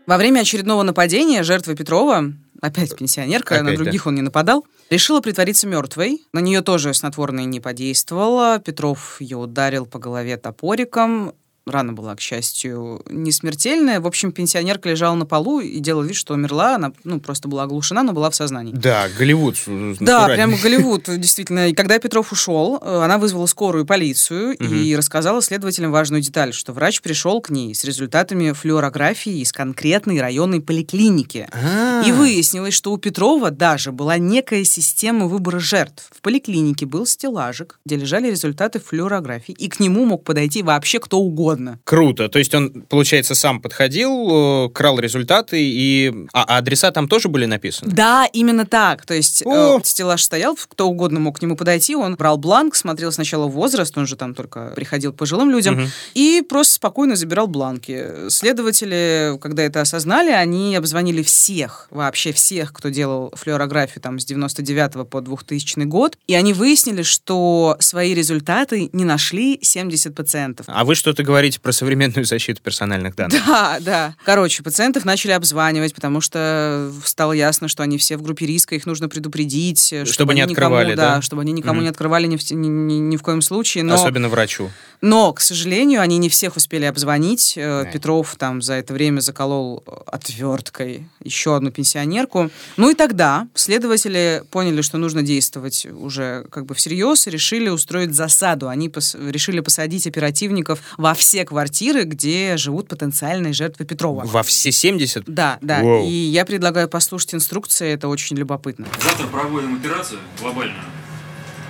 Во 0.07 0.17
время 0.17 0.41
очередного 0.41 0.83
нападения 0.83 1.45
жертва 1.45 1.77
Петрова, 1.77 2.33
опять 2.61 2.97
пенсионерка, 2.97 3.55
на 3.55 3.61
Опять, 3.61 3.79
да. 3.79 3.85
других 3.85 4.07
он 4.07 4.17
не 4.17 4.23
нападал, 4.23 4.67
решила 4.91 5.21
притвориться 5.21 5.69
мертвой. 5.69 6.23
На 6.33 6.41
нее 6.41 6.63
тоже 6.63 6.93
снотворное 6.95 7.45
не 7.45 7.61
подействовало. 7.61 8.59
Петров 8.59 9.21
ее 9.21 9.37
ударил 9.37 9.87
по 9.87 10.01
голове 10.01 10.37
топориком. 10.37 11.33
Рана 11.67 11.93
была, 11.93 12.15
к 12.17 12.21
счастью, 12.21 13.03
не 13.09 13.33
смертельная. 13.33 14.01
В 14.01 14.07
общем, 14.07 14.33
пенсионерка 14.33 14.89
лежала 14.89 15.15
на 15.15 15.27
полу 15.27 15.61
и 15.61 15.79
делала 15.79 16.05
вид, 16.05 16.17
что 16.17 16.35
умерла. 16.35 16.77
Она 16.77 16.93
ну, 17.05 17.21
просто 17.21 17.49
была 17.49 17.65
оглушена, 17.65 18.03
но 18.03 18.13
была 18.13 18.31
в 18.31 18.35
сознании. 18.35 18.73
Да, 18.75 19.09
Голливуд. 19.19 19.57
Да, 19.67 19.73
натурально. 19.73 20.35
прям 20.35 20.55
Голливуд, 20.63 21.05
действительно. 21.19 21.69
И 21.69 21.75
когда 21.75 21.99
Петров 21.99 22.33
ушел, 22.33 22.79
э, 22.83 23.03
она 23.03 23.19
вызвала 23.19 23.47
скорую 23.47 23.85
полицию 23.87 24.57
Мгм. 24.59 24.75
и 24.75 24.97
рассказала 24.97 25.43
следователям 25.43 25.93
важную 25.93 26.23
деталь, 26.23 26.53
что 26.53 26.73
врач 26.73 27.01
пришел 27.03 27.41
к 27.41 27.51
ней 27.51 27.75
с 27.75 27.85
результатами 27.85 28.53
флюорографии 28.53 29.41
из 29.41 29.53
конкретной 29.53 30.21
районной 30.21 30.61
поликлиники. 30.61 31.49
А. 31.53 32.03
И 32.07 32.13
выяснилось, 32.13 32.75
что 32.75 32.93
у 32.93 32.97
Петрова 32.99 33.51
даже 33.51 33.93
была 33.93 34.19
некая 34.19 34.65
система 34.65 35.27
выбора 35.27 35.59
жертв. 35.59 36.09
В 36.11 36.21
поликлинике 36.21 36.87
был 36.87 37.07
стеллажик, 37.07 37.79
где 37.85 37.97
лежали 37.97 38.31
результаты 38.31 38.81
флюорографии, 38.81 39.53
и 39.53 39.69
к 39.69 39.81
нему 39.81 40.05
мог 40.05 40.25
подойти 40.25 40.63
вообще 40.63 40.99
кто 40.99 41.19
угодно. 41.19 41.60
Круто. 41.85 42.29
То 42.29 42.39
есть 42.39 42.55
он, 42.55 42.71
получается, 42.89 43.35
сам 43.35 43.61
подходил, 43.61 44.67
э, 44.67 44.69
крал 44.71 44.99
результаты, 44.99 45.59
и... 45.63 46.13
А 46.33 46.45
а 46.51 46.59
адреса 46.59 46.91
там 46.91 47.07
тоже 47.09 47.29
были 47.29 47.47
написаны? 47.47 47.93
Да, 47.93 48.27
именно 48.33 48.67
так. 48.67 49.07
То 49.07 49.15
есть 49.15 49.43
О! 49.47 49.79
э, 49.79 49.81
стеллаж 49.85 50.23
стоял, 50.23 50.57
кто 50.57 50.89
угодно 50.89 51.21
мог 51.21 51.39
к 51.39 51.43
нему 51.43 51.57
подойти, 51.57 51.95
он 51.95 52.17
брал 52.17 52.39
бланк, 52.39 52.75
смотрел 52.75 53.13
сначала 53.13 53.47
возраст, 53.47 53.97
он 53.97 54.07
же 54.07 54.17
там 54.17 54.35
только 54.35 54.73
приходил 54.75 55.13
к 55.13 55.17
пожилым 55.17 55.51
людям, 55.51 55.75
Мгм. 55.75 55.89
и 56.15 56.43
просто 56.49 56.75
спокойно 56.75 57.17
забирал 57.17 57.47
бланки. 57.47 58.29
Следователи, 58.29 59.39
когда 59.41 59.63
это 59.63 59.81
осознали, 59.81 60.31
они 60.31 60.77
обзвонили 60.77 61.23
всех, 61.23 61.87
вообще 61.91 62.33
всех, 62.33 62.73
кто 62.73 62.89
делал 62.89 63.33
флюорографию 63.37 64.03
там 64.03 64.19
с 64.19 64.25
99 64.25 65.09
по 65.09 65.21
2000 65.21 65.85
год, 65.85 66.17
и 66.27 66.35
они 66.35 66.53
выяснили, 66.53 67.03
что 67.03 67.77
свои 67.81 68.13
результаты 68.15 68.91
не 68.93 69.05
нашли 69.05 69.59
70 69.63 70.15
пациентов. 70.15 70.67
А 70.69 70.85
вы 70.85 70.95
что-то 70.95 71.23
говорите 71.23 71.40
про 71.61 71.73
современную 71.73 72.25
защиту 72.25 72.61
персональных 72.63 73.15
данных. 73.17 73.43
Да, 73.47 73.79
да. 73.81 74.15
Короче, 74.25 74.63
пациентов 74.63 75.05
начали 75.05 75.33
обзванивать, 75.33 75.95
потому 75.95 76.21
что 76.21 76.93
стало 77.05 77.33
ясно, 77.33 77.69
что 77.69 77.83
они 77.83 77.99
все 77.99 78.17
в 78.17 78.23
группе 78.23 78.47
риска, 78.47 78.75
их 78.75 78.87
нужно 78.87 79.09
предупредить. 79.09 79.93
э, 79.93 80.05
Чтобы 80.05 80.35
не 80.35 80.43
они 80.43 80.53
никому- 80.53 80.77
открывали, 80.77 80.95
да? 80.97 81.23
чтобы 81.23 81.43
они 81.43 81.53
никому 81.53 81.75
Мгм. 81.77 81.83
не 81.85 81.89
открывали 81.89 82.27
ни 82.27 82.37
в, 82.37 82.51
ни- 82.51 82.69
ни- 82.69 82.95
ни 82.99 83.17
в 83.17 83.23
коем 83.23 83.43
случае. 83.43 83.85
Но, 83.85 83.95
Особенно 83.95 84.29
врачу. 84.29 84.71
Но, 85.01 85.33
к 85.33 85.41
сожалению, 85.41 86.01
они 86.01 86.19
не 86.19 86.29
всех 86.29 86.57
успели 86.57 86.85
обзвонить. 86.85 87.55
Э, 87.57 87.85
Да. 87.85 87.91
Петров 87.91 88.35
там 88.37 88.61
за 88.63 88.75
это 88.75 88.93
время 88.93 89.21
заколол 89.21 89.83
э, 89.87 89.91
отверткой 90.07 91.07
еще 91.23 91.57
одну 91.57 91.71
пенсионерку. 91.71 92.51
Ну 92.77 92.91
и 92.91 92.95
тогда 92.95 93.49
следователи 93.55 94.43
поняли, 94.51 94.83
что 94.83 94.99
нужно 94.99 95.23
действовать 95.23 95.87
уже 95.87 96.45
как 96.51 96.67
бы 96.67 96.75
всерьез, 96.75 97.27
и 97.27 97.31
решили 97.31 97.69
устроить 97.69 98.15
засаду. 98.15 98.69
Они 98.69 98.89
пос- 98.89 99.17
решили 99.31 99.61
посадить 99.61 100.07
оперативников 100.07 100.81
во 100.99 101.15
все 101.15 101.45
квартиры, 101.45 102.05
где 102.05 102.57
живут 102.57 102.89
потенциальные 102.89 103.53
жертвы 103.53 103.85
Петрова. 103.87 104.25
Во 104.25 104.43
все 104.43 104.71
70? 104.73 105.25
Да, 105.27 105.59
да. 105.61 105.81
Воу. 105.83 106.07
И 106.07 106.11
я 106.13 106.45
предлагаю 106.45 106.89
послушать 106.89 107.35
инструкции, 107.35 107.93
это 107.93 108.09
очень 108.09 108.37
любопытно. 108.37 108.87
Завтра 109.03 109.27
проводим 109.27 109.77
операцию 109.77 110.21
глобальную 110.41 110.83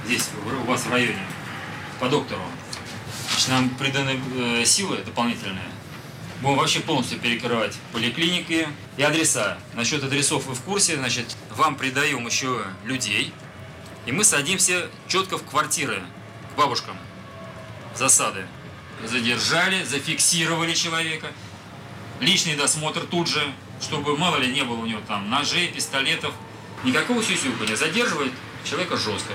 здесь, 0.07 0.29
у 0.65 0.71
вас 0.71 0.81
в 0.83 0.91
районе, 0.91 1.15
по 2.01 2.09
доктору. 2.09 2.41
Нам 3.49 3.71
приданы 3.71 4.21
э, 4.35 4.65
силы 4.65 4.99
дополнительные. 4.99 5.71
Будем 6.43 6.57
вообще 6.57 6.81
полностью 6.81 7.19
перекрывать 7.19 7.77
поликлиники 7.93 8.69
и 8.97 9.03
адреса. 9.03 9.59
Насчет 9.75 10.03
адресов 10.03 10.47
вы 10.47 10.55
в 10.55 10.61
курсе. 10.63 10.97
Значит, 10.97 11.37
вам 11.51 11.77
придаем 11.77 12.27
еще 12.27 12.65
людей. 12.85 13.33
И 14.07 14.13
мы 14.13 14.25
садимся 14.25 14.89
четко 15.07 15.37
в 15.37 15.45
квартиры 15.45 16.03
к 16.53 16.59
бабушкам. 16.59 16.97
Засады. 17.95 18.47
Задержали, 19.05 19.85
зафиксировали 19.85 20.73
человека. 20.75 21.29
Личный 22.21 22.57
досмотр 22.57 23.01
тут 23.01 23.29
же, 23.29 23.43
чтобы 23.81 24.17
мало 24.17 24.37
ли 24.37 24.53
не 24.53 24.65
было 24.65 24.77
у 24.77 24.87
него 24.87 25.01
там 25.07 25.29
ножей, 25.29 25.69
пистолетов. 25.69 26.35
Никакого 26.85 27.23
сюсюкания. 27.23 27.77
Задерживает 27.77 28.33
человека 28.65 28.97
жестко. 28.97 29.33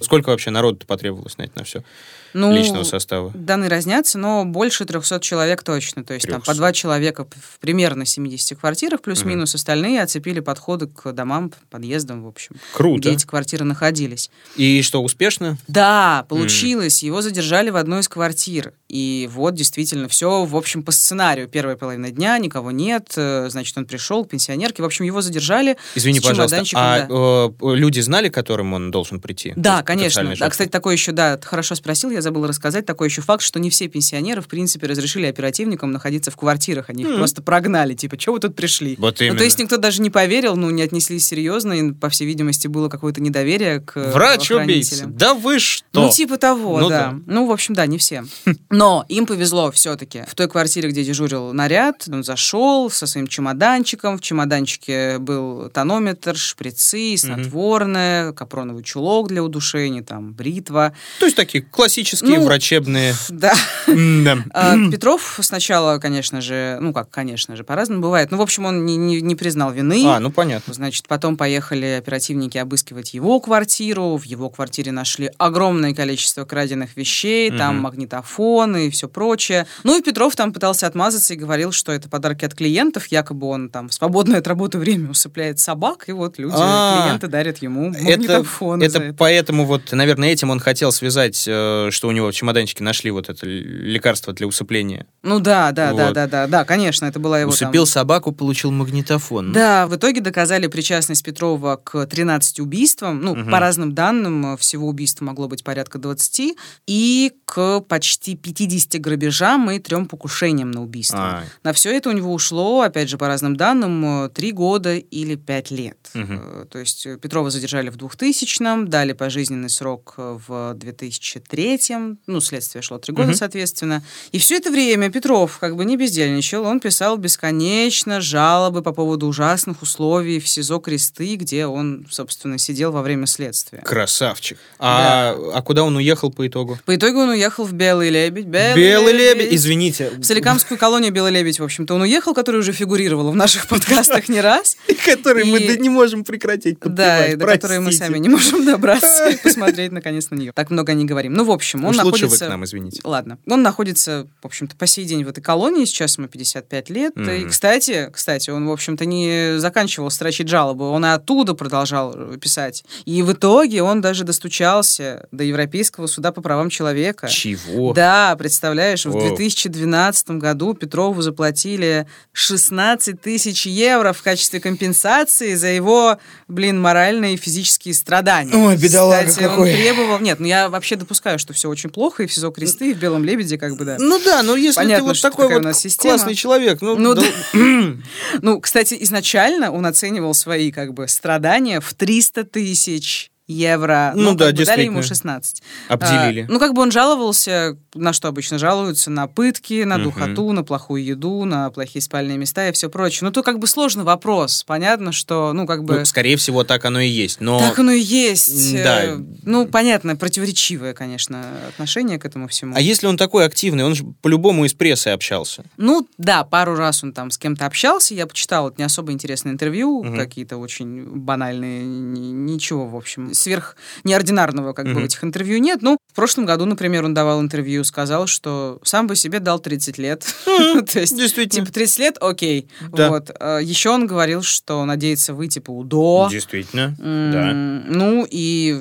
Сколько 0.00 0.30
вообще 0.30 0.50
народу 0.50 0.84
потребовалось 0.86 1.34
снять 1.34 1.54
на 1.54 1.64
все? 1.64 1.84
Ну, 2.32 2.54
личного 2.54 2.84
состава? 2.84 3.30
Данные 3.34 3.68
разнятся, 3.68 4.18
но 4.18 4.44
больше 4.44 4.84
300 4.84 5.20
человек 5.20 5.62
точно. 5.62 6.04
То 6.04 6.14
есть 6.14 6.26
там 6.26 6.40
300. 6.40 6.50
по 6.50 6.56
два 6.56 6.72
человека 6.72 7.24
в 7.24 7.58
примерно 7.60 8.04
70 8.06 8.58
квартирах, 8.58 9.00
плюс-минус 9.02 9.54
остальные 9.54 10.02
оцепили 10.02 10.40
подходы 10.40 10.86
к 10.86 11.12
домам, 11.12 11.52
подъездам, 11.70 12.22
в 12.22 12.28
общем. 12.28 12.56
Круто. 12.74 13.00
Где 13.00 13.12
эти 13.12 13.26
квартиры 13.26 13.64
находились. 13.64 14.30
И 14.56 14.82
что, 14.82 15.02
успешно? 15.02 15.58
Да, 15.68 16.24
получилось. 16.28 17.02
Его 17.02 17.22
задержали 17.22 17.70
в 17.70 17.76
одной 17.76 18.00
из 18.00 18.08
квартир. 18.08 18.72
И 18.88 19.28
вот 19.32 19.54
действительно 19.54 20.08
все, 20.08 20.44
в 20.44 20.56
общем, 20.56 20.82
по 20.82 20.92
сценарию. 20.92 21.48
Первая 21.48 21.76
половина 21.76 22.10
дня, 22.10 22.36
никого 22.38 22.70
нет. 22.70 23.12
э, 23.16 23.48
Значит, 23.48 23.78
он 23.78 23.86
пришел 23.86 24.24
к 24.24 24.30
пенсионерке. 24.30 24.82
В 24.82 24.86
общем, 24.86 25.04
его 25.04 25.20
задержали. 25.20 25.76
Извини, 25.94 26.20
пожалуйста, 26.20 26.64
а 26.74 27.06
да. 27.06 27.06
э, 27.08 27.74
люди 27.76 28.00
знали, 28.00 28.28
к 28.28 28.34
которым 28.34 28.72
он 28.72 28.90
должен 28.90 29.20
прийти? 29.20 29.52
Да, 29.56 29.82
конечно. 29.82 30.34
А, 30.40 30.50
кстати, 30.50 30.68
такой 30.68 30.94
еще, 30.94 31.12
да, 31.12 31.38
хорошо 31.42 31.74
спросил, 31.74 32.10
я 32.10 32.19
забыла 32.22 32.48
рассказать, 32.48 32.86
такой 32.86 33.08
еще 33.08 33.22
факт, 33.22 33.42
что 33.42 33.58
не 33.60 33.70
все 33.70 33.88
пенсионеры, 33.88 34.40
в 34.40 34.48
принципе, 34.48 34.86
разрешили 34.86 35.26
оперативникам 35.26 35.92
находиться 35.92 36.30
в 36.30 36.36
квартирах, 36.36 36.90
они 36.90 37.02
их 37.04 37.16
просто 37.16 37.42
прогнали, 37.42 37.94
типа, 37.94 38.18
что 38.18 38.32
вы 38.32 38.40
тут 38.40 38.54
пришли? 38.56 38.96
Вот 38.98 39.20
Ну, 39.20 39.26
именно. 39.26 39.38
то 39.38 39.44
есть 39.44 39.58
никто 39.58 39.76
даже 39.76 40.02
не 40.02 40.10
поверил, 40.10 40.56
ну, 40.56 40.70
не 40.70 40.82
отнеслись 40.82 41.26
серьезно, 41.26 41.72
и, 41.72 41.92
по 41.92 42.08
всей 42.08 42.26
видимости, 42.26 42.66
было 42.66 42.88
какое-то 42.88 43.20
недоверие 43.20 43.80
к 43.80 43.94
Врач-убийца. 44.12 44.96
правоохранителям. 44.96 45.16
Да 45.16 45.34
вы 45.34 45.58
что? 45.58 45.84
Ну, 45.92 46.10
типа 46.10 46.36
того, 46.38 46.80
Ну 46.80 46.88
да. 46.88 47.10
да. 47.12 47.18
Ну, 47.26 47.46
в 47.46 47.52
общем, 47.52 47.74
да, 47.74 47.86
не 47.86 47.98
все. 47.98 48.24
Но 48.70 49.04
им 49.08 49.26
повезло 49.26 49.70
все-таки. 49.72 50.24
В 50.28 50.34
той 50.34 50.48
квартире, 50.48 50.90
где 50.90 51.04
дежурил 51.04 51.52
наряд, 51.52 52.04
он 52.08 52.24
зашел 52.24 52.90
со 52.90 53.06
своим 53.06 53.26
чемоданчиком. 53.26 54.18
В 54.18 54.20
чемоданчике 54.20 55.18
был 55.18 55.68
тонометр, 55.70 56.36
шприцы, 56.36 57.16
снотворное, 57.54 58.32
капроновый 58.32 58.82
чулок 58.82 59.28
для 59.28 59.42
удушения, 59.42 60.02
там, 60.02 60.32
бритва. 60.32 60.94
То 61.18 61.26
есть 61.26 61.36
такие 61.36 61.62
классические 61.62 62.09
Ну, 62.20 62.44
врачебные... 62.44 63.14
Да. 63.28 63.52
Да. 63.86 64.38
А, 64.52 64.76
Петров 64.90 65.38
сначала, 65.42 65.98
конечно 65.98 66.40
же, 66.40 66.78
ну 66.80 66.92
как, 66.92 67.10
конечно 67.10 67.56
же, 67.56 67.64
по-разному 67.64 68.02
бывает. 68.02 68.30
Ну, 68.30 68.36
в 68.38 68.42
общем, 68.42 68.64
он 68.66 68.84
не, 68.84 68.96
не- 68.96 69.20
не 69.20 69.34
признал 69.34 69.72
вины. 69.72 70.02
А, 70.06 70.20
ну 70.20 70.30
понятно. 70.30 70.74
Значит, 70.74 71.06
потом 71.08 71.36
поехали 71.36 71.86
оперативники 71.98 72.58
обыскивать 72.58 73.14
его 73.14 73.40
квартиру. 73.40 74.16
В 74.16 74.24
его 74.24 74.50
квартире 74.50 74.92
нашли 74.92 75.30
огромное 75.38 75.94
количество 75.94 76.44
краденных 76.44 76.96
вещей, 76.96 77.50
там 77.50 77.74
Мгм. 77.76 77.82
магнитофоны 77.84 78.86
и 78.88 78.90
все 78.90 79.08
прочее. 79.08 79.66
Ну 79.84 79.98
и 79.98 80.02
Петров 80.02 80.36
там 80.36 80.52
пытался 80.52 80.86
отмазаться 80.86 81.34
и 81.34 81.36
говорил, 81.36 81.72
что 81.72 81.92
это 81.92 82.08
подарки 82.08 82.44
от 82.44 82.54
клиентов. 82.54 83.06
Якобы 83.08 83.46
он 83.48 83.68
там 83.68 83.88
в 83.88 83.94
свободное 83.94 84.38
от 84.38 84.46
работы 84.46 84.78
время 84.78 85.10
усыпляет 85.10 85.58
собак, 85.58 86.08
и 86.08 86.12
вот 86.12 86.38
люди, 86.38 86.54
А, 86.56 87.04
клиенты 87.06 87.28
дарят 87.28 87.58
ему 87.58 87.90
магнитофоны 87.90 88.84
это. 88.84 89.14
поэтому 89.16 89.64
вот, 89.64 89.92
наверное, 89.92 90.30
этим 90.30 90.50
он 90.50 90.60
хотел 90.60 90.92
связать, 90.92 91.44
э, 91.46 91.88
что 92.00 92.08
у 92.08 92.12
него 92.12 92.30
в 92.30 92.32
чемоданчике 92.32 92.82
нашли 92.82 93.10
вот 93.10 93.28
это 93.28 93.44
лекарство 93.44 94.32
для 94.32 94.46
усыпления. 94.46 95.06
Ну 95.22 95.38
да, 95.38 95.70
да, 95.70 95.92
вот. 95.92 95.98
да, 95.98 96.12
да, 96.12 96.26
да, 96.26 96.46
да, 96.46 96.64
конечно, 96.64 97.04
это 97.04 97.18
была 97.20 97.40
его 97.40 97.50
Усыпил 97.50 97.84
там... 97.84 97.92
собаку, 97.92 98.32
получил 98.32 98.70
магнитофон. 98.70 99.52
Да, 99.52 99.86
в 99.86 99.94
итоге 99.96 100.22
доказали 100.22 100.66
причастность 100.66 101.22
Петрова 101.22 101.76
к 101.76 102.06
13 102.06 102.60
убийствам. 102.60 103.20
Ну, 103.20 103.32
угу. 103.32 103.50
по 103.50 103.60
разным 103.60 103.94
данным, 103.94 104.54
э, 104.54 104.56
всего 104.56 104.88
убийств 104.88 105.20
могло 105.20 105.46
быть 105.46 105.62
порядка 105.62 105.98
20. 105.98 106.56
И 106.86 107.32
к 107.44 107.80
почти 107.80 108.34
50 108.34 108.98
грабежам 108.98 109.70
и 109.70 109.78
трем 109.78 110.06
покушениям 110.06 110.70
на 110.70 110.82
убийство. 110.82 111.18
А. 111.20 111.44
На 111.64 111.74
все 111.74 111.94
это 111.94 112.08
у 112.08 112.12
него 112.12 112.32
ушло, 112.32 112.80
опять 112.80 113.10
же, 113.10 113.18
по 113.18 113.26
разным 113.26 113.56
данным, 113.56 114.24
э, 114.24 114.28
3 114.30 114.52
года 114.52 114.96
или 114.96 115.34
5 115.34 115.70
лет. 115.70 115.98
Угу. 116.14 116.64
То 116.70 116.78
есть 116.78 117.06
Петрова 117.20 117.50
задержали 117.50 117.90
в 117.90 117.98
2000-м, 117.98 118.88
дали 118.88 119.12
пожизненный 119.12 119.68
срок 119.68 120.14
в 120.16 120.72
2003 120.76 121.89
совсем, 121.90 122.18
ну, 122.26 122.40
следствие 122.40 122.82
шло 122.82 122.98
три 122.98 123.12
года, 123.12 123.30
угу. 123.30 123.36
соответственно. 123.36 124.02
И 124.30 124.38
все 124.38 124.56
это 124.56 124.70
время 124.70 125.10
Петров 125.10 125.58
как 125.58 125.76
бы 125.76 125.84
не 125.84 125.96
бездельничал, 125.96 126.64
он 126.64 126.78
писал 126.78 127.16
бесконечно 127.16 128.20
жалобы 128.20 128.82
по 128.82 128.92
поводу 128.92 129.26
ужасных 129.26 129.82
условий 129.82 130.38
в 130.38 130.48
СИЗО 130.48 130.78
Кресты, 130.78 131.34
где 131.34 131.66
он, 131.66 132.06
собственно, 132.08 132.58
сидел 132.58 132.92
во 132.92 133.02
время 133.02 133.26
следствия. 133.26 133.82
Красавчик. 133.82 134.58
А, 134.78 135.34
да. 135.34 135.58
а 135.58 135.62
куда 135.62 135.82
он 135.82 135.96
уехал 135.96 136.30
по 136.30 136.46
итогу? 136.46 136.78
По 136.84 136.94
итогу 136.94 137.18
он 137.18 137.30
уехал 137.30 137.64
в 137.64 137.72
Белый 137.72 138.10
Лебедь. 138.10 138.46
Белый, 138.46 138.76
Белый 138.76 139.12
Лебедь, 139.12 139.44
Лебедь. 139.44 139.54
извините. 139.54 140.10
В 140.16 140.24
Соликамскую 140.24 140.78
колонию 140.78 141.12
Белый 141.12 141.32
Лебедь, 141.32 141.58
в 141.58 141.64
общем-то, 141.64 141.94
он 141.94 142.02
уехал, 142.02 142.34
который 142.34 142.60
уже 142.60 142.72
фигурировал 142.72 143.32
в 143.32 143.36
наших 143.36 143.66
подкастах 143.66 144.28
не 144.28 144.40
раз. 144.40 144.76
И 144.86 144.94
который 144.94 145.44
мы 145.44 145.58
не 145.58 145.88
можем 145.88 146.24
прекратить 146.24 146.78
Да, 146.80 147.26
и 147.26 147.36
до 147.36 147.46
которой 147.46 147.80
мы 147.80 147.92
сами 147.92 148.18
не 148.18 148.28
можем 148.28 148.64
добраться 148.66 149.28
и 149.28 149.36
посмотреть 149.36 149.92
наконец 149.92 150.30
на 150.30 150.36
нее. 150.36 150.52
Так 150.52 150.70
много 150.70 150.92
не 150.94 151.04
говорим. 151.04 151.32
Ну, 151.32 151.44
в 151.44 151.50
общем, 151.50 151.79
он 151.84 151.90
Уж 151.98 152.04
лучше 152.04 152.04
вы 152.04 152.22
находится... 152.26 152.46
к 152.46 152.48
нам, 152.48 152.64
извините. 152.64 153.00
Ладно. 153.04 153.38
Он 153.48 153.62
находится, 153.62 154.26
в 154.42 154.46
общем-то, 154.46 154.76
по 154.76 154.86
сей 154.86 155.04
день 155.04 155.24
в 155.24 155.28
этой 155.28 155.40
колонии. 155.42 155.84
Сейчас 155.84 156.18
ему 156.18 156.28
55 156.28 156.90
лет. 156.90 157.16
И, 157.16 157.20
Мгм. 157.20 157.50
кстати, 157.50 158.10
кстати, 158.12 158.50
он, 158.50 158.66
в 158.66 158.72
общем-то, 158.72 159.04
не 159.06 159.58
заканчивал 159.58 160.10
строчить 160.10 160.48
жалобы. 160.48 160.88
Он 160.88 161.04
и 161.04 161.08
оттуда 161.08 161.54
продолжал 161.54 162.14
э, 162.14 162.36
писать. 162.38 162.84
И 163.04 163.22
в 163.22 163.32
итоге 163.32 163.82
он 163.82 164.00
даже 164.00 164.24
достучался 164.24 165.26
до 165.32 165.44
Европейского 165.44 166.06
суда 166.06 166.32
по 166.32 166.40
правам 166.40 166.70
человека. 166.70 167.28
Чего? 167.28 167.92
Да, 167.92 168.34
представляешь, 168.36 169.04
в 169.06 169.10
Воу. 169.10 169.20
2012 169.28 170.30
году 170.32 170.74
Петрову 170.74 171.22
заплатили 171.22 172.06
16 172.32 173.20
тысяч 173.20 173.66
евро 173.66 174.12
в 174.12 174.22
качестве 174.22 174.60
компенсации 174.60 175.54
за 175.54 175.68
его, 175.68 176.18
блин, 176.48 176.80
моральные 176.80 177.34
и 177.34 177.36
физические 177.36 177.94
страдания. 177.94 178.54
Ой, 178.54 178.76
бедолага 178.76 179.28
Кстати, 179.28 179.44
какой. 179.46 179.70
он 179.70 179.76
требовал... 179.76 180.18
Нет, 180.20 180.40
ну 180.40 180.46
я 180.46 180.68
вообще 180.68 180.96
допускаю, 180.96 181.38
что 181.38 181.52
все 181.60 181.68
очень 181.68 181.90
плохо, 181.90 182.22
и 182.22 182.26
в 182.26 182.32
СИЗО 182.32 182.50
Кресты, 182.50 182.90
и 182.90 182.94
в 182.94 182.98
Белом 182.98 183.22
Лебеде, 183.24 183.58
как 183.58 183.76
бы, 183.76 183.84
да. 183.84 183.96
Ну 183.98 184.18
да, 184.24 184.42
ну 184.42 184.56
если 184.56 184.80
Понятно, 184.80 185.04
ты 185.04 185.08
вот 185.12 185.20
такой 185.22 185.48
вот 185.48 185.58
у 185.58 185.60
нас 185.60 185.78
система. 185.80 186.14
классный 186.16 186.34
человек, 186.34 186.80
ну, 186.80 186.96
Ну 186.96 187.14
да- 187.14 187.22
Ну, 188.42 188.60
кстати, 188.60 188.96
изначально 189.00 189.70
он 189.70 189.84
оценивал 189.86 190.34
свои, 190.34 190.72
как 190.72 190.94
бы, 190.94 191.06
страдания 191.08 191.80
в 191.80 191.92
300 191.94 192.44
тысяч 192.44 193.29
евро. 193.50 194.12
Ну 194.14 194.30
Ну, 194.30 194.34
да, 194.34 194.46
бы 194.52 194.64
дали 194.64 194.84
ему 194.84 195.00
действительно. 195.00 195.02
16. 195.02 195.62
Обделили. 195.88 196.46
А, 196.48 196.52
ну, 196.52 196.58
как 196.58 196.74
бы 196.74 196.82
он 196.82 196.90
жаловался, 196.90 197.76
на 197.94 198.12
что 198.12 198.28
обычно 198.28 198.58
жалуются, 198.58 199.10
на 199.10 199.26
пытки, 199.26 199.82
на 199.84 199.98
духоту, 199.98 200.52
на 200.52 200.62
плохую 200.62 201.04
еду, 201.04 201.44
на 201.44 201.70
плохие 201.70 202.00
спальные 202.02 202.38
места 202.38 202.68
и 202.68 202.72
все 202.72 202.88
прочее. 202.88 203.20
Ну, 203.26 203.32
то 203.32 203.42
как 203.42 203.58
бы 203.58 203.66
сложный 203.66 204.04
вопрос. 204.04 204.64
Понятно, 204.66 205.12
что, 205.12 205.52
ну, 205.52 205.66
как 205.66 205.84
бы... 205.84 205.98
Ну, 206.00 206.04
скорее 206.04 206.36
всего, 206.36 206.64
так 206.64 206.84
оно 206.84 207.00
и 207.00 207.08
есть. 207.08 207.40
Но 207.40 207.58
Так 207.58 207.78
оно 207.78 207.92
и 207.92 208.00
есть. 208.00 208.74
М, 208.74 208.82
да. 208.82 209.04
Э, 209.04 209.18
Ну, 209.44 209.66
понятно, 209.66 210.16
противоречивое, 210.16 210.94
конечно, 210.94 211.44
отношение 211.68 212.18
к 212.18 212.24
этому 212.24 212.46
всему. 212.48 212.74
А 212.76 212.80
если 212.80 213.06
он 213.06 213.16
такой 213.16 213.44
активный, 213.44 213.84
он 213.84 213.94
же 213.94 214.04
по-любому 214.22 214.64
из 214.64 214.74
прессы 214.74 215.08
общался. 215.08 215.64
Ну, 215.76 216.06
да, 216.18 216.44
пару 216.44 216.76
раз 216.76 217.02
он 217.02 217.12
там 217.12 217.30
с 217.30 217.38
кем-то 217.38 217.66
общался, 217.66 218.14
я 218.14 218.26
почитала 218.26 218.66
вот 218.66 218.78
не 218.78 218.84
особо 218.84 219.12
интересные 219.12 219.52
интервью, 219.52 220.02
Мгм. 220.04 220.16
какие-то 220.16 220.56
очень 220.58 221.04
банальные, 221.06 221.82
ни- 221.84 222.32
ничего, 222.52 222.86
в 222.86 222.96
общем, 222.96 223.32
сверх 223.40 223.76
неординарного 224.04 224.72
как 224.72 224.84
бы 224.86 224.92
Мгм. 224.92 225.02
в 225.02 225.04
этих 225.06 225.24
интервью 225.24 225.58
нет. 225.58 225.82
Ну, 225.82 225.96
в 226.10 226.14
прошлом 226.14 226.46
году, 226.46 226.64
например, 226.66 227.04
он 227.04 227.14
давал 227.14 227.40
интервью, 227.40 227.82
сказал, 227.84 228.26
что 228.26 228.78
сам 228.84 229.06
бы 229.06 229.16
себе 229.16 229.38
дал 229.40 229.58
30 229.58 229.98
лет. 229.98 230.24
То 230.46 231.00
есть, 231.00 231.16
Действительно. 231.16 231.66
типа, 231.66 231.72
30 231.74 231.98
лет, 231.98 232.16
окей. 232.20 232.68
Да. 232.92 233.08
Вот. 233.10 233.30
А 233.40 233.58
Еще 233.58 233.90
он 233.90 234.06
говорил, 234.06 234.42
что 234.42 234.84
надеется 234.84 235.34
выйти 235.34 235.58
по 235.58 235.70
УДО. 235.70 236.28
Действительно, 236.30 236.94
да. 236.98 237.52
Ну, 237.52 238.26
и 238.28 238.38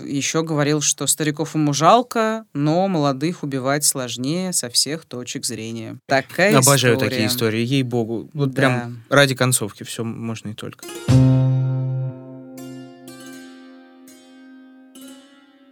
еще 0.08 0.44
говорил, 0.44 0.82
что 0.82 1.08
стариков 1.08 1.56
ему 1.56 1.74
жалко, 1.74 2.46
но 2.54 2.88
молодых 2.88 3.44
убивать 3.44 3.86
сложнее 3.86 4.54
со 4.54 4.70
всех 4.70 5.06
точек 5.06 5.46
зрения. 5.46 5.98
Такая 6.08 6.58
Обожаю 6.58 6.96
история. 6.96 7.10
такие 7.10 7.28
истории, 7.28 7.66
ей-богу. 7.66 8.30
Вот 8.34 8.50
Да. 8.52 8.56
прям 8.56 9.04
ради 9.10 9.36
концовки 9.36 9.84
все 9.84 10.04
можно 10.04 10.50
и 10.50 10.54
только. 10.54 10.86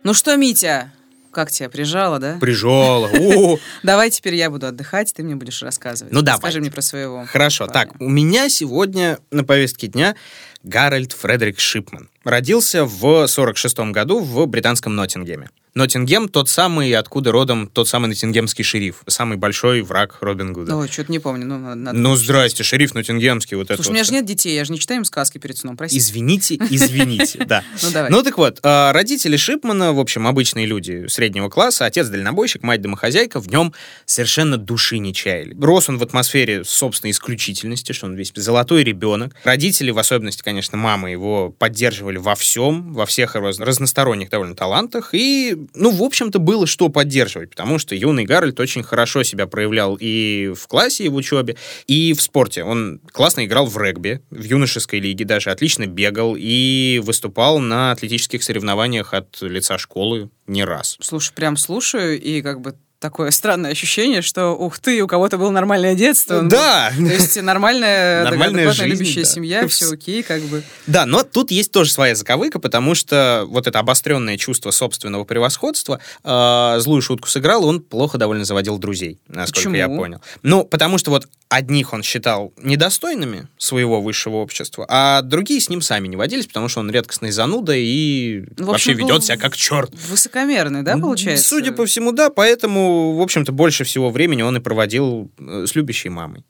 Ну 0.07 0.13
что, 0.13 0.37
Митя, 0.37 0.93
как 1.31 1.51
тебя 1.51 1.67
прижало, 1.67 2.17
да? 2.17 2.37
Прижало. 2.39 3.09
Давай 3.83 4.09
теперь 4.09 4.35
я 4.35 4.49
буду 4.49 4.65
отдыхать, 4.65 5.13
ты 5.13 5.21
мне 5.21 5.35
будешь 5.35 5.61
рассказывать. 5.61 6.13
Ну, 6.13 6.21
давай. 6.21 6.39
Скажи 6.39 6.61
мне 6.61 6.71
про 6.71 6.81
своего. 6.81 7.25
Хорошо, 7.25 7.67
парня. 7.67 7.91
так, 7.91 8.01
у 8.01 8.07
меня 8.07 8.47
сегодня 8.47 9.19
на 9.31 9.43
повестке 9.43 9.87
дня 9.87 10.15
Гарольд 10.63 11.11
Фредерик 11.11 11.59
Шипман. 11.59 12.09
Родился 12.23 12.85
в 12.85 13.27
46 13.27 13.79
году 13.91 14.21
в 14.21 14.45
британском 14.45 14.95
Ноттингеме. 14.95 15.49
Ноттингем 15.77 16.27
тот 16.27 16.49
самый, 16.49 16.91
откуда 16.93 17.31
родом 17.31 17.67
тот 17.67 17.87
самый 17.87 18.07
ноттингемский 18.07 18.63
шериф, 18.63 19.03
самый 19.07 19.37
большой 19.37 19.81
враг 19.83 20.17
Робин 20.21 20.51
Гуда. 20.51 20.75
Ой, 20.75 20.87
что-то 20.87 21.11
не 21.11 21.19
помню. 21.19 21.45
Ну, 21.45 21.57
надо- 21.75 21.97
Ну, 21.97 22.15
здрасте, 22.15 22.63
шериф 22.63 22.93
Ноттингемский, 22.95 23.55
вот 23.55 23.67
это 23.67 23.75
Слушай, 23.75 23.87
у 23.87 23.89
вот 23.91 23.93
меня 23.93 24.03
всё. 24.03 24.09
же 24.11 24.15
нет 24.15 24.25
детей, 24.25 24.55
я 24.55 24.65
же 24.65 24.71
не 24.73 24.79
читаю 24.79 24.99
им 25.01 25.05
сказки 25.05 25.37
перед 25.37 25.57
сном, 25.57 25.77
прости. 25.77 25.97
Извините, 25.97 26.55
извините, 26.69 27.45
да. 27.45 27.63
Ну, 27.83 27.91
давай. 27.91 28.09
Ну 28.09 28.23
так 28.23 28.37
вот, 28.37 28.59
э, 28.63 28.91
родители 28.91 29.37
Шипмана, 29.37 29.93
в 29.93 29.99
общем, 29.99 30.25
обычные 30.27 30.65
люди 30.65 31.05
среднего 31.07 31.49
класса, 31.49 31.85
отец 31.85 32.07
дальнобойщик, 32.07 32.63
мать 32.63 32.81
домохозяйка, 32.81 33.39
в 33.39 33.47
нем 33.47 33.73
совершенно 34.05 34.57
души 34.57 34.97
не 34.97 35.13
чаяли. 35.13 35.55
Рос 35.61 35.89
он 35.89 35.97
в 35.99 36.03
атмосфере 36.03 36.63
собственной 36.63 37.11
исключительности, 37.11 37.91
что 37.91 38.07
он 38.07 38.15
весь 38.15 38.31
золотой 38.35 38.83
ребенок. 38.83 39.35
Родители, 39.43 39.91
в 39.91 39.99
особенности, 39.99 40.41
конечно, 40.41 40.77
мама 40.77 41.11
его 41.11 41.49
поддерживали 41.51 42.17
во 42.17 42.33
всем, 42.35 42.93
во 42.93 43.05
всех 43.05 43.35
раз- 43.35 43.59
разносторонних 43.59 44.29
довольно 44.29 44.55
талантах. 44.55 45.09
И, 45.13 45.55
ну, 45.73 45.91
в 45.91 46.01
общем-то, 46.03 46.39
было 46.39 46.67
что 46.67 46.89
поддерживать, 46.89 47.51
потому 47.51 47.79
что 47.79 47.95
юный 47.95 48.25
Гарольд 48.25 48.59
очень 48.59 48.83
хорошо 48.83 49.23
себя 49.23 49.47
проявлял 49.47 49.97
и 49.99 50.53
в 50.55 50.67
классе, 50.67 51.05
и 51.05 51.09
в 51.09 51.15
учебе, 51.15 51.57
и 51.87 52.13
в 52.13 52.21
спорте. 52.21 52.63
Он 52.63 52.99
классно 53.11 53.45
играл 53.45 53.65
в 53.65 53.77
регби, 53.77 54.21
в 54.29 54.43
юношеской 54.43 54.99
лиге 54.99 55.25
даже, 55.25 55.51
отлично 55.51 55.87
бегал 55.87 56.35
и 56.37 57.01
выступал 57.03 57.59
на 57.59 57.91
атлетических 57.91 58.43
соревнованиях 58.43 59.13
от 59.13 59.41
лица 59.41 59.77
школы 59.77 60.29
не 60.47 60.63
раз. 60.63 60.97
Слушай, 61.01 61.33
прям 61.33 61.57
слушаю, 61.57 62.19
и 62.19 62.41
как 62.41 62.61
бы 62.61 62.75
такое 62.99 63.31
странное 63.31 63.71
ощущение, 63.71 64.21
что, 64.21 64.51
ух 64.51 64.79
ты, 64.79 65.01
у 65.01 65.07
кого-то 65.07 65.37
было 65.37 65.51
нормальное 65.51 65.95
детство. 65.95 66.41
Ну, 66.41 66.49
Да! 66.49 66.91
То 66.95 67.03
есть 67.03 67.41
нормальная, 67.41 68.23
Нормальная 68.29 68.71
жизнь, 68.71 68.89
любящая 68.89 69.23
да. 69.23 69.29
семья, 69.29 69.67
все 69.67 69.91
окей, 69.91 70.23
как 70.23 70.41
бы. 70.43 70.63
Да, 70.87 71.05
но 71.05 71.23
тут 71.23 71.51
есть 71.51 71.71
тоже 71.71 71.91
своя 71.91 72.15
заковыка, 72.15 72.59
потому 72.59 72.95
что 72.95 73.45
вот 73.47 73.67
это 73.67 73.79
обостренное 73.79 74.37
чувство 74.37 74.71
собственного 74.71 75.25
превосходства 75.25 75.99
э, 76.23 76.75
злую 76.79 77.01
шутку 77.01 77.27
сыграл, 77.27 77.65
он 77.65 77.81
плохо 77.81 78.17
довольно 78.17 78.45
заводил 78.45 78.77
друзей, 78.77 79.19
насколько 79.27 79.77
я 79.77 79.85
Почему? 79.85 80.01
понял. 80.01 80.21
Ну, 80.41 80.63
потому 80.63 80.97
что 80.97 81.11
вот 81.11 81.27
одних 81.49 81.93
он 81.93 82.03
считал 82.03 82.53
недостойными 82.61 83.47
своего 83.57 84.01
высшего 84.01 84.37
общества, 84.37 84.85
а 84.89 85.21
другие 85.21 85.61
с 85.61 85.69
ним 85.69 85.81
сами 85.81 86.07
не 86.07 86.15
водились, 86.15 86.47
потому 86.47 86.67
что 86.67 86.81
он 86.81 86.91
редкостный 86.91 87.31
зануда 87.31 87.73
и 87.75 88.43
Ну, 88.57 88.65
в 88.65 88.67
вообще 88.69 88.91
общем, 88.91 89.01
был 89.01 89.09
ведет 89.09 89.23
себя 89.23 89.37
как 89.37 89.55
черт. 89.55 89.93
Высокомерный, 90.09 90.83
да, 90.83 90.97
получается? 90.97 91.47
Судя 91.47 91.71
по 91.71 91.85
всему, 91.85 92.11
да, 92.11 92.29
поэтому, 92.29 93.13
в 93.13 93.21
общем-то, 93.21 93.51
больше 93.51 93.83
всего 93.83 94.09
времени 94.09 94.41
он 94.41 94.57
и 94.57 94.59
проводил 94.59 95.31
э, 95.39 95.65
с 95.67 95.75
любящей 95.75 96.09
мамой. 96.09 96.43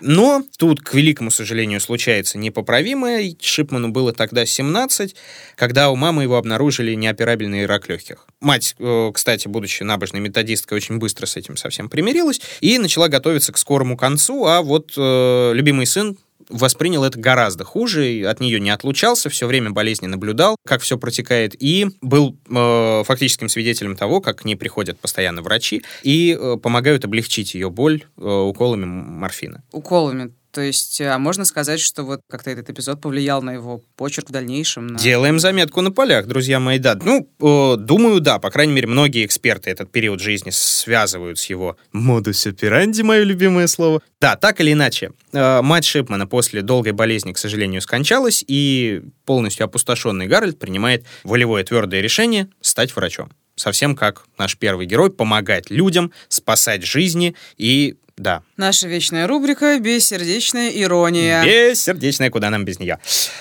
Но 0.00 0.42
тут, 0.58 0.80
к 0.80 0.94
великому 0.94 1.30
сожалению, 1.30 1.80
случается 1.80 2.38
непоправимое. 2.38 3.34
Шипману 3.40 3.88
было 3.88 4.12
тогда 4.12 4.46
17, 4.46 5.14
когда 5.56 5.90
у 5.90 5.96
мамы 5.96 6.22
его 6.22 6.36
обнаружили 6.36 6.94
неоперабельный 6.94 7.66
рак 7.66 7.88
легких. 7.88 8.26
Мать, 8.40 8.74
э, 8.78 9.10
кстати, 9.12 9.48
будучи 9.48 9.82
набожной 9.82 10.20
методисткой, 10.20 10.76
очень 10.76 10.98
быстро 10.98 11.26
с 11.26 11.36
этим 11.36 11.56
совсем 11.56 11.88
примирилась 11.88 12.40
и 12.60 12.78
начала 12.78 13.08
готовиться 13.08 13.52
к 13.52 13.58
скорому 13.58 13.96
концу, 13.96 14.37
а 14.46 14.62
вот 14.62 14.94
э, 14.96 15.52
любимый 15.54 15.86
сын 15.86 16.16
воспринял 16.48 17.04
это 17.04 17.18
гораздо 17.18 17.64
хуже, 17.64 18.24
от 18.26 18.40
нее 18.40 18.60
не 18.60 18.70
отлучался, 18.70 19.28
все 19.28 19.46
время 19.46 19.70
болезни 19.70 20.06
наблюдал, 20.06 20.56
как 20.66 20.80
все 20.80 20.98
протекает, 20.98 21.54
и 21.58 21.88
был 22.00 22.36
э, 22.48 23.02
фактическим 23.04 23.48
свидетелем 23.48 23.96
того, 23.96 24.20
как 24.20 24.38
к 24.38 24.44
ней 24.44 24.56
приходят 24.56 24.98
постоянно 24.98 25.42
врачи 25.42 25.82
и 26.02 26.36
э, 26.38 26.56
помогают 26.56 27.04
облегчить 27.04 27.54
ее 27.54 27.70
боль 27.70 28.04
э, 28.16 28.26
уколами 28.26 28.84
морфина. 28.84 29.62
Уколами. 29.72 30.32
То 30.50 30.62
есть, 30.62 31.00
а 31.02 31.18
можно 31.18 31.44
сказать, 31.44 31.78
что 31.78 32.04
вот 32.04 32.20
как-то 32.28 32.50
этот 32.50 32.70
эпизод 32.70 33.00
повлиял 33.02 33.42
на 33.42 33.50
его 33.52 33.82
почерк 33.96 34.30
в 34.30 34.32
дальнейшем? 34.32 34.86
на- 34.86 34.98
Делаем 34.98 35.38
заметку 35.38 35.82
на 35.82 35.90
полях, 35.92 36.26
друзья 36.26 36.58
мои, 36.58 36.78
да. 36.78 36.98
Ну, 37.02 37.28
э, 37.40 37.76
думаю, 37.78 38.20
да, 38.20 38.38
по 38.38 38.50
крайней 38.50 38.72
мере, 38.72 38.86
многие 38.88 39.26
эксперты 39.26 39.70
этот 39.70 39.92
период 39.92 40.20
жизни 40.20 40.50
связывают 40.50 41.38
с 41.38 41.44
его 41.46 41.76
модус 41.92 42.46
операнди, 42.46 43.02
мое 43.02 43.24
любимое 43.24 43.66
слово. 43.66 44.00
Да, 44.20 44.36
так 44.36 44.60
или 44.60 44.72
иначе, 44.72 45.12
э, 45.32 45.60
мать 45.60 45.84
Шипмана 45.84 46.26
после 46.26 46.62
долгой 46.62 46.92
болезни, 46.92 47.32
к 47.32 47.38
сожалению, 47.38 47.82
скончалась, 47.82 48.42
и 48.48 49.02
полностью 49.26 49.64
опустошенный 49.64 50.26
Гарольд 50.26 50.58
принимает 50.58 51.04
волевое 51.24 51.62
твердое 51.62 52.00
решение 52.00 52.48
стать 52.62 52.96
врачом. 52.96 53.30
Совсем 53.54 53.96
как 53.96 54.24
наш 54.38 54.56
первый 54.56 54.86
герой, 54.86 55.10
помогать 55.10 55.68
людям, 55.68 56.12
спасать 56.28 56.84
жизни 56.84 57.34
и 57.56 57.96
да, 58.18 58.42
Наша 58.56 58.88
вечная 58.88 59.26
рубрика 59.26 59.78
«Бессердечная 59.78 60.70
ирония». 60.70 61.44
Бессердечная, 61.44 62.30
куда 62.30 62.50
нам 62.50 62.64
без 62.64 62.78
нее. 62.78 62.98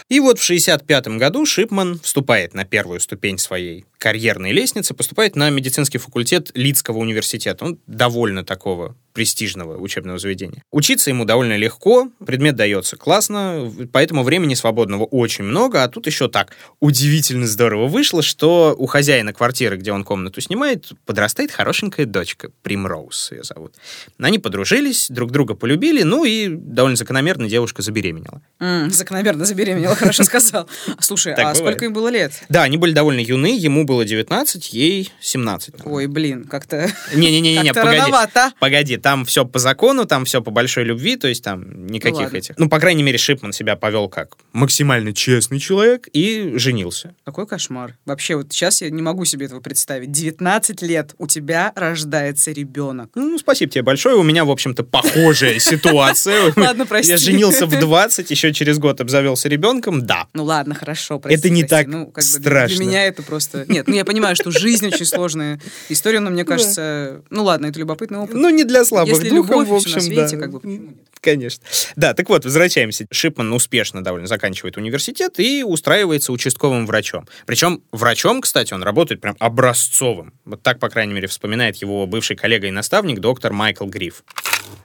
И 0.09 0.19
вот 0.19 0.39
в 0.39 0.43
65 0.43 1.07
году 1.17 1.45
Шипман 1.45 1.99
вступает 1.99 2.53
на 2.53 2.65
первую 2.65 2.99
ступень 2.99 3.37
своей 3.37 3.85
карьерной 3.97 4.51
лестницы, 4.51 4.93
поступает 4.93 5.35
на 5.35 5.49
медицинский 5.49 5.97
факультет 5.97 6.51
Лидского 6.53 6.97
университета. 6.97 7.65
Он 7.65 7.79
довольно 7.87 8.43
такого 8.43 8.95
престижного 9.17 9.79
учебного 9.79 10.19
заведения. 10.19 10.61
Учиться 10.71 11.09
ему 11.09 11.25
довольно 11.25 11.57
легко, 11.57 12.11
предмет 12.23 12.55
дается 12.55 12.97
классно, 12.97 13.73
поэтому 13.91 14.21
времени 14.21 14.53
свободного 14.53 15.05
очень 15.05 15.43
много, 15.43 15.83
а 15.83 15.87
тут 15.87 16.05
еще 16.05 16.27
так 16.29 16.51
удивительно 16.79 17.47
здорово 17.47 17.87
вышло, 17.87 18.21
что 18.21 18.75
у 18.77 18.85
хозяина 18.85 19.33
квартиры, 19.33 19.77
где 19.77 19.91
он 19.91 20.03
комнату 20.03 20.39
снимает, 20.39 20.91
подрастает 21.07 21.51
хорошенькая 21.51 22.05
дочка, 22.05 22.51
Примроуз 22.61 23.31
ее 23.31 23.43
зовут. 23.43 23.73
Они 24.19 24.37
подружились, 24.37 25.07
друг 25.09 25.31
друга 25.31 25.55
полюбили, 25.55 26.03
ну 26.03 26.23
и 26.23 26.47
довольно 26.47 26.95
закономерно 26.95 27.49
девушка 27.49 27.81
забеременела. 27.81 28.43
М, 28.59 28.91
закономерно 28.91 29.45
забеременела, 29.45 29.95
хорошо 29.95 30.23
сказал. 30.25 30.69
Слушай, 30.99 31.33
а 31.33 31.55
сколько 31.55 31.85
им 31.85 31.93
было 31.93 32.09
лет? 32.09 32.33
Да, 32.49 32.61
они 32.61 32.77
были 32.77 32.93
довольно 32.93 33.21
юны, 33.21 33.57
ему 33.57 33.83
было 33.87 34.05
19, 34.05 34.73
ей 34.73 35.11
17. 35.19 35.75
Ой, 35.85 36.05
блин, 36.05 36.43
как-то... 36.43 36.91
Не-не-не, 37.15 37.63
Как-то 37.63 37.81
погоди. 37.81 37.97
рановато. 37.97 38.51
Погоди, 38.59 38.97
там 38.97 39.25
все 39.25 39.45
по 39.45 39.57
закону, 39.57 40.05
там 40.05 40.25
все 40.25 40.41
по 40.43 40.51
большой 40.51 40.83
любви, 40.83 41.15
то 41.15 41.27
есть 41.27 41.43
там 41.43 41.87
никаких 41.87 42.19
ладно. 42.19 42.37
этих. 42.37 42.57
Ну, 42.57 42.69
по 42.69 42.79
крайней 42.79 43.01
мере, 43.01 43.17
Шипман 43.17 43.53
себя 43.53 43.75
повел 43.75 44.09
как 44.09 44.37
максимально 44.53 45.13
честный 45.13 45.59
человек 45.59 46.07
и 46.13 46.53
женился. 46.55 47.15
Какой 47.23 47.47
кошмар. 47.47 47.95
Вообще, 48.05 48.35
вот 48.35 48.51
сейчас 48.51 48.81
я 48.81 48.89
не 48.89 49.01
могу 49.01 49.25
себе 49.25 49.47
этого 49.47 49.61
представить. 49.61 50.11
19 50.11 50.81
лет, 50.81 51.15
у 51.17 51.25
тебя 51.27 51.71
рождается 51.75 52.51
ребенок. 52.51 53.09
Ну, 53.15 53.37
спасибо 53.39 53.71
тебе 53.71 53.83
большое. 53.83 54.15
У 54.17 54.23
меня, 54.23 54.45
в 54.45 54.51
общем-то, 54.51 54.83
похожая 54.83 55.57
ситуация. 55.59 56.53
Ладно, 56.55 56.85
прости. 56.85 57.11
Я 57.11 57.17
женился 57.17 57.65
в 57.65 57.79
20, 57.79 58.29
еще 58.29 58.53
через 58.53 58.77
год 58.77 58.99
обзавелся 58.99 59.47
ребенком, 59.47 60.05
да. 60.05 60.27
Ну 60.33 60.43
ладно, 60.43 60.75
хорошо, 60.75 61.19
прости, 61.19 61.39
Это 61.39 61.49
не 61.49 61.63
так 61.63 61.87
ну, 61.87 62.07
как 62.07 62.23
страшно. 62.23 62.77
Для 62.77 62.85
меня 62.85 63.05
это 63.05 63.23
просто... 63.23 63.65
Нет, 63.77 63.87
ну 63.87 63.95
я 63.95 64.05
понимаю, 64.05 64.35
что 64.35 64.51
жизнь 64.51 64.87
очень 64.87 65.05
сложная 65.05 65.59
история, 65.89 66.19
но 66.19 66.29
мне 66.29 66.45
кажется... 66.45 67.21
Ну 67.29 67.43
ладно, 67.43 67.67
это 67.67 67.79
любопытный 67.79 68.19
опыт. 68.19 68.35
Ну, 68.35 68.49
не 68.49 68.63
для 68.63 68.83
слабых 68.85 69.13
Если 69.13 69.29
духом, 69.29 69.61
любовь 69.61 69.67
в 69.69 69.73
общем, 69.75 69.91
на 69.91 70.01
свете, 70.01 70.35
да. 70.35 70.41
как 70.41 70.51
бы 70.51 70.59
почему 70.59 70.87
нет? 70.87 70.95
Конечно. 71.21 71.63
Да, 71.95 72.13
так 72.13 72.29
вот, 72.29 72.45
возвращаемся. 72.45 73.05
Шипман 73.11 73.51
успешно 73.53 74.03
довольно 74.03 74.27
заканчивает 74.27 74.77
университет 74.77 75.39
и 75.39 75.63
устраивается 75.63 76.31
участковым 76.31 76.85
врачом. 76.85 77.27
Причем 77.45 77.81
врачом, 77.91 78.41
кстати, 78.41 78.73
он 78.73 78.83
работает 78.83 79.21
прям 79.21 79.35
образцовым. 79.39 80.33
Вот 80.45 80.63
так, 80.63 80.79
по 80.79 80.89
крайней 80.89 81.13
мере, 81.13 81.27
вспоминает 81.27 81.75
его 81.77 82.05
бывший 82.07 82.35
коллега 82.35 82.67
и 82.67 82.71
наставник 82.71 83.19
доктор 83.19 83.53
Майкл 83.53 83.85
Гриф. 83.85 84.23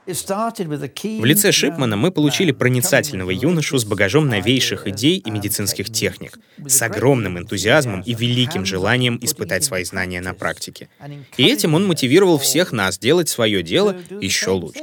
В 0.05 1.25
лице 1.25 1.53
Шипмана 1.53 1.97
мы 1.97 2.11
получили 2.11 2.51
проницательного 2.51 3.31
юношу 3.31 3.79
с 3.79 3.85
багажом 3.85 4.29
новейших 4.29 4.89
идей 4.89 5.19
и 5.19 5.31
медицинских 5.31 5.91
техник, 5.91 6.39
с 6.67 6.83
огромным 6.83 7.39
энтузиазмом 7.39 8.03
и 8.03 8.15
великим 8.15 8.65
желанием 8.65 8.82
испытать 9.23 9.65
свои 9.65 9.85
знания 9.85 10.21
на 10.21 10.35
практике. 10.35 10.89
И 11.37 11.45
этим 11.45 11.75
он 11.75 11.87
мотивировал 11.87 12.39
всех 12.39 12.73
нас 12.73 12.99
делать 12.99 13.29
свое 13.29 13.63
дело 13.63 13.97
еще 14.21 14.51
лучше. 14.51 14.81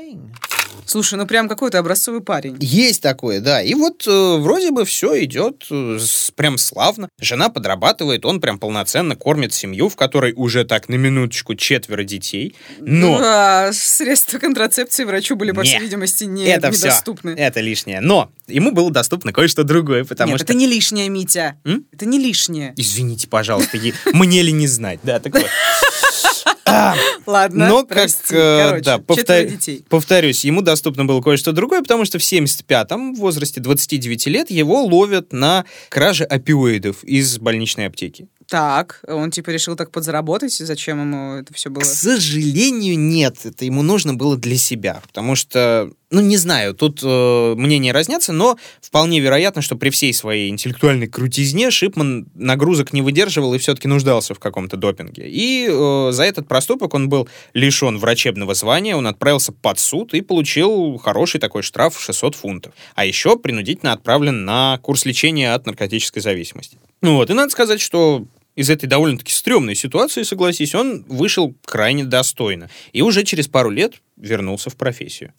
Слушай, 0.90 1.20
ну 1.20 1.28
прям 1.28 1.48
какой-то 1.48 1.78
образцовый 1.78 2.22
парень. 2.22 2.58
Есть 2.60 3.04
такое, 3.04 3.42
да. 3.42 3.62
И 3.62 3.76
вот 3.76 4.08
э, 4.08 4.38
вроде 4.40 4.72
бы 4.72 4.86
все 4.86 5.24
идет 5.24 5.66
э, 5.70 5.98
с- 6.00 6.32
прям 6.36 6.58
славно. 6.58 7.10
Жена 7.22 7.50
подрабатывает, 7.50 8.26
он 8.26 8.42
прям 8.42 8.58
полноценно 8.58 9.16
кормит 9.16 9.54
семью, 9.54 9.90
в 9.90 9.96
которой 9.96 10.34
уже 10.36 10.66
так 10.66 10.90
на 10.90 10.96
минуточку 10.96 11.54
четверо 11.54 12.04
детей. 12.04 12.56
Но 12.80 13.20
А 13.22 13.72
средства 13.72 14.40
контрацепции 14.40 15.04
врачу 15.04 15.36
были, 15.36 15.52
по 15.52 15.62
всей 15.62 15.80
видимости, 15.80 16.24
не, 16.24 16.46
это 16.46 16.72
все, 16.72 16.88
недоступны. 16.88 17.36
это 17.38 17.60
лишнее. 17.60 18.02
Но 18.02 18.32
ему 18.48 18.72
было 18.72 18.90
доступно 18.90 19.32
кое-что 19.32 19.64
другое, 19.64 20.06
потому 20.06 20.32
Нет, 20.32 20.40
что... 20.40 20.46
это 20.46 20.54
не 20.56 20.66
лишнее, 20.66 21.08
Митя. 21.10 21.60
М? 21.66 21.86
Это 21.92 22.08
не 22.08 22.18
лишнее. 22.18 22.74
Извините, 22.78 23.28
пожалуйста, 23.28 23.78
мне 24.14 24.42
ли 24.42 24.52
не 24.52 24.66
знать? 24.66 25.00
Да, 25.04 25.20
так 25.20 25.34
вот. 25.36 25.46
Ладно, 27.26 27.68
Но, 27.68 27.86
как, 27.86 28.10
э, 28.30 28.68
Короче, 28.70 28.84
да, 28.84 28.98
повтор- 28.98 29.46
детей. 29.50 29.86
повторюсь, 29.90 30.46
ему 30.46 30.62
доступно 30.62 31.06
было 31.06 31.22
кое-что 31.22 31.52
другое, 31.52 31.82
потому 31.82 32.06
что 32.06 32.20
в 32.20 32.22
75-м, 32.22 33.16
в 33.16 33.20
возрасте 33.20 33.62
29 33.62 34.28
лет, 34.28 34.50
его 34.52 34.84
ловят 34.84 35.34
на 35.34 35.66
краже 35.90 36.24
опиоидов 36.24 37.04
из 37.04 37.38
больничной 37.40 37.88
аптеки. 37.88 38.28
Так, 38.48 39.02
он 39.08 39.30
типа 39.30 39.52
решил 39.52 39.76
так 39.76 39.92
подзаработать, 39.92 40.54
зачем 40.54 41.00
ему 41.02 41.34
это 41.36 41.54
все 41.54 41.70
было? 41.70 41.82
К 41.82 41.86
сожалению, 41.86 42.98
нет. 42.98 43.38
Это 43.44 43.64
ему 43.64 43.84
нужно 43.84 44.16
было 44.16 44.38
для 44.38 44.58
себя. 44.58 45.02
Потому 45.06 45.36
что, 45.36 45.92
ну, 46.12 46.22
не 46.22 46.38
знаю, 46.38 46.74
тут 46.74 47.02
э, 47.04 47.54
мнения 47.56 47.92
разнятся, 47.92 48.34
но 48.34 48.58
вполне 48.82 49.20
вероятно, 49.20 49.62
что 49.62 49.76
при 49.76 49.90
всей 49.92 50.14
своей 50.14 50.50
интеллектуальной 50.50 51.08
крутизне 51.08 51.70
Шипман 51.70 52.28
нагрузок 52.34 52.94
не 52.94 53.02
выдерживал 53.02 53.54
и 53.54 53.60
все-таки 53.60 53.88
нуждался 53.88 54.34
в 54.34 54.40
каком-то 54.40 54.76
допинге. 54.76 55.30
И 55.30 55.68
э, 55.70 56.10
за 56.12 56.24
этот 56.24 56.48
проступок 56.48 56.96
он 56.96 57.10
был 57.10 57.30
лишен 57.54 58.00
врачебного 58.00 58.56
звания, 58.56 58.96
он 58.96 59.06
отправился 59.06 59.52
под 59.52 59.78
суд 59.78 60.14
и 60.16 60.22
получил 60.22 60.98
хороший 60.98 61.40
такой 61.40 61.62
штраф 61.62 61.96
в 61.96 62.02
600 62.02 62.36
фунтов. 62.36 62.74
А 62.96 63.06
еще 63.06 63.38
принудительно 63.38 63.94
отправлен 63.94 64.46
на 64.46 64.80
курс 64.82 65.06
лечения 65.06 65.54
от 65.54 65.68
наркотической 65.68 66.24
зависимости. 66.24 66.78
Ну 67.02 67.18
вот, 67.18 67.30
и 67.30 67.34
надо 67.34 67.52
сказать, 67.52 67.82
что 67.82 68.26
из 68.56 68.70
этой 68.70 68.88
довольно-таки 68.88 69.32
стрёмной 69.32 69.76
ситуации, 69.76 70.24
согласись, 70.24 70.76
он 70.76 71.06
вышел 71.08 71.56
крайне 71.64 72.04
достойно. 72.04 72.70
И 72.94 73.02
уже 73.02 73.24
через 73.24 73.48
пару 73.48 73.70
лет 73.70 74.02
вернулся 74.18 74.70
в 74.70 74.76
профессию. 74.76 75.34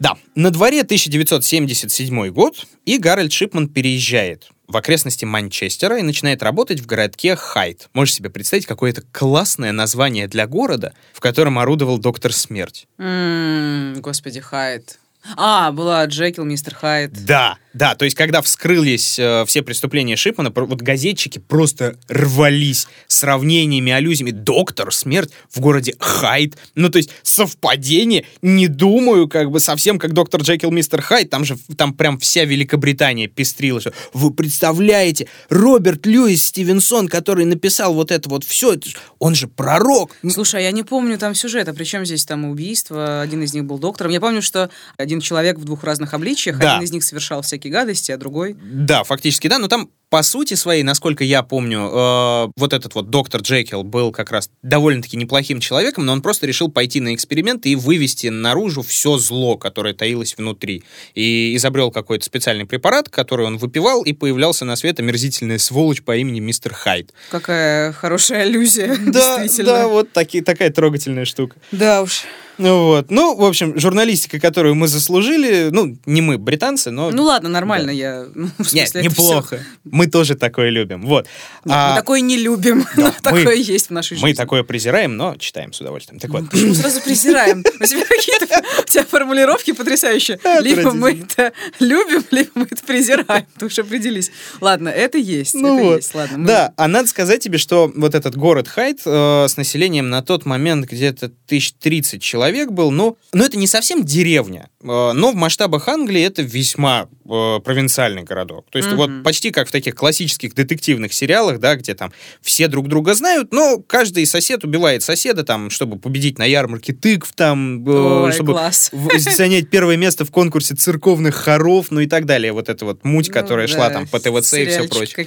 Да, 0.00 0.16
на 0.34 0.50
дворе 0.50 0.80
1977 0.80 2.28
год, 2.30 2.66
и 2.86 2.98
Гарольд 2.98 3.32
Шипман 3.32 3.68
переезжает 3.68 4.48
в 4.66 4.76
окрестности 4.76 5.24
Манчестера 5.24 5.98
и 5.98 6.02
начинает 6.02 6.42
работать 6.42 6.80
в 6.80 6.86
городке 6.86 7.36
Хайт. 7.36 7.90
Можешь 7.92 8.14
себе 8.14 8.30
представить, 8.30 8.66
какое 8.66 8.92
это 8.92 9.02
классное 9.12 9.72
название 9.72 10.26
для 10.26 10.46
города, 10.46 10.94
в 11.12 11.20
котором 11.20 11.58
орудовал 11.58 11.98
доктор 11.98 12.32
Смерть. 12.32 12.86
М, 12.98 14.00
Господи, 14.00 14.40
Хайд. 14.40 14.98
А, 15.36 15.70
была 15.70 16.04
Джекил, 16.06 16.44
мистер 16.44 16.74
Хайд. 16.74 17.12
Да, 17.26 17.58
да, 17.72 17.94
то 17.94 18.04
есть 18.04 18.16
когда 18.16 18.42
вскрылись 18.42 19.18
э, 19.18 19.44
все 19.46 19.62
преступления 19.62 20.16
Шипмана, 20.16 20.50
вот 20.54 20.82
газетчики 20.82 21.38
просто 21.38 21.96
рвались 22.08 22.86
сравнениями, 23.06 23.92
аллюзиями. 23.92 24.32
Доктор, 24.32 24.92
смерть 24.92 25.30
в 25.50 25.60
городе 25.60 25.94
Хайд. 25.98 26.56
Ну, 26.74 26.88
то 26.88 26.98
есть 26.98 27.10
совпадение, 27.22 28.24
не 28.42 28.66
думаю, 28.68 29.28
как 29.28 29.50
бы 29.50 29.60
совсем 29.60 29.98
как 29.98 30.12
доктор 30.12 30.42
Джекил, 30.42 30.70
мистер 30.70 31.02
Хайд. 31.02 31.30
Там 31.30 31.44
же, 31.44 31.56
там 31.76 31.94
прям 31.94 32.18
вся 32.18 32.44
Великобритания 32.44 33.28
пестрила. 33.28 33.80
Что, 33.80 33.92
вы 34.12 34.32
представляете, 34.32 35.28
Роберт 35.48 36.06
Льюис 36.06 36.46
Стивенсон, 36.46 37.08
который 37.08 37.44
написал 37.44 37.94
вот 37.94 38.10
это 38.10 38.28
вот 38.28 38.44
все, 38.44 38.74
это 38.74 38.88
он 39.18 39.34
же 39.34 39.46
пророк. 39.46 40.16
Слушай, 40.28 40.64
я 40.64 40.70
не 40.72 40.82
помню 40.82 41.18
там 41.18 41.34
сюжета, 41.34 41.74
причем 41.74 42.04
здесь 42.04 42.24
там 42.24 42.44
убийство, 42.44 43.20
один 43.20 43.42
из 43.42 43.54
них 43.54 43.64
был 43.64 43.78
доктором. 43.78 44.10
Я 44.12 44.20
помню, 44.20 44.42
что 44.42 44.70
один 44.96 45.20
человек 45.20 45.58
в 45.58 45.64
двух 45.64 45.84
разных 45.84 46.14
обличиях, 46.14 46.58
Да. 46.58 46.76
один 46.76 46.84
из 46.84 46.92
них 46.92 47.04
совершал 47.04 47.42
всякие 47.42 47.59
гадости, 47.68 48.12
а 48.12 48.16
другой... 48.16 48.56
Да, 48.60 49.04
фактически, 49.04 49.48
да, 49.48 49.58
но 49.58 49.68
там 49.68 49.90
по 50.10 50.24
сути 50.24 50.54
своей, 50.54 50.82
насколько 50.82 51.22
я 51.22 51.44
помню, 51.44 51.88
э, 51.88 52.48
вот 52.56 52.72
этот 52.72 52.96
вот 52.96 53.10
доктор 53.10 53.42
Джекил 53.42 53.84
был 53.84 54.10
как 54.10 54.32
раз 54.32 54.50
довольно-таки 54.62 55.16
неплохим 55.16 55.60
человеком, 55.60 56.04
но 56.04 56.12
он 56.12 56.20
просто 56.20 56.48
решил 56.48 56.68
пойти 56.68 57.00
на 57.00 57.14
эксперимент 57.14 57.64
и 57.64 57.76
вывести 57.76 58.26
наружу 58.26 58.82
все 58.82 59.18
зло, 59.18 59.56
которое 59.56 59.94
таилось 59.94 60.36
внутри. 60.36 60.82
И 61.14 61.54
изобрел 61.54 61.92
какой-то 61.92 62.24
специальный 62.24 62.66
препарат, 62.66 63.08
который 63.08 63.46
он 63.46 63.56
выпивал, 63.56 64.02
и 64.02 64.12
появлялся 64.12 64.64
на 64.64 64.74
свет 64.74 64.98
омерзительная 64.98 65.58
сволочь 65.58 66.02
по 66.02 66.16
имени 66.16 66.40
мистер 66.40 66.74
Хайд. 66.74 67.12
Какая 67.30 67.92
хорошая 67.92 68.42
аллюзия, 68.42 68.96
Да, 69.06 69.38
действительно. 69.42 69.78
да, 69.78 69.88
вот 69.88 70.12
таки, 70.12 70.40
такая 70.40 70.70
трогательная 70.70 71.24
штука. 71.24 71.56
Да 71.70 72.02
уж. 72.02 72.24
Ну 72.60 72.84
вот. 72.84 73.10
Ну, 73.10 73.34
в 73.36 73.44
общем, 73.44 73.78
журналистика, 73.80 74.38
которую 74.38 74.74
мы 74.74 74.86
заслужили, 74.86 75.70
ну, 75.70 75.96
не 76.04 76.20
мы, 76.20 76.36
британцы, 76.36 76.90
но... 76.90 77.10
Ну 77.10 77.22
ладно, 77.22 77.48
нормально, 77.48 77.90
я... 77.90 78.26
ну, 78.34 78.48
в 78.58 78.74
Нет, 78.74 78.88
смысле, 78.90 79.00
это 79.00 79.02
неплохо. 79.08 79.60
Мы 80.00 80.06
тоже 80.06 80.34
такое 80.34 80.70
любим. 80.70 81.02
Вот. 81.02 81.26
Нет, 81.66 81.76
А 81.76 81.90
Мы 81.90 81.96
такое 82.00 82.20
не 82.22 82.38
любим, 82.38 82.86
но 82.96 83.06
мы- 83.08 83.12
такое 83.22 83.54
есть 83.56 83.88
в 83.88 83.90
нашей 83.90 84.14
жизни. 84.14 84.28
мы 84.28 84.34
такое 84.34 84.62
презираем, 84.62 85.14
но 85.18 85.36
читаем 85.36 85.74
с 85.74 85.80
удовольствием. 85.82 86.18
Так 86.18 86.30
вот. 86.30 86.48
Почему 86.48 86.74
сразу 86.74 87.02
презираем? 87.02 87.60
У 87.80 87.84
тебя 87.84 88.04
какие-то 88.06 88.62
у 88.80 88.84
тебя 88.86 89.04
формулировки 89.04 89.72
потрясающие. 89.72 90.38
Либо 90.62 90.92
мы 90.92 91.12
это 91.20 91.52
любим, 91.80 92.24
либо 92.30 92.50
мы 92.54 92.66
это 92.70 92.82
презираем. 92.86 93.44
Ты 93.58 93.66
уж 93.66 93.78
определись. 93.78 94.30
Ладно, 94.62 94.88
это 94.88 95.18
есть. 95.18 95.52
Ну 95.54 95.74
это 95.76 95.84
вот. 95.84 95.96
есть. 95.96 96.14
Ладно, 96.14 96.38
мы- 96.38 96.46
Да, 96.46 96.72
а 96.78 96.88
надо 96.88 97.08
сказать 97.08 97.42
тебе, 97.42 97.58
что 97.58 97.92
вот 97.94 98.14
этот 98.14 98.36
город 98.36 98.68
Хайт 98.68 99.00
э, 99.04 99.46
с 99.48 99.58
населением 99.58 100.08
на 100.08 100.22
тот 100.22 100.46
момент 100.46 100.86
где-то 100.86 101.30
тысяч 101.46 101.72
тридцать 101.78 102.22
человек 102.22 102.70
был, 102.70 102.90
ну, 102.90 103.18
ну 103.34 103.44
это 103.44 103.58
не 103.58 103.66
совсем 103.66 104.02
деревня, 104.02 104.69
но 104.82 105.32
в 105.32 105.34
масштабах 105.34 105.88
Англии 105.88 106.22
это 106.22 106.42
весьма 106.42 107.08
э, 107.28 107.60
провинциальный 107.62 108.22
городок. 108.22 108.66
То 108.70 108.78
есть 108.78 108.88
Мгм. 108.88 108.96
вот 108.96 109.22
почти 109.24 109.50
как 109.50 109.68
в 109.68 109.70
таких 109.72 109.94
классических 109.94 110.54
детективных 110.54 111.12
сериалах, 111.12 111.60
да, 111.60 111.76
где 111.76 111.94
там 111.94 112.12
все 112.40 112.66
друг 112.66 112.88
друга 112.88 113.14
знают, 113.14 113.52
но 113.52 113.78
каждый 113.78 114.24
сосед 114.26 114.64
убивает 114.64 115.02
соседа 115.02 115.44
там, 115.44 115.70
чтобы 115.70 115.98
победить 115.98 116.38
на 116.38 116.44
ярмарке 116.44 116.92
тыкв 116.92 117.32
там, 117.34 117.86
э, 117.86 117.90
Ой, 118.24 118.32
чтобы 118.32 118.52
класс. 118.54 118.88
в- 118.92 119.18
занять 119.18 119.68
первое 119.70 119.96
место 119.96 120.24
в 120.24 120.30
конкурсе 120.30 120.74
церковных 120.74 121.34
хоров, 121.34 121.88
ну 121.90 122.00
и 122.00 122.06
так 122.06 122.24
далее. 122.26 122.52
Вот 122.52 122.68
эта 122.68 122.84
вот 122.84 123.04
муть, 123.04 123.28
Ну 123.28 123.34
которая 123.34 123.68
да, 123.68 123.74
шла 123.74 123.90
там 123.90 124.06
по 124.08 124.18
ТВЦ 124.18 124.54
и 124.54 124.66
все 124.66 124.88
прочее. 124.88 125.26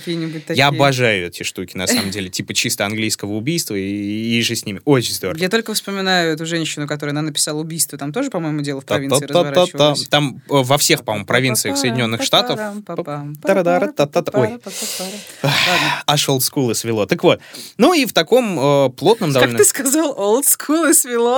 Я 0.50 0.68
обожаю 0.68 1.28
эти 1.28 1.44
штуки, 1.44 1.78
на 1.78 1.88
самом 1.88 2.10
деле, 2.12 2.30
типа 2.30 2.54
чисто 2.54 2.86
английского 2.86 3.34
убийства 3.34 3.76
и, 3.76 4.38
и 4.38 4.42
же 4.42 4.56
с 4.56 4.66
ними. 4.66 4.82
Очень 4.86 5.14
здорово. 5.14 5.38
Я 5.40 5.50
только 5.50 5.74
вспоминаю 5.74 6.34
эту 6.34 6.46
женщину, 6.46 6.88
которая 6.88 7.12
она 7.14 7.22
написала 7.22 7.60
убийство. 7.60 7.98
Там 7.98 8.12
тоже, 8.12 8.30
по-моему, 8.30 8.62
дело 8.62 8.82
в 8.82 8.86
провинции 8.86 9.26
Разворачивалось. 9.52 10.08
Там 10.08 10.36
э, 10.36 10.40
во 10.50 10.78
всех, 10.78 11.04
по-моему, 11.04 11.26
провинциях 11.26 11.78
Соединенных 11.78 12.24
Штатов. 12.24 12.60
Ой. 14.34 14.60
Аж 16.08 16.30
и 16.72 16.74
свело. 16.74 17.06
Так 17.06 17.24
вот, 17.24 17.40
ну 17.78 17.94
и 17.94 18.06
в 18.06 18.14
таком 18.14 18.92
плотном 18.94 19.32
Как 19.32 19.42
довольно... 19.42 19.58
ты 19.58 19.66
сказал, 19.66 20.14
old 20.18 20.46
school 20.46 20.90
и 20.90 20.94
свело. 20.94 21.38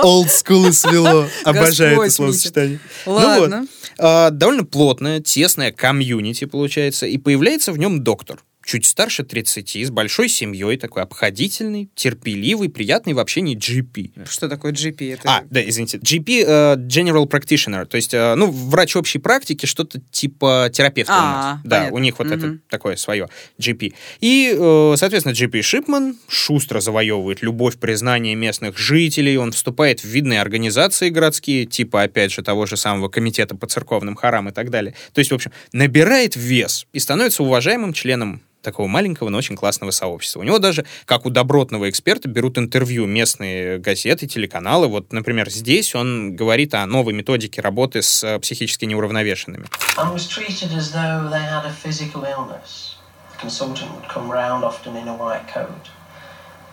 И 0.68 0.72
свело. 0.72 1.26
Обожаю 1.44 2.00
это 2.00 2.10
словосочетание. 2.10 2.80
Ладно. 3.04 3.66
довольно 3.98 4.64
плотное, 4.64 5.20
тесное 5.20 5.72
комьюнити 5.72 6.44
получается, 6.44 7.06
и 7.06 7.18
появляется 7.18 7.72
в 7.72 7.78
нем 7.78 8.02
доктор. 8.02 8.40
Чуть 8.66 8.84
старше 8.84 9.22
30, 9.22 9.76
с 9.86 9.90
большой 9.90 10.28
семьей, 10.28 10.76
такой 10.76 11.04
обходительный, 11.04 11.88
терпеливый, 11.94 12.68
приятный 12.68 13.12
в 13.12 13.20
общении 13.20 13.56
GP. 13.56 14.26
Что 14.28 14.48
такое 14.48 14.72
GP? 14.72 15.14
Это... 15.14 15.22
А, 15.24 15.44
да, 15.48 15.66
извините. 15.66 15.98
GP 15.98 16.44
э, 16.44 16.74
General 16.76 17.28
Practitioner, 17.28 17.86
то 17.86 17.96
есть, 17.96 18.12
э, 18.12 18.34
ну, 18.34 18.50
врач 18.50 18.96
общей 18.96 19.20
практики, 19.20 19.66
что-то 19.66 20.00
типа 20.10 20.68
терапевта 20.72 21.12
у 21.12 21.16
А, 21.16 21.20
нас. 21.20 21.60
Да, 21.62 21.76
понятно. 21.76 21.96
у 21.96 21.98
них 22.00 22.18
вот 22.18 22.26
это 22.26 22.46
Мгм. 22.48 22.60
такое 22.68 22.96
свое 22.96 23.28
GP. 23.60 23.94
И, 24.20 24.52
э, 24.58 24.94
соответственно, 24.96 25.32
GP 25.34 25.62
Шипман 25.62 26.16
шустро 26.26 26.80
завоевывает 26.80 27.42
любовь, 27.42 27.76
признание 27.76 28.34
местных 28.34 28.76
жителей, 28.78 29.36
он 29.36 29.52
вступает 29.52 30.00
в 30.00 30.06
видные 30.06 30.40
организации 30.40 31.10
городские, 31.10 31.66
типа, 31.66 32.02
опять 32.02 32.32
же, 32.32 32.42
того 32.42 32.66
же 32.66 32.76
самого 32.76 33.08
комитета 33.08 33.54
по 33.54 33.68
церковным 33.68 34.16
хорам 34.16 34.48
и 34.48 34.52
так 34.52 34.70
далее. 34.70 34.94
То 35.12 35.20
есть, 35.20 35.30
в 35.30 35.34
общем, 35.36 35.52
набирает 35.72 36.34
вес 36.34 36.88
и 36.92 36.98
становится 36.98 37.44
уважаемым 37.44 37.92
членом 37.92 38.42
такого 38.66 38.86
маленького, 38.86 39.30
но 39.30 39.38
очень 39.38 39.56
классного 39.56 39.92
сообщества. 39.92 40.40
У 40.40 40.42
него 40.42 40.58
даже, 40.58 40.84
как 41.06 41.24
у 41.24 41.30
добротного 41.30 41.88
эксперта, 41.88 42.28
берут 42.28 42.58
интервью 42.58 43.06
местные 43.06 43.78
газеты, 43.78 44.26
телеканалы. 44.26 44.88
Вот, 44.88 45.12
например, 45.12 45.48
здесь 45.50 45.94
он 45.94 46.36
говорит 46.36 46.74
о 46.74 46.84
новой 46.86 47.14
методике 47.14 47.62
работы 47.62 48.02
с 48.02 48.22
э, 48.24 48.38
психически 48.38 48.84
неуравновешенными. 48.84 49.66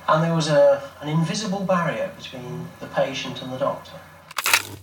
and 0.05 0.23
there 0.23 0.35
was 0.35 0.49
a, 0.49 0.83
an 1.01 1.07
invisible 1.07 1.61
barrier 1.61 2.11
between 2.17 2.67
the 2.81 2.87
patient 2.87 3.41
and 3.41 3.53
the 3.53 3.57
doctor. 3.57 3.97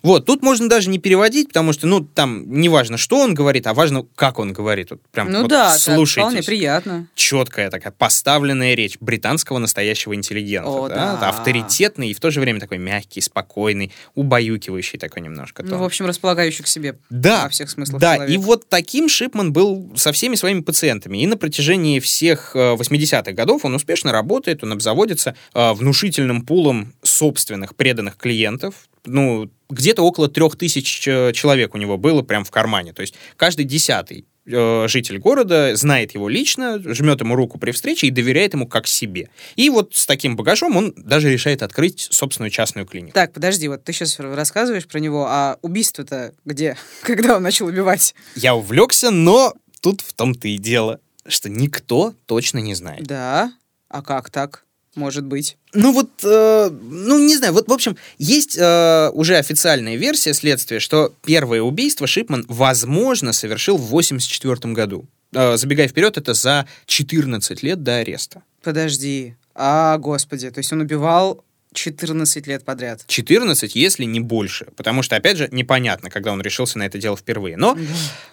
Вот, 0.02 0.26
тут 0.26 0.42
можно 0.42 0.68
даже 0.68 0.88
не 0.88 0.98
переводить, 0.98 1.48
потому 1.48 1.72
что, 1.72 1.86
ну, 1.86 2.00
там 2.00 2.44
не 2.60 2.68
важно, 2.68 2.96
что 2.96 3.18
он 3.18 3.34
говорит, 3.34 3.66
а 3.66 3.74
важно, 3.74 4.06
как 4.14 4.38
он 4.38 4.52
говорит. 4.52 4.90
Вот 4.90 5.00
прям 5.12 5.30
Ну 5.30 5.42
вот 5.42 5.50
да, 5.50 5.72
так, 5.72 5.80
слушайтесь. 5.80 6.22
вполне 6.22 6.42
приятно. 6.42 7.06
четкая 7.14 7.70
такая 7.70 7.92
поставленная 7.92 8.74
речь 8.74 8.96
британского 9.00 9.58
настоящего 9.58 10.14
интеллигента. 10.14 10.68
О, 10.70 10.88
да? 10.88 11.16
да. 11.16 11.28
Авторитетный 11.28 12.10
и 12.10 12.14
в 12.14 12.20
то 12.20 12.30
же 12.30 12.40
время 12.40 12.60
такой 12.60 12.78
мягкий, 12.78 13.20
спокойный, 13.20 13.92
убаюкивающий 14.14 14.98
такой 14.98 15.22
немножко. 15.22 15.62
Ну, 15.62 15.70
тон. 15.70 15.78
в 15.80 15.84
общем, 15.84 16.06
располагающий 16.06 16.62
к 16.62 16.66
себе 16.66 16.98
Да, 17.10 17.44
во 17.44 17.48
всех 17.50 17.70
смыслах 17.70 18.00
да, 18.00 18.16
человек. 18.16 18.34
и 18.34 18.38
вот 18.38 18.68
таким 18.68 19.08
Шипман 19.08 19.52
был 19.52 19.92
со 19.96 20.12
всеми 20.12 20.34
своими 20.34 20.60
пациентами. 20.60 21.18
И 21.18 21.26
на 21.26 21.36
протяжении 21.36 22.00
всех 22.00 22.52
э, 22.54 22.74
80-х 22.74 23.32
годов 23.32 23.64
он 23.64 23.74
успешно 23.74 24.12
работает, 24.12 24.62
он 24.64 24.72
обзаводится 24.72 25.34
э, 25.54 25.72
внушительным 25.72 26.42
пулом 26.42 26.94
собственных 27.02 27.76
преданных 27.76 28.16
клиентов. 28.16 28.74
Ну, 29.04 29.50
где-то 29.68 30.02
около 30.02 30.28
трех 30.28 30.56
тысяч 30.56 31.06
э, 31.06 31.32
человек 31.32 31.74
у 31.74 31.78
него 31.78 31.96
было 31.96 32.22
прям 32.22 32.44
в 32.44 32.50
кармане. 32.50 32.92
То 32.92 33.02
есть 33.02 33.14
каждый 33.36 33.64
десятый 33.64 34.26
э, 34.46 34.86
житель 34.88 35.18
города 35.18 35.74
знает 35.76 36.12
его 36.12 36.28
лично, 36.28 36.78
жмет 36.82 37.20
ему 37.20 37.34
руку 37.34 37.58
при 37.58 37.70
встрече 37.70 38.08
и 38.08 38.10
доверяет 38.10 38.54
ему 38.54 38.66
как 38.66 38.86
себе. 38.86 39.30
И 39.56 39.70
вот 39.70 39.94
с 39.94 40.06
таким 40.06 40.36
багажом 40.36 40.76
он 40.76 40.92
даже 40.96 41.30
решает 41.30 41.62
открыть 41.62 42.08
собственную 42.10 42.50
частную 42.50 42.86
клинику. 42.86 43.14
Так, 43.14 43.32
подожди, 43.32 43.68
вот 43.68 43.84
ты 43.84 43.92
сейчас 43.92 44.18
рассказываешь 44.18 44.86
про 44.86 44.98
него, 44.98 45.26
а 45.28 45.58
убийство-то 45.62 46.34
где? 46.44 46.76
Когда 47.02 47.36
он 47.36 47.42
начал 47.42 47.66
убивать? 47.66 48.14
Я 48.34 48.54
увлекся, 48.54 49.10
но 49.10 49.54
тут 49.80 50.02
в 50.02 50.12
том-то 50.12 50.48
и 50.48 50.58
дело, 50.58 51.00
что 51.26 51.48
никто 51.48 52.14
точно 52.26 52.58
не 52.58 52.74
знает. 52.74 53.04
Да? 53.04 53.52
А 53.88 54.02
как 54.02 54.30
так? 54.30 54.64
Может 55.00 55.24
быть. 55.24 55.56
Ну 55.72 55.92
вот, 55.92 56.10
э, 56.24 56.70
ну 56.70 57.18
не 57.18 57.34
знаю, 57.34 57.54
вот 57.54 57.68
в 57.68 57.72
общем, 57.72 57.96
есть 58.18 58.58
э, 58.58 59.10
уже 59.14 59.36
официальная 59.36 59.96
версия 59.96 60.34
следствия, 60.34 60.78
что 60.78 61.14
первое 61.24 61.62
убийство 61.62 62.06
Шипман, 62.06 62.44
возможно, 62.48 63.32
совершил 63.32 63.78
в 63.78 63.86
84 63.86 64.74
году. 64.74 65.06
Э, 65.32 65.56
забегая 65.56 65.88
вперед, 65.88 66.18
это 66.18 66.34
за 66.34 66.66
14 66.84 67.62
лет 67.62 67.82
до 67.82 67.96
ареста. 67.96 68.42
Подожди. 68.62 69.36
А, 69.54 69.96
господи, 69.96 70.50
то 70.50 70.58
есть 70.58 70.70
он 70.70 70.82
убивал 70.82 71.42
14 71.72 72.46
лет 72.46 72.64
подряд. 72.64 73.04
14, 73.06 73.74
если 73.76 74.04
не 74.04 74.20
больше. 74.20 74.66
Потому 74.76 75.02
что, 75.02 75.16
опять 75.16 75.36
же, 75.36 75.48
непонятно, 75.52 76.10
когда 76.10 76.32
он 76.32 76.40
решился 76.40 76.78
на 76.78 76.84
это 76.84 76.98
дело 76.98 77.16
впервые. 77.16 77.56
Но, 77.56 77.76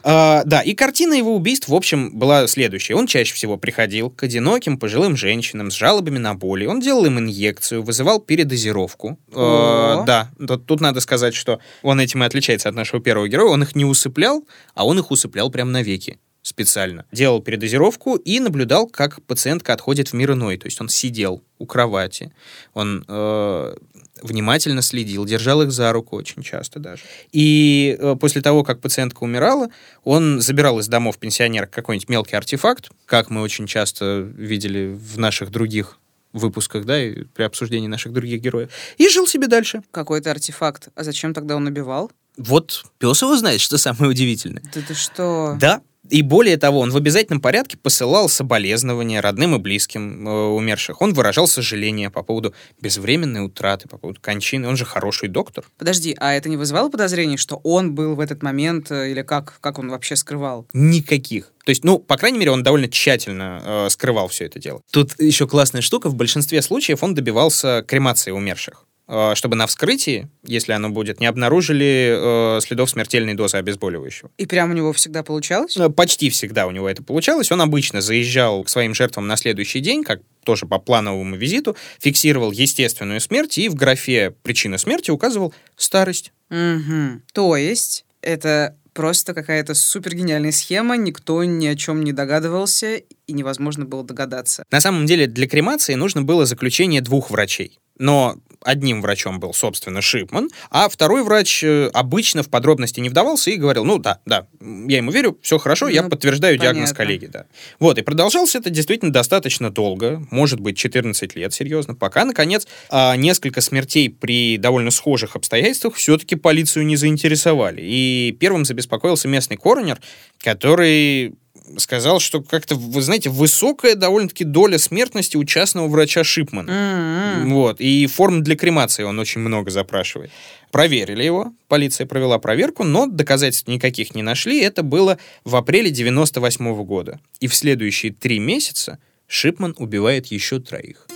да, 0.04 0.42
э, 0.42 0.46
да 0.46 0.62
и 0.62 0.74
картина 0.74 1.14
его 1.14 1.36
убийств, 1.36 1.68
в 1.68 1.76
общем, 1.76 2.18
была 2.18 2.48
следующая. 2.48 2.96
Он 2.96 3.08
чаще 3.08 3.34
всего 3.34 3.58
приходил 3.58 4.10
к 4.10 4.24
одиноким 4.24 4.78
пожилым 4.78 5.16
женщинам 5.16 5.72
с 5.72 5.76
жалобами 5.76 6.18
на 6.18 6.34
боли. 6.34 6.66
Он 6.66 6.80
делал 6.80 7.06
им 7.06 7.20
инъекцию, 7.20 7.84
вызывал 7.84 8.20
передозировку. 8.20 9.20
Э, 9.32 10.04
да, 10.06 10.32
тут, 10.46 10.66
тут 10.66 10.82
надо 10.82 11.00
сказать, 11.00 11.36
что 11.36 11.60
он 11.84 12.00
этим 12.00 12.24
и 12.24 12.26
отличается 12.26 12.70
от 12.70 12.76
нашего 12.76 13.02
первого 13.02 13.28
героя. 13.28 13.52
Он 13.52 13.64
их 13.64 13.76
не 13.76 13.86
усыплял, 13.86 14.48
а 14.74 14.86
он 14.86 15.00
их 15.00 15.12
усыплял 15.12 15.52
прямо 15.52 15.72
навеки 15.72 16.18
специально. 16.48 17.06
Делал 17.12 17.42
передозировку 17.42 18.16
и 18.16 18.40
наблюдал, 18.40 18.88
как 18.88 19.22
пациентка 19.24 19.74
отходит 19.74 20.10
в 20.10 20.14
мир 20.14 20.32
иной. 20.32 20.58
То 20.58 20.68
есть 20.68 20.80
он 20.80 20.88
сидел 20.88 21.44
у 21.60 21.66
кровати, 21.66 22.32
он 22.74 23.04
э, 23.06 23.76
внимательно 24.22 24.82
следил, 24.82 25.26
держал 25.26 25.62
их 25.62 25.74
за 25.74 25.92
руку 25.92 26.16
очень 26.16 26.44
часто 26.44 26.80
даже. 26.80 27.04
И 27.34 27.98
э, 28.00 28.16
после 28.18 28.42
того, 28.42 28.64
как 28.64 28.80
пациентка 28.80 29.24
умирала, 29.24 29.68
он 30.06 30.40
забирал 30.40 30.80
из 30.80 30.88
домов 30.88 31.18
пенсионерок 31.18 31.70
какой-нибудь 31.70 32.08
мелкий 32.08 32.38
артефакт, 32.38 32.92
как 33.06 33.30
мы 33.30 33.42
очень 33.42 33.68
часто 33.68 34.20
видели 34.38 34.94
в 34.94 35.20
наших 35.20 35.52
других 35.52 36.00
выпусках, 36.32 36.86
да, 36.86 37.04
и 37.04 37.24
при 37.26 37.44
обсуждении 37.44 37.88
наших 37.88 38.14
других 38.14 38.40
героев, 38.40 38.70
и 38.98 39.10
жил 39.10 39.28
себе 39.28 39.48
дальше. 39.48 39.82
Какой-то 39.92 40.32
артефакт. 40.32 40.90
А 40.96 41.04
зачем 41.04 41.34
тогда 41.34 41.58
он 41.58 41.68
убивал? 41.68 42.10
Вот 42.38 42.86
пес 43.00 43.22
его 43.22 43.36
знает, 43.36 43.60
что 43.60 43.78
самое 43.78 44.12
удивительное. 44.12 44.64
Да 44.74 44.82
ты 44.88 44.94
что? 44.94 45.58
Да, 45.60 45.82
и 46.10 46.22
более 46.22 46.58
того, 46.58 46.80
он 46.80 46.92
в 46.92 46.98
обязательном 46.98 47.42
порядке 47.42 47.78
посылал 47.78 48.30
соболезнования 48.30 49.20
родным 49.20 49.56
и 49.56 49.60
близким 49.60 50.28
э, 50.28 50.32
умерших. 50.32 51.02
Он 51.02 51.14
выражал 51.14 51.48
сожаление 51.48 52.10
по 52.10 52.24
поводу 52.24 52.54
безвременной 52.82 53.46
утраты, 53.46 53.88
по 53.88 53.98
поводу 53.98 54.20
кончины. 54.22 54.68
Он 54.68 54.78
же 54.78 54.86
хороший 54.86 55.30
доктор. 55.30 55.66
Подожди, 55.78 56.16
а 56.20 56.34
это 56.34 56.50
не 56.50 56.58
вызывало 56.58 56.90
подозрений, 56.90 57.38
что 57.38 57.60
он 57.64 57.96
был 57.96 58.16
в 58.16 58.20
этот 58.20 58.44
момент, 58.44 58.92
э, 58.92 59.12
или 59.12 59.22
как, 59.22 59.60
как 59.60 59.80
он 59.80 59.90
вообще 59.90 60.16
скрывал? 60.16 60.68
Никаких. 60.74 61.52
То 61.66 61.72
есть, 61.72 61.84
ну, 61.84 62.00
по 62.00 62.16
крайней 62.16 62.40
мере, 62.40 62.52
он 62.52 62.64
довольно 62.64 62.88
тщательно 62.88 63.62
э, 63.64 63.90
скрывал 63.90 64.30
все 64.30 64.46
это 64.46 64.60
дело. 64.60 64.82
Тут 64.92 65.20
еще 65.20 65.48
классная 65.48 65.82
штука. 65.82 66.10
В 66.10 66.16
большинстве 66.16 66.62
случаев 66.62 67.04
он 67.04 67.14
добивался 67.14 67.84
кремации 67.86 68.32
умерших. 68.32 68.86
Э, 69.10 69.36
чтобы 69.36 69.56
на 69.56 69.68
вскрытии, 69.68 70.28
если 70.44 70.74
оно 70.74 70.90
будет, 70.90 71.22
не 71.22 71.28
обнаружили 71.28 72.58
э, 72.58 72.62
следов 72.62 72.90
смертельной 72.90 73.36
дозы 73.36 73.56
обезболивающего. 73.56 74.30
И 74.38 74.46
прямо 74.46 74.74
у 74.74 74.76
него 74.76 74.92
всегда 74.92 75.24
получалось? 75.24 75.78
Э, 75.78 75.90
почти 75.90 76.30
всегда 76.30 76.68
у 76.68 76.72
него 76.72 76.90
это 76.90 77.02
получалось. 77.04 77.50
Он 77.52 77.62
обычно 77.62 78.02
заезжал 78.02 78.64
к 78.64 78.70
своим 78.70 78.94
жертвам 78.94 79.28
на 79.28 79.38
следующий 79.38 79.80
день, 79.80 80.04
как 80.04 80.22
тоже 80.44 80.66
по 80.66 80.78
плановому 80.78 81.38
визиту, 81.38 81.78
фиксировал 82.00 82.52
естественную 82.52 83.22
смерть 83.22 83.58
и 83.58 83.70
в 83.70 83.76
графе 83.76 84.36
«причина 84.44 84.78
смерти» 84.78 85.10
указывал 85.10 85.54
старость. 85.78 86.34
Угу. 86.50 87.22
То 87.34 87.56
есть 87.56 88.06
это 88.22 88.76
просто 88.94 89.34
какая-то 89.34 89.74
супер 89.74 90.16
гениальная 90.16 90.52
схема, 90.52 90.98
никто 90.98 91.44
ни 91.46 91.68
о 91.68 91.76
чем 91.76 92.04
не 92.04 92.12
догадывался 92.12 92.96
и 92.96 93.34
невозможно 93.34 93.86
было 93.86 94.04
догадаться. 94.04 94.66
На 94.70 94.82
самом 94.82 95.06
деле 95.06 95.28
для 95.28 95.48
кремации 95.48 95.94
нужно 95.94 96.24
было 96.24 96.46
заключение 96.46 97.02
двух 97.02 97.30
врачей. 97.30 97.80
Но 98.00 98.38
одним 98.62 99.02
врачом 99.02 99.40
был, 99.40 99.54
собственно, 99.54 100.02
Шипман, 100.02 100.50
а 100.70 100.90
второй 100.90 101.24
врач 101.24 101.64
э, 101.64 101.90
обычно 101.94 102.44
в 102.44 102.50
подробности 102.50 103.00
не 103.00 103.10
вдавался 103.10 103.52
и 103.52 103.56
говорил, 103.56 103.86
ну 103.86 103.98
да, 103.98 104.20
да, 104.26 104.48
я 104.60 104.98
ему 104.98 105.12
верю, 105.12 105.38
все 105.42 105.58
хорошо, 105.58 105.86
ну, 105.86 105.92
я 105.92 106.04
подтверждаю 106.04 106.58
понятно. 106.58 106.80
диагноз 106.80 106.94
коллеги, 106.94 107.28
да. 107.28 107.46
Вот, 107.80 107.98
и 107.98 108.02
продолжался 108.02 108.58
это 108.58 108.70
действительно 108.70 109.12
достаточно 109.12 109.70
долго, 109.70 110.26
может 110.32 110.60
быть, 110.60 110.78
14 110.78 111.36
лет, 111.36 111.54
серьезно, 111.54 111.96
пока, 111.96 112.26
наконец, 112.26 112.68
а, 112.90 113.16
несколько 113.16 113.62
смертей 113.62 114.10
при 114.10 114.58
довольно 114.58 114.92
схожих 114.92 115.36
обстоятельствах 115.36 115.96
все-таки 115.96 116.36
полицию 116.36 116.86
не 116.86 116.96
заинтересовали. 116.96 117.82
И 117.82 118.36
первым 118.40 118.66
забеспокоился 118.66 119.28
местный 119.28 119.58
коронер, 119.58 120.00
который 120.40 121.36
сказал, 121.78 122.20
что 122.20 122.42
как-то, 122.42 122.76
вы 122.76 123.02
знаете, 123.02 123.30
высокая 123.30 123.96
довольно-таки 123.96 124.44
доля 124.44 124.78
смертности 124.78 125.38
у 125.38 125.44
частного 125.44 125.88
врача 125.88 126.24
Шипмана. 126.24 126.70
Mm-hmm. 126.70 127.54
Вот. 127.54 127.82
И 127.82 128.08
форм 128.08 128.44
для 128.44 128.56
кремации 128.56 129.04
он 129.04 129.20
очень 129.20 129.42
много 129.42 129.70
запрашивает. 129.72 130.32
Проверили 130.72 131.24
его, 131.24 131.54
полиция 131.68 132.08
провела 132.08 132.40
проверку, 132.40 132.84
но 132.84 133.06
доказательств 133.06 133.68
никаких 133.68 134.16
не 134.16 134.22
нашли. 134.22 134.62
Это 134.62 134.84
было 134.84 135.18
в 135.44 135.56
апреле 135.56 135.92
98 135.92 136.66
-го 136.66 136.84
года. 136.84 137.20
И 137.40 137.48
в 137.48 137.56
следующие 137.56 138.12
три 138.12 138.40
месяца 138.40 139.00
Шипман 139.28 139.76
убивает 139.78 140.28
еще 140.28 140.60
троих. 140.60 141.08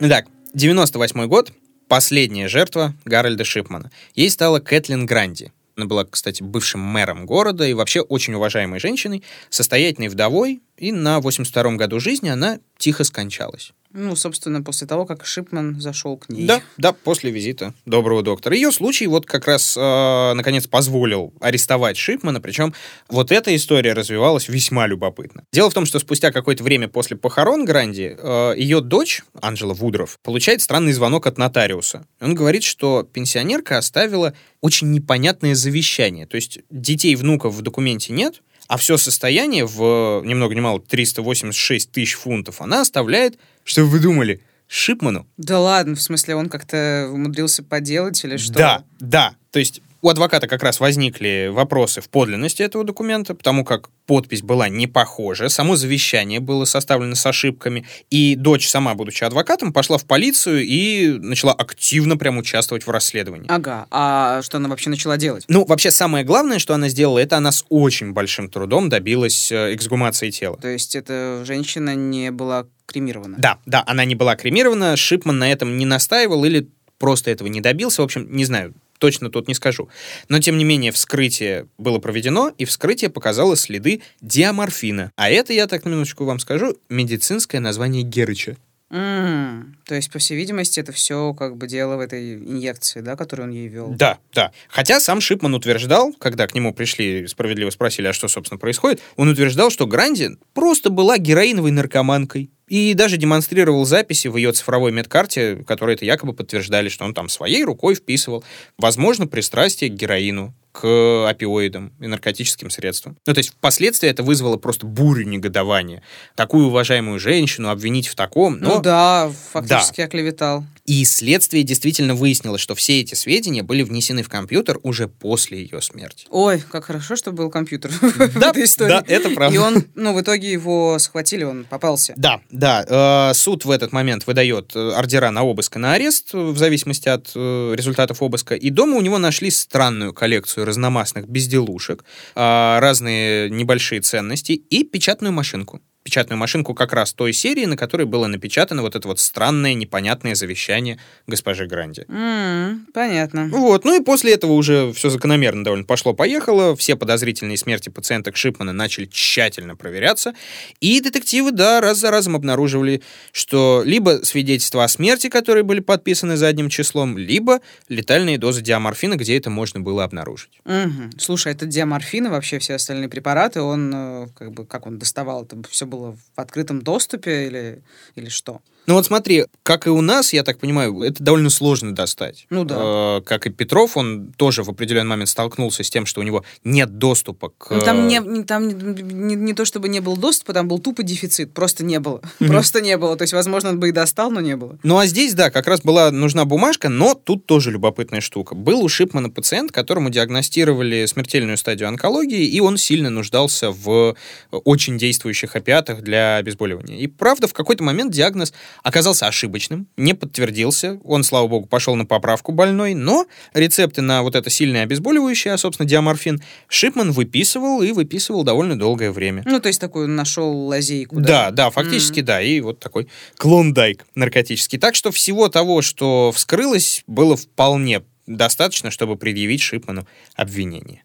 Итак, 0.00 0.26
98 0.54 1.26
год, 1.26 1.52
последняя 1.88 2.48
жертва 2.48 2.94
Гарольда 3.04 3.44
Шипмана. 3.44 3.90
Ей 4.14 4.30
стала 4.30 4.60
Кэтлин 4.60 5.06
Гранди. 5.06 5.52
Она 5.76 5.86
была, 5.86 6.04
кстати, 6.04 6.42
бывшим 6.42 6.80
мэром 6.80 7.24
города 7.24 7.64
и 7.64 7.72
вообще 7.72 8.00
очень 8.00 8.34
уважаемой 8.34 8.80
женщиной, 8.80 9.22
состоятельной 9.48 10.08
вдовой, 10.08 10.60
и 10.76 10.90
на 10.90 11.18
82-м 11.18 11.76
году 11.76 12.00
жизни 12.00 12.28
она 12.28 12.58
тихо 12.78 13.04
скончалась. 13.04 13.72
Ну, 13.92 14.16
собственно, 14.16 14.62
после 14.62 14.86
того, 14.86 15.06
как 15.06 15.24
Шипман 15.24 15.80
зашел 15.80 16.16
к 16.18 16.28
ней. 16.28 16.46
Да, 16.46 16.62
да, 16.76 16.92
после 16.92 17.30
визита 17.30 17.72
доброго 17.86 18.22
доктора. 18.22 18.54
Ее 18.54 18.70
случай 18.70 19.06
вот 19.06 19.24
как 19.24 19.46
раз, 19.46 19.76
э, 19.76 20.32
наконец, 20.34 20.66
позволил 20.66 21.32
арестовать 21.40 21.96
Шипмана, 21.96 22.40
причем 22.40 22.74
вот 23.08 23.32
эта 23.32 23.54
история 23.56 23.94
развивалась 23.94 24.48
весьма 24.48 24.86
любопытно. 24.86 25.44
Дело 25.52 25.70
в 25.70 25.74
том, 25.74 25.86
что 25.86 25.98
спустя 25.98 26.32
какое-то 26.32 26.62
время 26.62 26.88
после 26.88 27.16
похорон 27.16 27.64
Гранди 27.64 28.14
э, 28.18 28.54
ее 28.56 28.80
дочь, 28.80 29.22
Анжела 29.40 29.72
Вудров, 29.72 30.18
получает 30.22 30.60
странный 30.60 30.92
звонок 30.92 31.26
от 31.26 31.38
нотариуса. 31.38 32.06
Он 32.20 32.34
говорит, 32.34 32.64
что 32.64 33.04
пенсионерка 33.04 33.78
оставила 33.78 34.34
очень 34.60 34.90
непонятное 34.90 35.54
завещание. 35.54 36.26
То 36.26 36.34
есть 36.34 36.60
детей, 36.70 37.16
внуков 37.16 37.54
в 37.54 37.62
документе 37.62 38.12
нет, 38.12 38.42
а 38.68 38.76
все 38.76 38.98
состояние 38.98 39.64
в, 39.64 40.22
ни 40.24 40.34
много 40.34 40.54
ни 40.54 40.60
мало, 40.60 40.80
386 40.80 41.90
тысяч 41.90 42.14
фунтов 42.14 42.60
она 42.60 42.82
оставляет, 42.82 43.38
что 43.68 43.84
вы 43.84 44.00
думали, 44.00 44.40
Шипману. 44.66 45.26
Да 45.36 45.60
ладно, 45.60 45.94
в 45.94 46.00
смысле, 46.00 46.36
он 46.36 46.48
как-то 46.48 47.08
умудрился 47.12 47.62
поделать 47.62 48.22
или 48.24 48.38
что? 48.38 48.54
Да, 48.54 48.84
да. 48.98 49.34
То 49.50 49.58
есть 49.58 49.82
у 50.00 50.08
адвоката 50.08 50.46
как 50.46 50.62
раз 50.62 50.80
возникли 50.80 51.48
вопросы 51.52 52.00
в 52.00 52.08
подлинности 52.08 52.62
этого 52.62 52.84
документа, 52.84 53.34
потому 53.34 53.64
как 53.64 53.90
подпись 54.06 54.42
была 54.42 54.68
не 54.68 54.86
похожа, 54.86 55.48
само 55.48 55.76
завещание 55.76 56.40
было 56.40 56.64
составлено 56.64 57.14
с 57.14 57.26
ошибками, 57.26 57.86
и 58.10 58.36
дочь, 58.36 58.68
сама 58.68 58.94
будучи 58.94 59.24
адвокатом, 59.24 59.72
пошла 59.72 59.98
в 59.98 60.04
полицию 60.04 60.64
и 60.64 61.18
начала 61.18 61.52
активно 61.52 62.16
прям 62.16 62.38
участвовать 62.38 62.86
в 62.86 62.90
расследовании. 62.90 63.46
Ага, 63.48 63.86
а 63.90 64.40
что 64.42 64.58
она 64.58 64.68
вообще 64.68 64.90
начала 64.90 65.16
делать? 65.16 65.44
Ну, 65.48 65.64
вообще, 65.64 65.90
самое 65.90 66.24
главное, 66.24 66.58
что 66.58 66.74
она 66.74 66.88
сделала, 66.88 67.18
это 67.18 67.36
она 67.36 67.52
с 67.52 67.64
очень 67.68 68.12
большим 68.12 68.48
трудом 68.48 68.88
добилась 68.88 69.52
э, 69.52 69.74
эксгумации 69.74 70.30
тела. 70.30 70.56
То 70.56 70.68
есть 70.68 70.94
эта 70.94 71.42
женщина 71.44 71.94
не 71.94 72.30
была 72.30 72.66
кремирована? 72.86 73.36
Да, 73.38 73.58
да, 73.66 73.84
она 73.86 74.04
не 74.04 74.14
была 74.14 74.36
кремирована, 74.36 74.96
Шипман 74.96 75.38
на 75.38 75.52
этом 75.52 75.76
не 75.76 75.84
настаивал 75.84 76.44
или 76.44 76.68
просто 76.98 77.30
этого 77.30 77.48
не 77.48 77.60
добился, 77.60 78.02
в 78.02 78.04
общем, 78.04 78.26
не 78.30 78.44
знаю, 78.44 78.74
точно 78.98 79.30
тут 79.30 79.48
не 79.48 79.54
скажу. 79.54 79.88
Но, 80.28 80.38
тем 80.40 80.58
не 80.58 80.64
менее, 80.64 80.92
вскрытие 80.92 81.66
было 81.78 81.98
проведено, 81.98 82.52
и 82.58 82.64
вскрытие 82.64 83.10
показало 83.10 83.56
следы 83.56 84.02
диаморфина. 84.20 85.12
А 85.16 85.30
это, 85.30 85.52
я 85.52 85.66
так 85.66 85.84
на 85.84 85.90
минуточку 85.90 86.24
вам 86.24 86.38
скажу, 86.38 86.76
медицинское 86.88 87.60
название 87.60 88.02
Герыча. 88.02 88.56
Mm, 88.90 89.64
то 89.84 89.94
есть, 89.94 90.10
по 90.10 90.18
всей 90.18 90.36
видимости, 90.36 90.80
это 90.80 90.92
все 90.92 91.34
как 91.34 91.56
бы 91.56 91.66
дело 91.66 91.96
в 91.96 92.00
этой 92.00 92.36
инъекции, 92.36 93.00
да, 93.00 93.16
которую 93.16 93.48
он 93.48 93.54
ей 93.54 93.68
вел. 93.68 93.88
Да, 93.90 94.18
да. 94.32 94.50
Хотя 94.68 94.98
сам 94.98 95.20
Шипман 95.20 95.54
утверждал, 95.54 96.14
когда 96.14 96.46
к 96.46 96.54
нему 96.54 96.72
пришли, 96.72 97.26
справедливо 97.26 97.68
спросили, 97.68 98.06
а 98.06 98.14
что, 98.14 98.28
собственно, 98.28 98.58
происходит, 98.58 99.02
он 99.16 99.28
утверждал, 99.28 99.70
что 99.70 99.86
Гранди 99.86 100.30
просто 100.54 100.88
была 100.88 101.18
героиновой 101.18 101.70
наркоманкой. 101.70 102.50
И 102.68 102.94
даже 102.94 103.16
демонстрировал 103.16 103.84
записи 103.84 104.28
в 104.28 104.36
ее 104.36 104.52
цифровой 104.52 104.92
медкарте, 104.92 105.64
которые 105.66 105.96
это 105.96 106.04
якобы 106.04 106.32
подтверждали, 106.32 106.88
что 106.88 107.04
он 107.04 107.14
там 107.14 107.28
своей 107.28 107.64
рукой 107.64 107.94
вписывал, 107.94 108.44
возможно, 108.76 109.26
пристрастие 109.26 109.90
к 109.90 109.94
героину, 109.94 110.54
к 110.72 111.28
опиоидам 111.28 111.92
и 112.00 112.06
наркотическим 112.06 112.70
средствам. 112.70 113.16
Ну, 113.26 113.34
то 113.34 113.38
есть 113.38 113.50
впоследствии 113.50 114.08
это 114.08 114.22
вызвало 114.22 114.58
просто 114.58 114.86
бурю 114.86 115.26
негодования. 115.26 116.02
Такую 116.36 116.66
уважаемую 116.66 117.18
женщину 117.18 117.70
обвинить 117.70 118.06
в 118.06 118.14
таком, 118.14 118.58
но... 118.58 118.76
Ну 118.76 118.82
да, 118.82 119.32
фактически 119.52 119.98
да. 119.98 120.04
оклеветал. 120.04 120.64
И 120.88 121.04
следствие 121.04 121.64
действительно 121.64 122.14
выяснило, 122.14 122.56
что 122.56 122.74
все 122.74 123.02
эти 123.02 123.14
сведения 123.14 123.62
были 123.62 123.82
внесены 123.82 124.22
в 124.22 124.30
компьютер 124.30 124.78
уже 124.82 125.06
после 125.06 125.60
ее 125.60 125.82
смерти. 125.82 126.26
Ой, 126.30 126.62
как 126.70 126.86
хорошо, 126.86 127.14
что 127.14 127.30
был 127.30 127.50
компьютер 127.50 127.90
в 128.00 128.42
этой 128.42 128.64
истории. 128.64 128.88
да, 128.88 129.04
это 129.06 129.28
правда. 129.28 129.54
И 129.54 129.58
он, 129.58 129.84
ну, 129.94 130.14
в 130.14 130.20
итоге 130.22 130.50
его 130.50 130.98
схватили, 130.98 131.44
он 131.44 131.66
попался. 131.68 132.14
Да, 132.16 132.40
да. 132.48 133.28
э, 133.30 133.34
Суд 133.34 133.66
в 133.66 133.70
этот 133.70 133.92
момент 133.92 134.26
выдает 134.26 134.74
э, 134.74 134.92
ордера 134.92 135.30
на 135.30 135.42
обыск 135.42 135.76
и 135.76 135.78
на 135.78 135.92
арест, 135.92 136.30
э, 136.32 136.38
в 136.38 136.56
зависимости 136.56 137.10
от 137.10 137.36
результатов 137.36 138.22
обыска. 138.22 138.54
И 138.54 138.70
дома 138.70 138.96
у 138.96 139.02
него 139.02 139.18
нашли 139.18 139.50
странную 139.50 140.14
коллекцию 140.14 140.64
разномастных 140.64 141.28
безделушек, 141.28 142.02
разные 142.34 143.50
небольшие 143.50 144.00
ценности 144.00 144.52
и 144.52 144.84
печатную 144.84 145.34
машинку. 145.34 145.82
Печатную 146.08 146.38
машинку 146.38 146.72
как 146.72 146.94
раз 146.94 147.12
той 147.12 147.34
серии, 147.34 147.66
на 147.66 147.76
которой 147.76 148.06
было 148.06 148.26
напечатано 148.28 148.80
вот 148.80 148.96
это 148.96 149.06
вот 149.06 149.20
странное, 149.20 149.74
непонятное 149.74 150.34
завещание 150.34 150.98
госпожи 151.26 151.66
Гранди. 151.66 152.06
М, 152.08 152.86
Понятно. 152.94 153.50
Вот, 153.52 153.84
ну 153.84 154.00
и 154.00 154.02
после 154.02 154.32
этого 154.32 154.52
уже 154.52 154.90
все 154.94 155.10
закономерно 155.10 155.64
довольно 155.64 155.84
пошло-поехало, 155.84 156.74
все 156.76 156.96
подозрительные 156.96 157.58
смерти 157.58 157.90
пациенток 157.90 158.38
Шипмана 158.38 158.72
начали 158.72 159.04
тщательно 159.04 159.76
проверяться, 159.76 160.32
и 160.80 160.98
детективы, 161.02 161.52
да, 161.52 161.82
раз 161.82 161.98
за 161.98 162.10
разом 162.10 162.36
обнаруживали, 162.36 163.02
что 163.32 163.82
либо 163.84 164.20
свидетельства 164.22 164.84
о 164.84 164.88
смерти, 164.88 165.28
которые 165.28 165.62
были 165.62 165.80
подписаны 165.80 166.38
задним 166.38 166.70
числом, 166.70 167.18
либо 167.18 167.60
летальные 167.90 168.38
дозы 168.38 168.62
диаморфина, 168.62 169.16
где 169.16 169.36
это 169.36 169.50
можно 169.50 169.80
было 169.80 170.04
обнаружить. 170.04 170.58
Мгм. 170.64 171.10
Слушай, 171.18 171.52
это 171.52 171.66
диаморфин 171.66 172.28
и 172.28 172.30
вообще 172.30 172.58
все 172.60 172.76
остальные 172.76 173.10
препараты, 173.10 173.60
он, 173.60 173.92
э, 173.94 174.26
как 174.34 174.52
бы, 174.52 174.64
как 174.64 174.86
он 174.86 174.98
доставал, 174.98 175.44
это 175.44 175.58
все 175.68 175.84
было 175.84 175.97
в 175.98 176.18
открытом 176.36 176.82
доступе 176.82 177.46
или, 177.46 177.82
или 178.14 178.28
что? 178.28 178.62
Ну 178.88 178.94
вот 178.94 179.04
смотри, 179.04 179.44
как 179.64 179.86
и 179.86 179.90
у 179.90 180.00
нас, 180.00 180.32
я 180.32 180.42
так 180.42 180.58
понимаю, 180.58 181.02
это 181.02 181.22
довольно 181.22 181.50
сложно 181.50 181.94
достать. 181.94 182.46
Ну 182.48 182.64
да. 182.64 183.18
Э, 183.18 183.20
как 183.20 183.46
и 183.46 183.50
Петров, 183.50 183.98
он 183.98 184.32
тоже 184.34 184.62
в 184.62 184.70
определенный 184.70 185.10
момент 185.10 185.28
столкнулся 185.28 185.84
с 185.84 185.90
тем, 185.90 186.06
что 186.06 186.22
у 186.22 186.24
него 186.24 186.42
нет 186.64 186.96
доступа 186.96 187.50
к... 187.50 187.70
Ну, 187.70 187.82
там, 187.82 188.06
э, 188.06 188.08
не, 188.08 188.18
не- 188.20 188.44
там 188.44 188.66
не, 188.66 189.02
не- 189.02 189.34
не 189.34 189.52
то, 189.52 189.66
чтобы 189.66 189.90
не 189.90 190.00
было 190.00 190.16
доступа, 190.16 190.54
там 190.54 190.68
был 190.68 190.78
тупо 190.78 191.02
дефицит, 191.02 191.52
просто 191.52 191.84
не 191.84 192.00
было. 192.00 192.22
Просто 192.38 192.80
не 192.80 192.96
было. 192.96 193.14
То 193.16 193.24
есть, 193.24 193.34
возможно, 193.34 193.68
он 193.68 193.78
бы 193.78 193.90
и 193.90 193.92
достал, 193.92 194.30
но 194.30 194.40
не 194.40 194.56
было. 194.56 194.78
Ну 194.82 194.96
а 194.96 195.04
здесь, 195.04 195.34
да, 195.34 195.50
как 195.50 195.66
раз 195.66 195.82
была 195.82 196.10
нужна 196.10 196.46
бумажка, 196.46 196.88
но 196.88 197.12
тут 197.12 197.44
тоже 197.44 197.70
любопытная 197.70 198.22
штука. 198.22 198.54
Был 198.54 198.80
у 198.82 198.88
Шипмана 198.88 199.28
пациент, 199.28 199.70
которому 199.70 200.08
диагностировали 200.08 201.04
смертельную 201.04 201.58
стадию 201.58 201.88
онкологии, 201.88 202.46
и 202.46 202.58
он 202.60 202.78
сильно 202.78 203.10
нуждался 203.10 203.70
в 203.70 204.16
очень 204.50 204.96
действующих 204.96 205.56
опиатах 205.56 206.00
для 206.00 206.36
обезболивания. 206.36 206.96
И 206.96 207.06
правда, 207.06 207.48
в 207.48 207.52
какой-то 207.52 207.84
момент 207.84 208.12
диагноз 208.12 208.54
оказался 208.82 209.26
ошибочным, 209.26 209.86
не 209.96 210.14
подтвердился. 210.14 211.00
Он, 211.04 211.24
слава 211.24 211.48
богу, 211.48 211.66
пошел 211.66 211.94
на 211.96 212.06
поправку 212.06 212.52
больной, 212.52 212.94
но 212.94 213.26
рецепты 213.54 214.02
на 214.02 214.22
вот 214.22 214.34
это 214.34 214.50
сильное 214.50 214.82
обезболивающее, 214.84 215.54
а, 215.54 215.58
собственно, 215.58 215.88
диаморфин, 215.88 216.42
Шипман 216.68 217.12
выписывал 217.12 217.82
и 217.82 217.92
выписывал 217.92 218.44
довольно 218.44 218.78
долгое 218.78 219.10
время. 219.10 219.42
Ну, 219.46 219.60
то 219.60 219.68
есть, 219.68 219.80
такой 219.80 220.06
нашел 220.06 220.66
лазейку. 220.66 221.20
Да, 221.20 221.50
да, 221.50 221.70
фактически 221.70 222.20
да. 222.20 222.40
И 222.40 222.60
вот 222.60 222.80
такой 222.80 223.08
клондайк 223.36 224.04
наркотический. 224.14 224.78
Так 224.78 224.94
что 224.94 225.10
всего 225.10 225.48
того, 225.48 225.82
что 225.82 226.32
вскрылось, 226.32 227.02
было 227.06 227.36
вполне 227.36 228.02
достаточно, 228.26 228.90
чтобы 228.90 229.16
предъявить 229.16 229.60
Шипману 229.60 230.06
обвинение. 230.36 231.02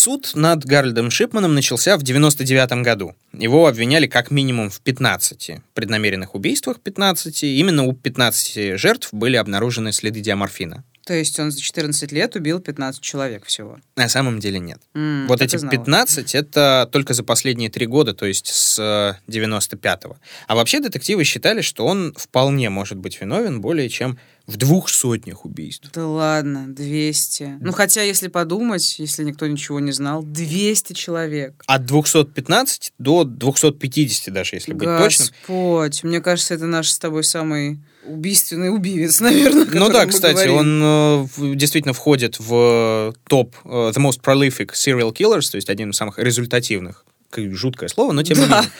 Суд 0.00 0.30
над 0.34 0.64
Гарольдом 0.64 1.10
Шипманом 1.10 1.54
начался 1.54 1.98
в 1.98 2.02
99 2.02 2.82
году. 2.82 3.14
Его 3.34 3.66
обвиняли 3.66 4.06
как 4.06 4.30
минимум 4.30 4.70
в 4.70 4.80
15 4.80 5.58
преднамеренных 5.74 6.34
убийствах, 6.34 6.80
15. 6.80 7.42
Именно 7.42 7.84
у 7.84 7.92
15 7.92 8.78
жертв 8.78 9.10
были 9.12 9.36
обнаружены 9.36 9.92
следы 9.92 10.20
диаморфина. 10.20 10.84
То 11.04 11.12
есть 11.12 11.38
он 11.38 11.50
за 11.50 11.60
14 11.60 12.12
лет 12.12 12.34
убил 12.34 12.60
15 12.60 13.02
человек 13.02 13.44
всего. 13.44 13.78
На 13.96 14.08
самом 14.08 14.40
деле 14.40 14.58
нет. 14.58 14.80
М, 14.94 15.26
Вот 15.28 15.42
эти 15.42 15.56
знала. 15.56 15.70
15 15.72 16.34
это 16.34 16.88
только 16.90 17.12
за 17.12 17.22
последние 17.22 17.68
три 17.68 17.84
года, 17.84 18.14
то 18.14 18.24
есть 18.24 18.46
с 18.46 18.78
э, 18.78 19.14
95-го. 19.30 20.16
А 20.46 20.54
вообще 20.54 20.80
детективы 20.80 21.24
считали, 21.24 21.60
что 21.60 21.84
он 21.84 22.14
вполне 22.16 22.70
может 22.70 22.96
быть 22.96 23.20
виновен 23.20 23.60
более 23.60 23.90
чем 23.90 24.18
в 24.50 24.56
двух 24.56 24.88
сотнях 24.88 25.44
убийств. 25.44 25.88
Да 25.94 26.06
ладно, 26.08 26.66
200. 26.66 27.58
Ну, 27.60 27.72
хотя, 27.72 28.02
если 28.02 28.26
подумать, 28.26 28.98
если 28.98 29.22
никто 29.22 29.46
ничего 29.46 29.78
не 29.78 29.92
знал, 29.92 30.24
200 30.24 30.92
человек. 30.92 31.62
От 31.66 31.86
215 31.86 32.92
до 32.98 33.22
250 33.22 34.34
даже, 34.34 34.56
если 34.56 34.72
быть 34.72 34.88
точным. 34.88 35.28
Господь, 35.28 36.02
мне 36.02 36.20
кажется, 36.20 36.54
это 36.54 36.66
наш 36.66 36.88
с 36.88 36.98
тобой 36.98 37.22
самый 37.22 37.78
убийственный 38.04 38.74
убивец, 38.74 39.20
наверное. 39.20 39.66
Ну 39.72 39.88
да, 39.88 40.06
кстати, 40.06 40.48
он 40.48 40.80
э, 40.82 41.54
действительно 41.54 41.94
входит 41.94 42.40
в 42.40 43.14
топ 43.28 43.54
э, 43.64 43.68
The 43.68 43.98
Most 43.98 44.20
Prolific 44.20 44.72
Serial 44.72 45.14
Killers, 45.14 45.48
то 45.50 45.56
есть 45.56 45.70
один 45.70 45.90
из 45.90 45.96
самых 45.96 46.18
результативных. 46.18 47.04
Жуткое 47.36 47.88
слово, 47.88 48.12
но 48.12 48.22
тем 48.22 48.38
не 48.38 48.46
Да. 48.46 48.56
менее. 48.62 48.70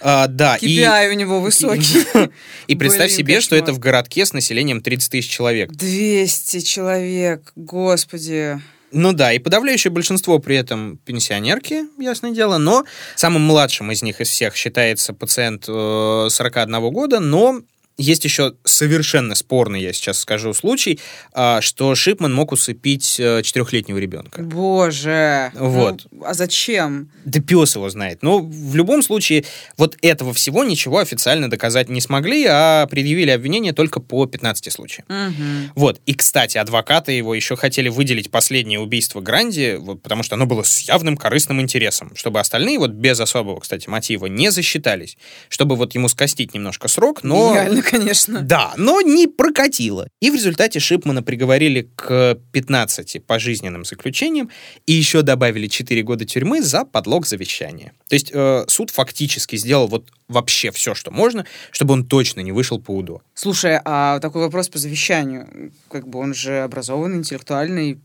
А, 0.00 0.26
да, 0.26 0.56
и- 0.56 0.78
KPI 0.78 1.10
у 1.10 1.12
него 1.14 1.40
высокий. 1.40 2.04
И 2.66 2.76
представь 2.76 3.08
Блин, 3.08 3.16
себе, 3.18 3.40
что 3.40 3.56
это 3.56 3.72
в 3.72 3.78
городке 3.78 4.26
с 4.26 4.32
населением 4.32 4.80
30 4.82 5.10
тысяч 5.10 5.30
человек. 5.30 5.70
200 5.72 6.60
человек, 6.60 7.52
господи. 7.56 8.60
Ну 8.92 9.12
да, 9.12 9.32
и 9.32 9.38
подавляющее 9.40 9.90
большинство 9.90 10.38
при 10.38 10.56
этом 10.56 10.98
пенсионерки, 11.04 11.82
ясное 12.00 12.30
дело, 12.30 12.58
но 12.58 12.84
самым 13.16 13.42
младшим 13.42 13.90
из 13.90 14.02
них 14.02 14.20
из 14.20 14.28
всех 14.28 14.54
считается 14.54 15.12
пациент 15.12 15.64
э, 15.66 16.26
41 16.30 16.80
года, 16.92 17.18
но 17.18 17.60
есть 17.96 18.24
еще 18.24 18.54
совершенно 18.64 19.34
спорный, 19.34 19.80
я 19.80 19.92
сейчас 19.92 20.18
скажу, 20.18 20.52
случай, 20.52 20.98
а, 21.32 21.60
что 21.60 21.94
Шипман 21.94 22.34
мог 22.34 22.52
усыпить 22.52 23.20
э, 23.20 23.42
четырехлетнего 23.42 23.98
ребенка. 23.98 24.42
Боже. 24.42 25.52
Вот. 25.54 26.06
Ну, 26.10 26.24
а 26.24 26.34
зачем? 26.34 27.10
Да 27.24 27.40
пес 27.40 27.76
его 27.76 27.88
знает. 27.88 28.22
Но 28.22 28.40
в 28.40 28.74
любом 28.74 29.02
случае, 29.02 29.44
вот 29.76 29.96
этого 30.02 30.34
всего 30.34 30.64
ничего 30.64 30.98
официально 30.98 31.48
доказать 31.48 31.88
не 31.88 32.00
смогли, 32.00 32.46
а 32.46 32.86
предъявили 32.86 33.30
обвинение 33.30 33.72
только 33.72 34.00
по 34.00 34.26
15 34.26 34.72
случаям. 34.72 35.06
Мгм. 35.08 35.72
Вот. 35.76 36.00
И, 36.06 36.14
кстати, 36.14 36.58
адвокаты 36.58 37.12
его 37.12 37.34
еще 37.34 37.54
хотели 37.54 37.88
выделить 37.88 38.30
последнее 38.30 38.80
убийство 38.80 39.20
Гранди, 39.20 39.76
вот, 39.78 40.02
потому 40.02 40.22
что 40.24 40.34
оно 40.34 40.46
было 40.46 40.64
с 40.64 40.80
явным 40.80 41.16
корыстным 41.16 41.60
интересом, 41.60 42.14
чтобы 42.16 42.40
остальные 42.40 42.78
вот 42.78 42.90
без 42.90 43.20
особого, 43.20 43.60
кстати, 43.60 43.88
мотива 43.88 44.26
не 44.26 44.50
засчитались, 44.50 45.16
чтобы 45.48 45.76
вот 45.76 45.94
ему 45.94 46.08
скостить 46.08 46.54
немножко 46.54 46.88
срок, 46.88 47.22
но... 47.22 47.52
Гениально, 47.52 47.83
конечно. 47.84 48.42
Да, 48.42 48.74
но 48.76 49.00
не 49.00 49.26
прокатило. 49.26 50.08
И 50.20 50.30
в 50.30 50.34
результате 50.34 50.80
Шипмана 50.80 51.22
приговорили 51.22 51.90
к 51.94 52.38
15 52.52 53.24
пожизненным 53.26 53.84
заключениям 53.84 54.50
и 54.86 54.92
еще 54.92 55.22
добавили 55.22 55.66
4 55.66 56.02
года 56.02 56.24
тюрьмы 56.24 56.62
за 56.62 56.84
подлог 56.84 57.26
завещания. 57.26 57.92
То 58.08 58.14
есть 58.14 58.30
э, 58.32 58.64
суд 58.68 58.90
фактически 58.90 59.56
сделал 59.56 59.88
вот 59.88 60.10
вообще 60.28 60.70
все, 60.70 60.94
что 60.94 61.10
можно, 61.10 61.46
чтобы 61.70 61.94
он 61.94 62.06
точно 62.06 62.40
не 62.40 62.52
вышел 62.52 62.80
по 62.80 62.92
УДО. 62.92 63.22
Слушай, 63.34 63.78
а 63.84 64.18
такой 64.20 64.42
вопрос 64.42 64.68
по 64.68 64.78
завещанию. 64.78 65.72
Как 65.90 66.08
бы 66.08 66.18
он 66.18 66.34
же 66.34 66.62
образованный, 66.62 67.18
интеллектуальный. 67.18 68.00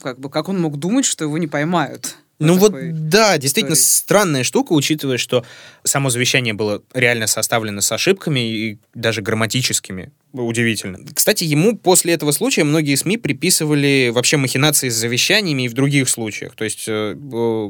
Как 0.00 0.18
бы 0.18 0.30
как 0.30 0.48
он 0.48 0.60
мог 0.60 0.78
думать, 0.78 1.04
что 1.04 1.24
его 1.24 1.38
не 1.38 1.46
поймают? 1.46 2.16
Ну 2.40 2.54
Вот 2.54 2.72
да, 3.08 3.36
действительно 3.36 3.74
истории. 3.74 3.96
странная 3.96 4.44
штука, 4.44 4.72
учитывая, 4.72 5.18
что 5.18 5.44
само 5.82 6.08
завещание 6.08 6.54
было 6.54 6.82
реально 6.94 7.26
составлено 7.26 7.80
с 7.80 7.90
ошибками 7.90 8.40
и 8.40 8.78
даже 8.94 9.22
грамматическими. 9.22 10.12
Удивительно. 10.32 11.00
Кстати, 11.14 11.44
ему 11.44 11.76
после 11.76 12.12
этого 12.12 12.30
случая 12.30 12.62
многие 12.62 12.94
СМИ 12.94 13.16
приписывали 13.16 14.10
вообще 14.14 14.36
махинации 14.36 14.88
с 14.88 14.94
завещаниями 14.94 15.62
и 15.62 15.68
в 15.68 15.72
других 15.72 16.08
случаях. 16.08 16.54
То 16.54 16.64
есть 16.64 16.84
э, 16.86 17.14
э, 17.14 17.14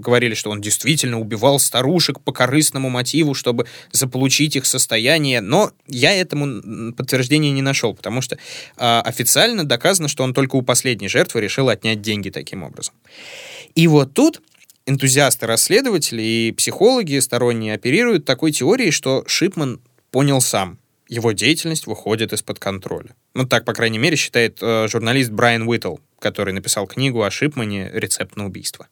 говорили, 0.01 0.35
что 0.35 0.51
он 0.51 0.61
действительно 0.61 1.19
убивал 1.21 1.61
старушек 1.61 2.21
по 2.21 2.33
корыстному 2.33 2.91
мотиву, 2.91 3.33
чтобы 3.33 3.66
заполучить 3.93 4.57
их 4.57 4.66
состояние. 4.66 5.41
Но 5.41 5.71
я 5.87 6.12
этому 6.12 6.93
подтверждения 6.93 7.53
не 7.53 7.62
нашел, 7.62 7.95
потому 7.95 8.21
что 8.21 8.37
а, 8.77 9.01
официально 9.03 9.64
доказано, 9.64 10.09
что 10.09 10.25
он 10.25 10.35
только 10.35 10.57
у 10.57 10.62
последней 10.62 11.09
жертвы 11.09 11.41
решил 11.41 11.69
отнять 11.69 12.03
деньги 12.03 12.31
таким 12.31 12.64
образом. 12.64 12.95
И 13.75 13.87
вот 13.87 14.12
тут 14.12 14.43
энтузиасты-расследователи 14.89 16.22
и 16.22 16.53
психологи 16.53 17.18
сторонние 17.18 17.74
оперируют 17.74 18.24
такой 18.24 18.53
теорией, 18.53 18.91
что 18.91 19.22
Шипман 19.26 19.80
понял 20.11 20.41
сам. 20.41 20.78
Его 21.09 21.32
деятельность 21.32 21.86
выходит 21.86 22.32
из-под 22.32 22.59
контроля. 22.59 23.14
Ну, 23.34 23.47
так, 23.47 23.64
по 23.64 23.72
крайней 23.72 23.99
мере, 23.99 24.16
считает 24.16 24.59
э, 24.61 24.89
журналист 24.89 25.30
Брайан 25.30 25.66
Уитл, 25.66 25.97
который 26.18 26.53
написал 26.53 26.86
книгу 26.86 27.22
о 27.22 27.30
Шипмане 27.30 27.91
«Рецепт 27.93 28.36
на 28.36 28.47
убийство». 28.47 28.89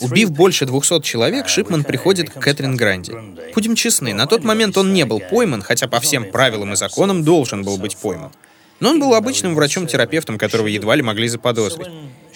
Убив 0.00 0.30
больше 0.32 0.66
200 0.66 1.02
человек, 1.02 1.48
Шипман 1.48 1.84
приходит 1.84 2.30
к 2.30 2.40
Кэтрин 2.40 2.76
Гранди. 2.76 3.12
Будем 3.54 3.74
честны, 3.74 4.14
на 4.14 4.26
тот 4.26 4.42
момент 4.42 4.76
он 4.76 4.92
не 4.92 5.04
был 5.04 5.20
пойман, 5.20 5.62
хотя 5.62 5.86
по 5.86 6.00
всем 6.00 6.30
правилам 6.30 6.72
и 6.72 6.76
законам 6.76 7.24
должен 7.24 7.62
был 7.62 7.76
быть 7.78 7.96
пойман. 7.96 8.32
Но 8.80 8.90
он 8.90 9.00
был 9.00 9.14
обычным 9.14 9.54
врачом-терапевтом, 9.54 10.38
которого 10.38 10.66
едва 10.66 10.96
ли 10.96 11.02
могли 11.02 11.28
заподозрить. 11.28 11.88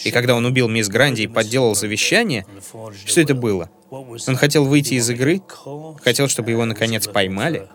И 0.05 0.11
когда 0.11 0.35
он 0.35 0.45
убил 0.45 0.69
мисс 0.69 0.89
Гранди 0.89 1.23
и 1.23 1.27
подделал 1.27 1.75
завещание, 1.75 2.47
что 3.05 3.21
это 3.21 3.35
было? 3.35 3.71
Он 3.91 4.37
хотел 4.37 4.65
выйти 4.65 4.95
из 4.95 5.09
игры, 5.11 5.41
хотел, 6.03 6.29
чтобы 6.29 6.51
его 6.51 6.65
наконец 6.65 7.07
поймали. 7.09 7.69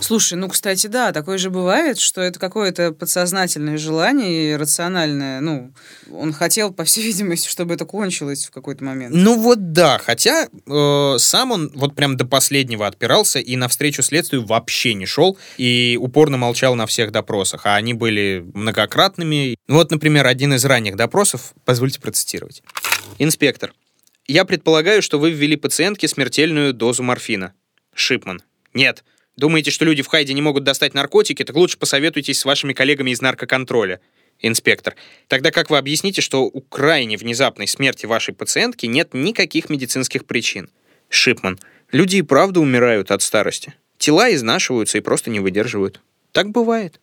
Слушай, 0.00 0.34
ну, 0.34 0.48
кстати, 0.48 0.86
да, 0.86 1.12
такое 1.12 1.38
же 1.38 1.50
бывает, 1.50 1.98
что 1.98 2.20
это 2.20 2.38
какое-то 2.38 2.92
подсознательное 2.92 3.78
желание 3.78 4.52
и 4.52 4.56
рациональное. 4.56 5.40
Ну, 5.40 5.72
он 6.12 6.32
хотел, 6.32 6.72
по 6.72 6.84
всей 6.84 7.02
видимости, 7.06 7.48
чтобы 7.48 7.74
это 7.74 7.84
кончилось 7.84 8.46
в 8.46 8.50
какой-то 8.50 8.84
момент. 8.84 9.14
Ну 9.14 9.38
вот 9.38 9.72
да, 9.72 9.98
хотя 9.98 10.46
э, 10.46 11.14
сам 11.18 11.50
он 11.50 11.72
вот 11.74 11.94
прям 11.94 12.16
до 12.16 12.24
последнего 12.24 12.86
отпирался 12.86 13.38
и 13.38 13.56
навстречу 13.56 14.02
следствию 14.02 14.44
вообще 14.46 14.94
не 14.94 15.06
шел 15.06 15.36
и 15.56 15.98
упорно 16.00 16.36
молчал 16.36 16.74
на 16.74 16.86
всех 16.86 17.10
допросах, 17.10 17.66
а 17.66 17.76
они 17.76 17.94
были 17.94 18.44
многократными. 18.54 19.56
Вот, 19.66 19.90
например, 19.90 20.26
один 20.26 20.54
из 20.54 20.64
ранних 20.64 20.96
допросов, 20.96 21.52
позвольте 21.64 22.00
процитировать. 22.00 22.62
Инспектор, 23.18 23.72
я 24.26 24.44
предполагаю, 24.44 25.02
что 25.02 25.18
вы 25.18 25.32
ввели 25.32 25.56
пациентке 25.56 26.06
смертельную 26.06 26.72
дозу 26.72 27.02
морфина. 27.02 27.54
Шипман. 27.94 28.42
Нет. 28.74 29.04
Думаете, 29.38 29.70
что 29.70 29.84
люди 29.84 30.02
в 30.02 30.08
Хайде 30.08 30.34
не 30.34 30.42
могут 30.42 30.64
достать 30.64 30.94
наркотики, 30.94 31.44
так 31.44 31.54
лучше 31.54 31.78
посоветуйтесь 31.78 32.40
с 32.40 32.44
вашими 32.44 32.72
коллегами 32.72 33.12
из 33.12 33.22
наркоконтроля. 33.22 34.00
Инспектор. 34.40 34.96
Тогда 35.28 35.52
как 35.52 35.70
вы 35.70 35.78
объясните, 35.78 36.22
что 36.22 36.42
у 36.42 36.60
крайне 36.60 37.16
внезапной 37.16 37.68
смерти 37.68 38.04
вашей 38.06 38.34
пациентки 38.34 38.86
нет 38.86 39.10
никаких 39.14 39.70
медицинских 39.70 40.26
причин? 40.26 40.70
Шипман. 41.08 41.56
Люди 41.92 42.16
и 42.16 42.22
правда 42.22 42.58
умирают 42.58 43.12
от 43.12 43.22
старости. 43.22 43.74
Тела 43.96 44.34
изнашиваются 44.34 44.98
и 44.98 45.02
просто 45.02 45.30
не 45.30 45.38
выдерживают. 45.38 46.00
Так 46.32 46.50
бывает. 46.50 46.98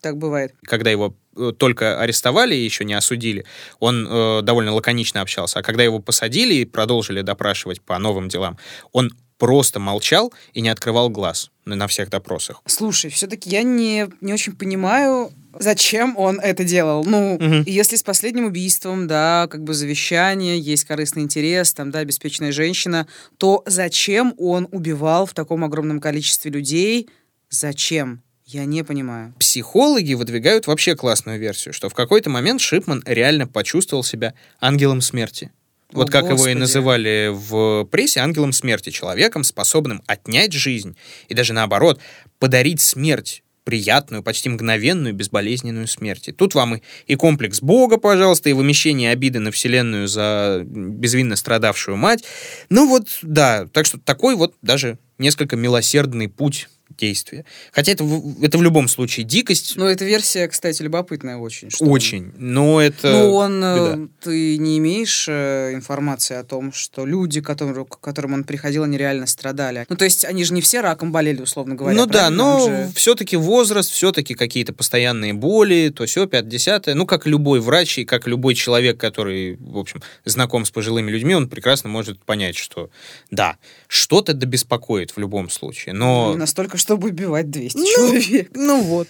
Так 0.00 0.16
бывает. 0.16 0.54
Когда 0.64 0.90
его 0.90 1.14
э, 1.36 1.52
только 1.56 2.00
арестовали 2.00 2.56
и 2.56 2.64
еще 2.64 2.84
не 2.84 2.94
осудили, 2.94 3.44
он 3.78 4.08
э, 4.10 4.42
довольно 4.42 4.72
лаконично 4.72 5.20
общался. 5.20 5.60
А 5.60 5.62
когда 5.62 5.84
его 5.84 6.00
посадили 6.00 6.54
и 6.54 6.64
продолжили 6.64 7.20
допрашивать 7.20 7.80
по 7.80 7.96
новым 7.98 8.28
делам, 8.28 8.58
он 8.90 9.12
просто 9.42 9.80
молчал 9.80 10.32
и 10.54 10.60
не 10.60 10.68
открывал 10.68 11.10
глаз 11.10 11.50
на 11.64 11.88
всех 11.88 12.10
допросах. 12.10 12.62
Слушай, 12.66 13.10
все-таки 13.10 13.50
я 13.50 13.64
не, 13.64 14.06
не 14.20 14.32
очень 14.32 14.52
понимаю, 14.54 15.32
зачем 15.58 16.16
он 16.16 16.38
это 16.38 16.62
делал. 16.62 17.04
Ну, 17.04 17.38
Мгм. 17.40 17.64
если 17.66 17.96
с 17.96 18.04
последним 18.04 18.44
убийством, 18.44 19.08
да, 19.08 19.48
как 19.50 19.64
бы 19.64 19.74
завещание, 19.74 20.60
есть 20.60 20.84
корыстный 20.84 21.24
интерес, 21.24 21.74
там, 21.74 21.90
да, 21.90 21.98
обеспеченная 21.98 22.52
женщина, 22.52 23.08
то 23.36 23.64
зачем 23.66 24.32
он 24.38 24.68
убивал 24.70 25.26
в 25.26 25.34
таком 25.34 25.64
огромном 25.64 25.98
количестве 25.98 26.52
людей? 26.52 27.08
Зачем? 27.50 28.22
Я 28.46 28.64
не 28.64 28.84
понимаю. 28.84 29.34
Психологи 29.40 30.14
выдвигают 30.14 30.68
вообще 30.68 30.94
классную 30.94 31.40
версию, 31.40 31.74
что 31.74 31.88
в 31.88 31.94
какой-то 31.94 32.30
момент 32.30 32.60
Шипман 32.60 33.02
реально 33.06 33.48
почувствовал 33.48 34.04
себя 34.04 34.34
ангелом 34.60 35.00
смерти. 35.00 35.50
Вот 35.92 36.08
О, 36.08 36.12
как 36.12 36.24
его 36.24 36.34
и 36.34 36.36
Господи. 36.36 36.58
называли 36.58 37.30
в 37.32 37.84
прессе 37.84 38.20
ангелом 38.20 38.52
смерти, 38.52 38.90
человеком, 38.90 39.44
способным 39.44 40.02
отнять 40.06 40.52
жизнь 40.52 40.96
и 41.28 41.34
даже 41.34 41.52
наоборот, 41.52 42.00
подарить 42.38 42.80
смерть 42.80 43.42
приятную, 43.64 44.22
почти 44.22 44.48
мгновенную, 44.48 45.14
безболезненную 45.14 45.86
смерть. 45.86 46.28
И 46.28 46.32
тут 46.32 46.54
вам 46.54 46.76
и, 46.76 46.82
и 47.06 47.14
комплекс 47.14 47.60
Бога, 47.60 47.96
пожалуйста, 47.96 48.50
и 48.50 48.52
вымещение 48.52 49.12
обиды 49.12 49.38
на 49.38 49.52
Вселенную 49.52 50.08
за 50.08 50.62
безвинно 50.64 51.36
страдавшую 51.36 51.96
мать. 51.96 52.24
Ну 52.70 52.88
вот, 52.88 53.08
да, 53.22 53.66
так 53.72 53.86
что 53.86 53.98
такой 53.98 54.34
вот 54.34 54.54
даже 54.62 54.98
несколько 55.18 55.56
милосердный 55.56 56.28
путь 56.28 56.68
действия. 56.96 57.44
Хотя 57.72 57.92
это, 57.92 58.04
это 58.42 58.58
в 58.58 58.62
любом 58.62 58.88
случае 58.88 59.24
дикость, 59.24 59.74
Ну, 59.76 59.86
эта 59.86 60.04
версия, 60.04 60.48
кстати, 60.48 60.82
любопытная 60.82 61.36
очень. 61.36 61.68
очень, 61.80 62.32
но 62.36 62.80
это... 62.80 63.10
Ну, 63.10 63.34
он, 63.34 63.62
э, 63.64 63.94
беда. 63.96 64.08
ты 64.20 64.58
не 64.58 64.78
имеешь 64.78 65.26
э, 65.28 65.72
информации 65.74 66.36
о 66.36 66.44
том, 66.44 66.72
что 66.72 67.04
люди, 67.06 67.40
которые, 67.40 67.84
к 67.84 68.00
которым 68.00 68.34
он 68.34 68.44
приходил, 68.44 68.84
они 68.84 68.96
реально 68.96 69.26
страдали. 69.26 69.86
Ну, 69.88 69.96
то 69.96 70.04
есть, 70.04 70.24
они 70.24 70.44
же 70.44 70.54
не 70.54 70.60
все 70.60 70.80
раком 70.80 71.12
болели, 71.12 71.40
условно 71.42 71.74
говоря. 71.74 71.96
ну 71.96 72.06
да, 72.06 72.30
но 72.30 72.64
Он 72.64 72.70
же- 72.70 72.92
все-таки 72.94 73.36
возраст, 73.36 73.90
все-таки 73.90 74.34
какие-то 74.34 74.72
постоянные 74.72 75.32
боли, 75.32 75.92
то 75.94 76.06
все, 76.06 76.26
5 76.26 76.94
Ну, 76.94 77.06
как 77.06 77.26
любой 77.26 77.60
врач 77.60 77.98
и 77.98 78.04
как 78.04 78.26
любой 78.26 78.54
человек, 78.54 78.98
который, 78.98 79.56
в 79.56 79.78
общем, 79.78 80.02
знаком 80.24 80.64
с 80.64 80.70
пожилыми 80.70 81.10
людьми, 81.10 81.34
он 81.34 81.48
прекрасно 81.48 81.88
может 81.88 82.22
понять, 82.24 82.56
что 82.56 82.90
да, 83.30 83.56
что-то 83.88 84.34
да 84.34 84.46
беспокоит 84.46 85.10
в 85.12 85.18
любом 85.18 85.48
случае. 85.50 85.94
Но 85.94 86.34
Настолько, 86.34 86.76
чтобы 86.82 87.08
убивать 87.08 87.50
200 87.50 87.78
Ну, 87.78 87.86
человек. 87.86 88.50
Ну 88.54 88.82
вот. 88.82 89.08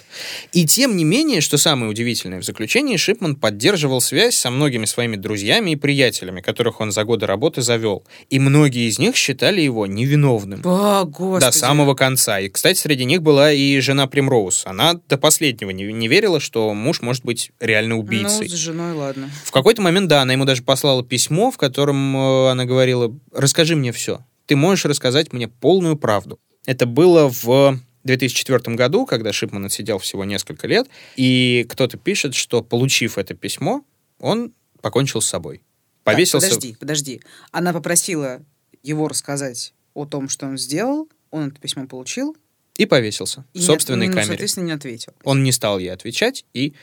И 0.53 0.67
тем 0.67 0.97
не 0.97 1.05
менее, 1.05 1.41
что 1.41 1.57
самое 1.59 1.91
удивительное 1.91 2.41
в 2.41 2.45
заключении, 2.45 2.97
Шипман 2.97 3.37
поддерживал 3.37 4.01
связь 4.01 4.37
со 4.37 4.51
многими 4.51 4.85
своими 4.85 5.17
друзьями 5.17 5.73
и 5.73 5.77
приятелями, 5.77 6.41
которых 6.41 6.81
он 6.81 6.93
за 6.93 7.05
годы 7.05 7.27
работы 7.27 7.63
завел. 7.63 8.05
И 8.31 8.39
многие 8.39 8.89
из 8.89 8.99
них 8.99 9.17
считали 9.17 9.61
его 9.61 9.87
невиновным. 9.87 10.61
О, 10.65 11.05
господи. 11.05 11.47
До 11.47 11.53
самого 11.53 11.95
конца. 11.95 12.39
И, 12.41 12.49
кстати, 12.49 12.79
среди 12.79 13.05
них 13.05 13.23
была 13.23 13.53
и 13.53 13.81
жена 13.81 14.07
Примроуз. 14.07 14.63
Она 14.67 14.95
до 15.09 15.17
последнего 15.19 15.71
не, 15.71 15.85
не 15.93 16.09
верила, 16.09 16.39
что 16.41 16.73
муж 16.75 17.01
может 17.03 17.25
быть 17.25 17.51
реально 17.61 17.97
убийцей. 17.97 18.49
Ну, 18.49 18.55
с 18.55 18.59
женой, 18.59 18.93
ладно. 18.93 19.31
В 19.45 19.51
какой-то 19.51 19.83
момент, 19.83 20.09
да, 20.09 20.23
она 20.23 20.35
ему 20.35 20.45
даже 20.45 20.63
послала 20.63 21.03
письмо, 21.03 21.51
в 21.51 21.57
котором 21.57 22.17
э, 22.17 22.51
она 22.51 22.65
говорила, 22.65 23.15
расскажи 23.33 23.75
мне 23.77 23.93
все. 23.93 24.21
Ты 24.47 24.57
можешь 24.57 24.85
рассказать 24.85 25.33
мне 25.33 25.49
полную 25.49 25.97
правду. 25.97 26.39
Это 26.67 26.87
было 26.87 27.29
в 27.29 27.79
2004 28.05 28.77
году, 28.77 29.07
когда 29.07 29.33
Шипман 29.33 29.65
отсидел 29.67 29.99
всего 29.99 30.25
несколько 30.25 30.67
лет, 30.67 30.89
и 31.17 31.67
кто-то 31.69 31.97
пишет, 31.99 32.35
что, 32.35 32.63
получив 32.63 33.19
это 33.19 33.35
письмо, 33.35 33.85
он 34.19 34.53
покончил 34.81 35.21
с 35.21 35.27
собой. 35.27 35.59
Так, 36.05 36.15
Повесился... 36.15 36.49
подожди, 36.49 36.77
подожди. 36.79 37.21
Она 37.53 37.73
попросила 37.73 38.43
его 38.83 39.09
рассказать 39.09 39.73
о 39.95 40.05
том, 40.05 40.29
что 40.29 40.47
он 40.47 40.59
сделал. 40.59 41.09
Он 41.31 41.49
это 41.49 41.61
письмо 41.61 41.87
получил. 41.87 42.37
И 42.77 42.87
повесился 42.87 43.45
И 43.53 43.59
в 43.59 43.61
не- 43.61 43.67
собственной 43.67 44.07
ну, 44.09 44.13
камере. 44.13 44.29
соответственно, 44.29 44.65
не 44.67 44.73
ответил. 44.73 45.13
Он 45.25 45.43
не 45.43 45.53
стал 45.53 45.79
ей 45.79 45.93
отвечать, 45.93 46.45
и 46.55 46.75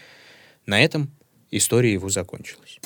на 0.66 0.80
этом 0.82 1.12
история 1.52 1.92
его 1.92 2.10
закончилась. 2.10 2.80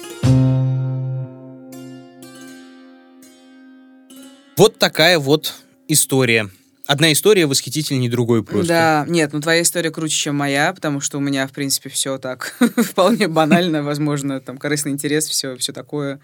Вот 4.58 4.78
такая 4.80 5.20
вот 5.20 5.54
история. 5.88 6.50
Одна 6.86 7.14
история 7.14 7.46
восхитительней 7.46 8.10
другой 8.10 8.44
просто. 8.44 8.68
Да, 8.68 9.06
нет, 9.08 9.32
ну 9.32 9.40
твоя 9.40 9.62
история 9.62 9.90
круче, 9.90 10.16
чем 10.16 10.36
моя, 10.36 10.74
потому 10.74 11.00
что 11.00 11.18
у 11.18 11.22
меня, 11.22 11.48
в 11.48 11.52
принципе, 11.54 11.90
все 11.90 12.18
так 12.18 12.56
вполне 12.60 13.30
банально, 13.30 13.84
возможно, 13.84 14.42
там 14.42 14.58
корыстный 14.58 14.92
интерес, 14.92 15.28
все, 15.28 15.56
все 15.56 15.72
такое. 15.72 16.20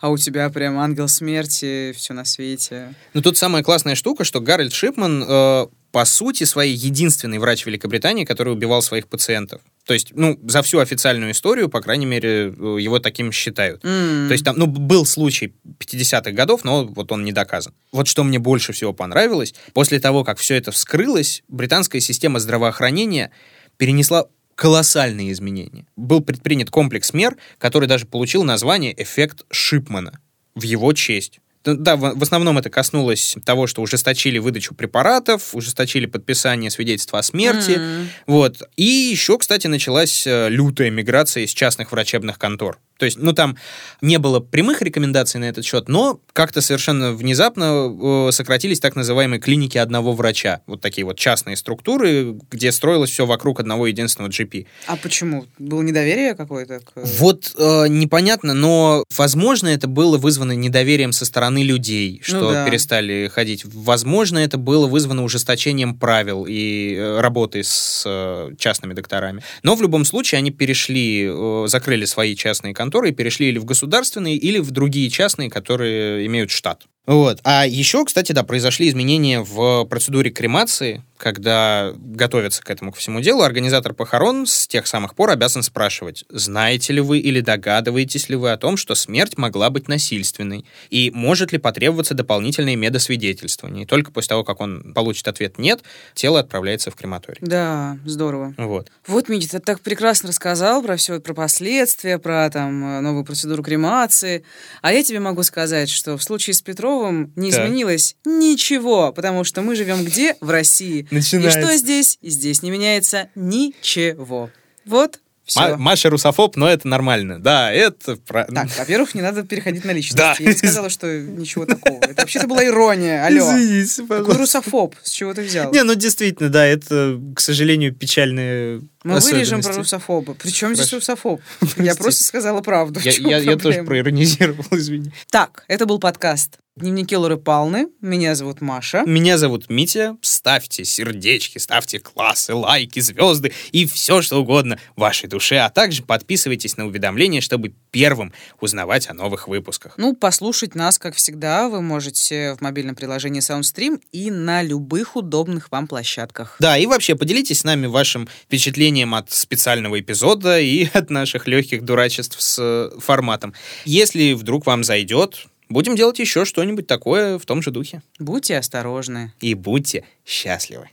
А 0.00 0.10
у 0.10 0.16
тебя 0.16 0.48
прям 0.50 0.78
ангел 0.78 1.08
смерти, 1.08 1.92
все 1.96 2.14
на 2.14 2.24
свете. 2.24 2.94
Но 3.12 3.22
тут 3.22 3.36
самая 3.36 3.64
классная 3.64 3.96
штука, 3.96 4.22
что 4.22 4.40
Гарольд 4.40 4.72
Шипман, 4.72 5.24
э, 5.26 5.66
по 5.90 6.04
сути, 6.04 6.44
своей 6.44 6.76
единственный 6.76 7.38
врач 7.38 7.66
Великобритании, 7.66 8.24
который 8.24 8.52
убивал 8.52 8.82
своих 8.82 9.08
пациентов. 9.08 9.62
То 9.86 9.92
есть, 9.92 10.12
ну, 10.14 10.38
за 10.46 10.62
всю 10.62 10.78
официальную 10.78 11.32
историю, 11.32 11.68
по 11.68 11.80
крайней 11.80 12.06
мере, 12.06 12.54
э, 12.56 12.76
его 12.80 12.98
таким 13.00 13.32
считают. 13.32 13.84
М. 13.84 14.28
То 14.28 14.32
есть 14.32 14.44
там, 14.44 14.56
ну, 14.56 14.66
был 14.66 15.04
случай 15.04 15.54
50-х 15.78 16.32
годов, 16.32 16.64
но 16.64 16.86
вот 16.86 17.12
он 17.12 17.24
не 17.24 17.32
доказан. 17.32 17.74
Вот 17.92 18.08
что 18.08 18.24
мне 18.24 18.38
больше 18.38 18.72
всего 18.72 18.94
понравилось, 18.94 19.54
после 19.74 20.00
того, 20.00 20.24
как 20.24 20.38
все 20.38 20.54
это 20.56 20.72
вскрылось, 20.72 21.42
британская 21.48 22.00
система 22.00 22.38
здравоохранения 22.38 23.30
перенесла 23.76 24.26
колоссальные 24.54 25.32
изменения. 25.32 25.86
Был 25.96 26.20
предпринят 26.22 26.70
комплекс 26.70 27.12
мер, 27.12 27.36
который 27.58 27.88
даже 27.88 28.06
получил 28.06 28.42
название 28.42 28.94
«эффект 29.02 29.44
Шипмана» 29.50 30.20
в 30.54 30.62
его 30.62 30.92
честь. 30.92 31.40
Т- 31.64 31.74
Да, 31.74 31.96
в 31.96 32.22
основном 32.22 32.58
это 32.58 32.70
коснулось 32.70 33.36
того, 33.44 33.66
что 33.66 33.82
ужесточили 33.82 34.38
выдачу 34.38 34.74
препаратов, 34.74 35.54
ужесточили 35.54 36.06
подписание 36.06 36.70
свидетельства 36.70 37.18
о 37.18 37.22
смерти. 37.22 37.72
М. 37.78 38.08
Вот. 38.26 38.62
И 38.76 38.84
еще, 38.84 39.38
кстати, 39.38 39.66
началась 39.66 40.26
э, 40.26 40.48
лютая 40.50 40.90
миграция 40.90 41.44
из 41.44 41.52
частных 41.52 41.90
врачебных 41.92 42.38
контор. 42.38 42.78
То 42.98 43.06
есть, 43.06 43.18
ну, 43.18 43.32
там 43.32 43.56
не 44.00 44.18
было 44.18 44.40
прямых 44.40 44.82
рекомендаций 44.82 45.40
на 45.40 45.44
этот 45.44 45.64
счет, 45.64 45.88
но 45.88 46.20
как-то 46.32 46.60
совершенно 46.60 47.12
внезапно 47.12 48.28
э, 48.28 48.32
сократились 48.32 48.80
так 48.80 48.94
называемые 48.96 49.40
клиники 49.40 49.78
одного 49.78 50.12
врача. 50.12 50.60
Вот 50.66 50.80
такие 50.80 51.04
вот 51.04 51.18
частные 51.18 51.56
структуры, 51.56 52.36
где 52.50 52.70
строилось 52.72 53.10
все 53.10 53.26
вокруг 53.26 53.60
одного 53.60 53.86
единственного 53.86 54.30
GP. 54.30 54.66
А 54.86 54.96
почему? 54.96 55.46
Было 55.58 55.82
недоверие 55.82 56.34
какое-то? 56.34 56.80
К... 56.80 56.92
Вот 56.94 57.52
э, 57.58 57.88
непонятно, 57.88 58.54
но, 58.54 59.04
возможно, 59.16 59.68
это 59.68 59.88
было 59.88 60.18
вызвано 60.18 60.52
недоверием 60.52 61.12
со 61.12 61.24
стороны 61.24 61.62
людей, 61.62 62.20
что 62.22 62.40
Ну 62.40 62.50
да. 62.52 62.64
перестали 62.66 63.28
ходить. 63.28 63.64
Возможно, 63.64 64.38
это 64.38 64.56
было 64.58 64.86
вызвано 64.86 65.24
ужесточением 65.24 65.98
правил 65.98 66.46
и 66.48 66.94
э, 66.94 67.20
работы 67.20 67.62
с 67.64 68.04
э, 68.06 68.52
частными 68.58 68.94
докторами. 68.94 69.42
Но 69.62 69.74
в 69.74 69.82
любом 69.82 70.04
случае 70.04 70.38
они 70.38 70.50
перешли, 70.50 71.28
э, 71.28 71.64
закрыли 71.68 72.04
свои 72.04 72.36
частные 72.36 72.74
конторы 72.84 73.08
и 73.08 73.12
перешли 73.12 73.48
или 73.48 73.58
в 73.58 73.64
государственные, 73.64 74.36
или 74.36 74.58
в 74.58 74.70
другие 74.70 75.08
частные, 75.08 75.48
которые 75.48 76.26
имеют 76.26 76.50
штат. 76.50 76.82
Вот. 77.06 77.40
А 77.42 77.66
еще, 77.66 78.04
кстати, 78.04 78.32
да, 78.32 78.42
произошли 78.42 78.88
изменения 78.88 79.40
в 79.40 79.84
процедуре 79.86 80.30
кремации, 80.30 81.02
когда 81.24 81.94
готовятся 81.96 82.62
к 82.62 82.68
этому 82.68 82.92
ко 82.92 82.98
всему 82.98 83.20
делу, 83.20 83.42
организатор 83.42 83.94
похорон 83.94 84.44
с 84.46 84.68
тех 84.68 84.86
самых 84.86 85.14
пор 85.14 85.30
обязан 85.30 85.62
спрашивать, 85.62 86.26
знаете 86.28 86.92
ли 86.92 87.00
вы 87.00 87.18
или 87.18 87.40
догадываетесь 87.40 88.28
ли 88.28 88.36
вы 88.36 88.52
о 88.52 88.58
том, 88.58 88.76
что 88.76 88.94
смерть 88.94 89.38
могла 89.38 89.70
быть 89.70 89.88
насильственной, 89.88 90.66
и 90.90 91.10
может 91.14 91.50
ли 91.50 91.56
потребоваться 91.58 92.12
дополнительное 92.12 92.76
медосвидетельствование. 92.76 93.84
И 93.84 93.86
только 93.86 94.12
после 94.12 94.28
того, 94.28 94.44
как 94.44 94.60
он 94.60 94.92
получит 94.92 95.26
ответ 95.26 95.56
«нет», 95.56 95.80
тело 96.12 96.40
отправляется 96.40 96.90
в 96.90 96.94
крематорий. 96.94 97.38
Да, 97.40 97.96
здорово. 98.04 98.52
Вот. 98.58 98.90
Вот, 99.06 99.30
Митя, 99.30 99.48
ты 99.48 99.60
так 99.60 99.80
прекрасно 99.80 100.28
рассказал 100.28 100.82
про 100.82 100.96
все, 100.96 101.20
про 101.20 101.32
последствия, 101.32 102.18
про 102.18 102.50
там 102.50 103.02
новую 103.02 103.24
процедуру 103.24 103.62
кремации. 103.62 104.44
А 104.82 104.92
я 104.92 105.02
тебе 105.02 105.20
могу 105.20 105.42
сказать, 105.42 105.88
что 105.88 106.18
в 106.18 106.22
случае 106.22 106.52
с 106.52 106.60
Петровым 106.60 107.32
не 107.34 107.50
Так. 107.50 107.64
изменилось 107.64 108.16
ничего, 108.26 109.10
потому 109.10 109.42
что 109.44 109.62
мы 109.62 109.74
живем 109.74 110.04
где? 110.04 110.36
В 110.42 110.50
России. 110.50 111.08
И 111.14 111.18
Начинается. 111.20 111.60
что 111.60 111.76
здесь? 111.76 112.18
И 112.20 112.30
здесь 112.30 112.62
не 112.62 112.70
меняется 112.70 113.28
ничего. 113.34 114.50
Вот, 114.84 115.20
все. 115.44 115.60
Ма- 115.60 115.76
Маша 115.76 116.08
русофоб, 116.08 116.56
но 116.56 116.68
это 116.68 116.88
нормально. 116.88 117.38
Да, 117.38 117.70
это... 117.70 118.16
Так, 118.16 118.68
во-первых, 118.78 119.14
не 119.14 119.20
надо 119.20 119.42
переходить 119.42 119.84
на 119.84 119.90
личность. 119.92 120.16
Да. 120.16 120.34
Я 120.38 120.46
не 120.46 120.56
сказала, 120.56 120.88
что 120.88 121.06
ничего 121.20 121.66
такого. 121.66 121.98
Это 122.02 122.22
вообще-то 122.22 122.46
была 122.46 122.64
ирония. 122.64 123.24
Алло. 123.26 123.52
Извините, 123.52 124.06
Какой 124.08 124.36
русофоб? 124.36 124.94
С 125.02 125.10
чего 125.10 125.34
ты 125.34 125.42
взял? 125.42 125.70
Не, 125.72 125.82
ну 125.82 125.94
действительно, 125.94 126.48
да, 126.48 126.64
это, 126.64 127.20
к 127.36 127.40
сожалению, 127.40 127.94
печальная 127.94 128.80
Мы 129.02 129.20
вырежем 129.20 129.60
про 129.60 129.74
русофоба. 129.74 130.34
Причем 130.34 130.74
здесь 130.74 130.92
русофоб? 130.94 131.42
Я 131.76 131.94
просто 131.94 132.24
сказала 132.24 132.62
правду. 132.62 133.00
Я, 133.00 133.12
я- 133.12 133.38
я 133.38 133.56
тоже 133.56 133.84
проиронизировал, 133.84 134.64
извини. 134.70 135.12
Так, 135.30 135.64
это 135.68 135.84
был 135.84 135.98
подкаст 135.98 136.58
«Дневники 136.76 137.16
Лоры 137.16 137.36
Палны». 137.36 137.86
Меня 138.00 138.34
зовут 138.34 138.60
Маша. 138.60 139.04
Меня 139.06 139.38
зовут 139.38 139.70
Митя. 139.70 140.16
Ставьте 140.22 140.84
сердечки, 140.84 141.58
ставьте 141.58 142.00
классы, 142.00 142.52
лайки, 142.52 142.98
звезды 142.98 143.52
и 143.70 143.86
все, 143.86 144.22
что 144.22 144.38
угодно 144.38 144.80
вашей 144.96 145.28
душе. 145.28 145.58
А 145.58 145.70
также 145.70 146.02
подписывайтесь 146.02 146.76
на 146.76 146.86
уведомления, 146.86 147.40
чтобы 147.40 147.74
первым 147.92 148.32
узнавать 148.60 149.08
о 149.08 149.14
новых 149.14 149.46
выпусках. 149.46 149.94
Ну, 149.98 150.16
послушать 150.16 150.74
нас, 150.74 150.98
как 150.98 151.14
всегда, 151.14 151.68
вы 151.68 151.80
можете 151.80 152.56
в 152.56 152.60
мобильном 152.60 152.96
приложении 152.96 153.40
SoundStream 153.40 154.00
и 154.10 154.32
на 154.32 154.60
любых 154.62 155.14
удобных 155.14 155.70
вам 155.70 155.86
площадках. 155.86 156.56
Да, 156.58 156.76
и 156.76 156.86
вообще 156.86 157.14
поделитесь 157.14 157.60
с 157.60 157.64
нами 157.64 157.86
вашим 157.86 158.28
впечатлением 158.46 159.14
от 159.14 159.30
специального 159.30 160.00
эпизода 160.00 160.58
и 160.58 160.88
от 160.92 161.08
наших 161.08 161.46
легких 161.46 161.82
дурачеств 161.82 162.42
с 162.42 162.58
э, 162.60 162.98
форматом. 162.98 163.54
Если 163.84 164.32
вдруг 164.32 164.66
вам 164.66 164.82
зайдет, 164.82 165.46
будем 165.68 165.96
делать 165.96 166.18
еще 166.18 166.44
что-нибудь 166.44 166.86
такое 166.86 167.38
в 167.38 167.46
том 167.46 167.62
же 167.62 167.70
духе. 167.70 168.02
Будьте 168.18 168.56
осторожны. 168.56 169.32
И 169.40 169.54
будьте 169.54 170.04
счастливы. 170.24 170.88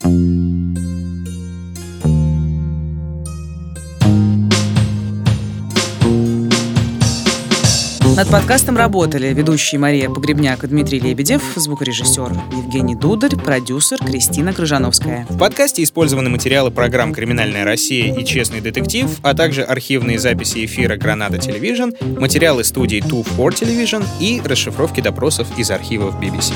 Над 8.14 8.28
подкастом 8.28 8.76
работали 8.76 9.32
ведущие 9.32 9.78
Мария 9.78 10.10
Погребняк 10.10 10.64
и 10.64 10.66
Дмитрий 10.66 11.00
Лебедев, 11.00 11.42
звукорежиссер 11.56 12.30
Евгений 12.52 12.94
Дударь, 12.94 13.36
продюсер 13.36 13.96
Кристина 13.98 14.52
Крыжановская. 14.52 15.26
В 15.30 15.38
подкасте 15.38 15.82
использованы 15.82 16.28
материалы 16.28 16.70
программ 16.70 17.14
«Криминальная 17.14 17.64
Россия» 17.64 18.14
и 18.14 18.22
«Честный 18.26 18.60
детектив», 18.60 19.08
а 19.22 19.32
также 19.32 19.62
архивные 19.62 20.18
записи 20.18 20.66
эфира 20.66 20.96
«Гранада 20.96 21.38
Телевижн», 21.38 21.90
материалы 22.18 22.64
студии 22.64 22.98
Two 22.98 23.26
for 23.36 23.48
Television 23.50 24.04
и 24.20 24.42
расшифровки 24.44 25.00
допросов 25.00 25.48
из 25.58 25.70
архивов 25.70 26.14
BBC. 26.20 26.52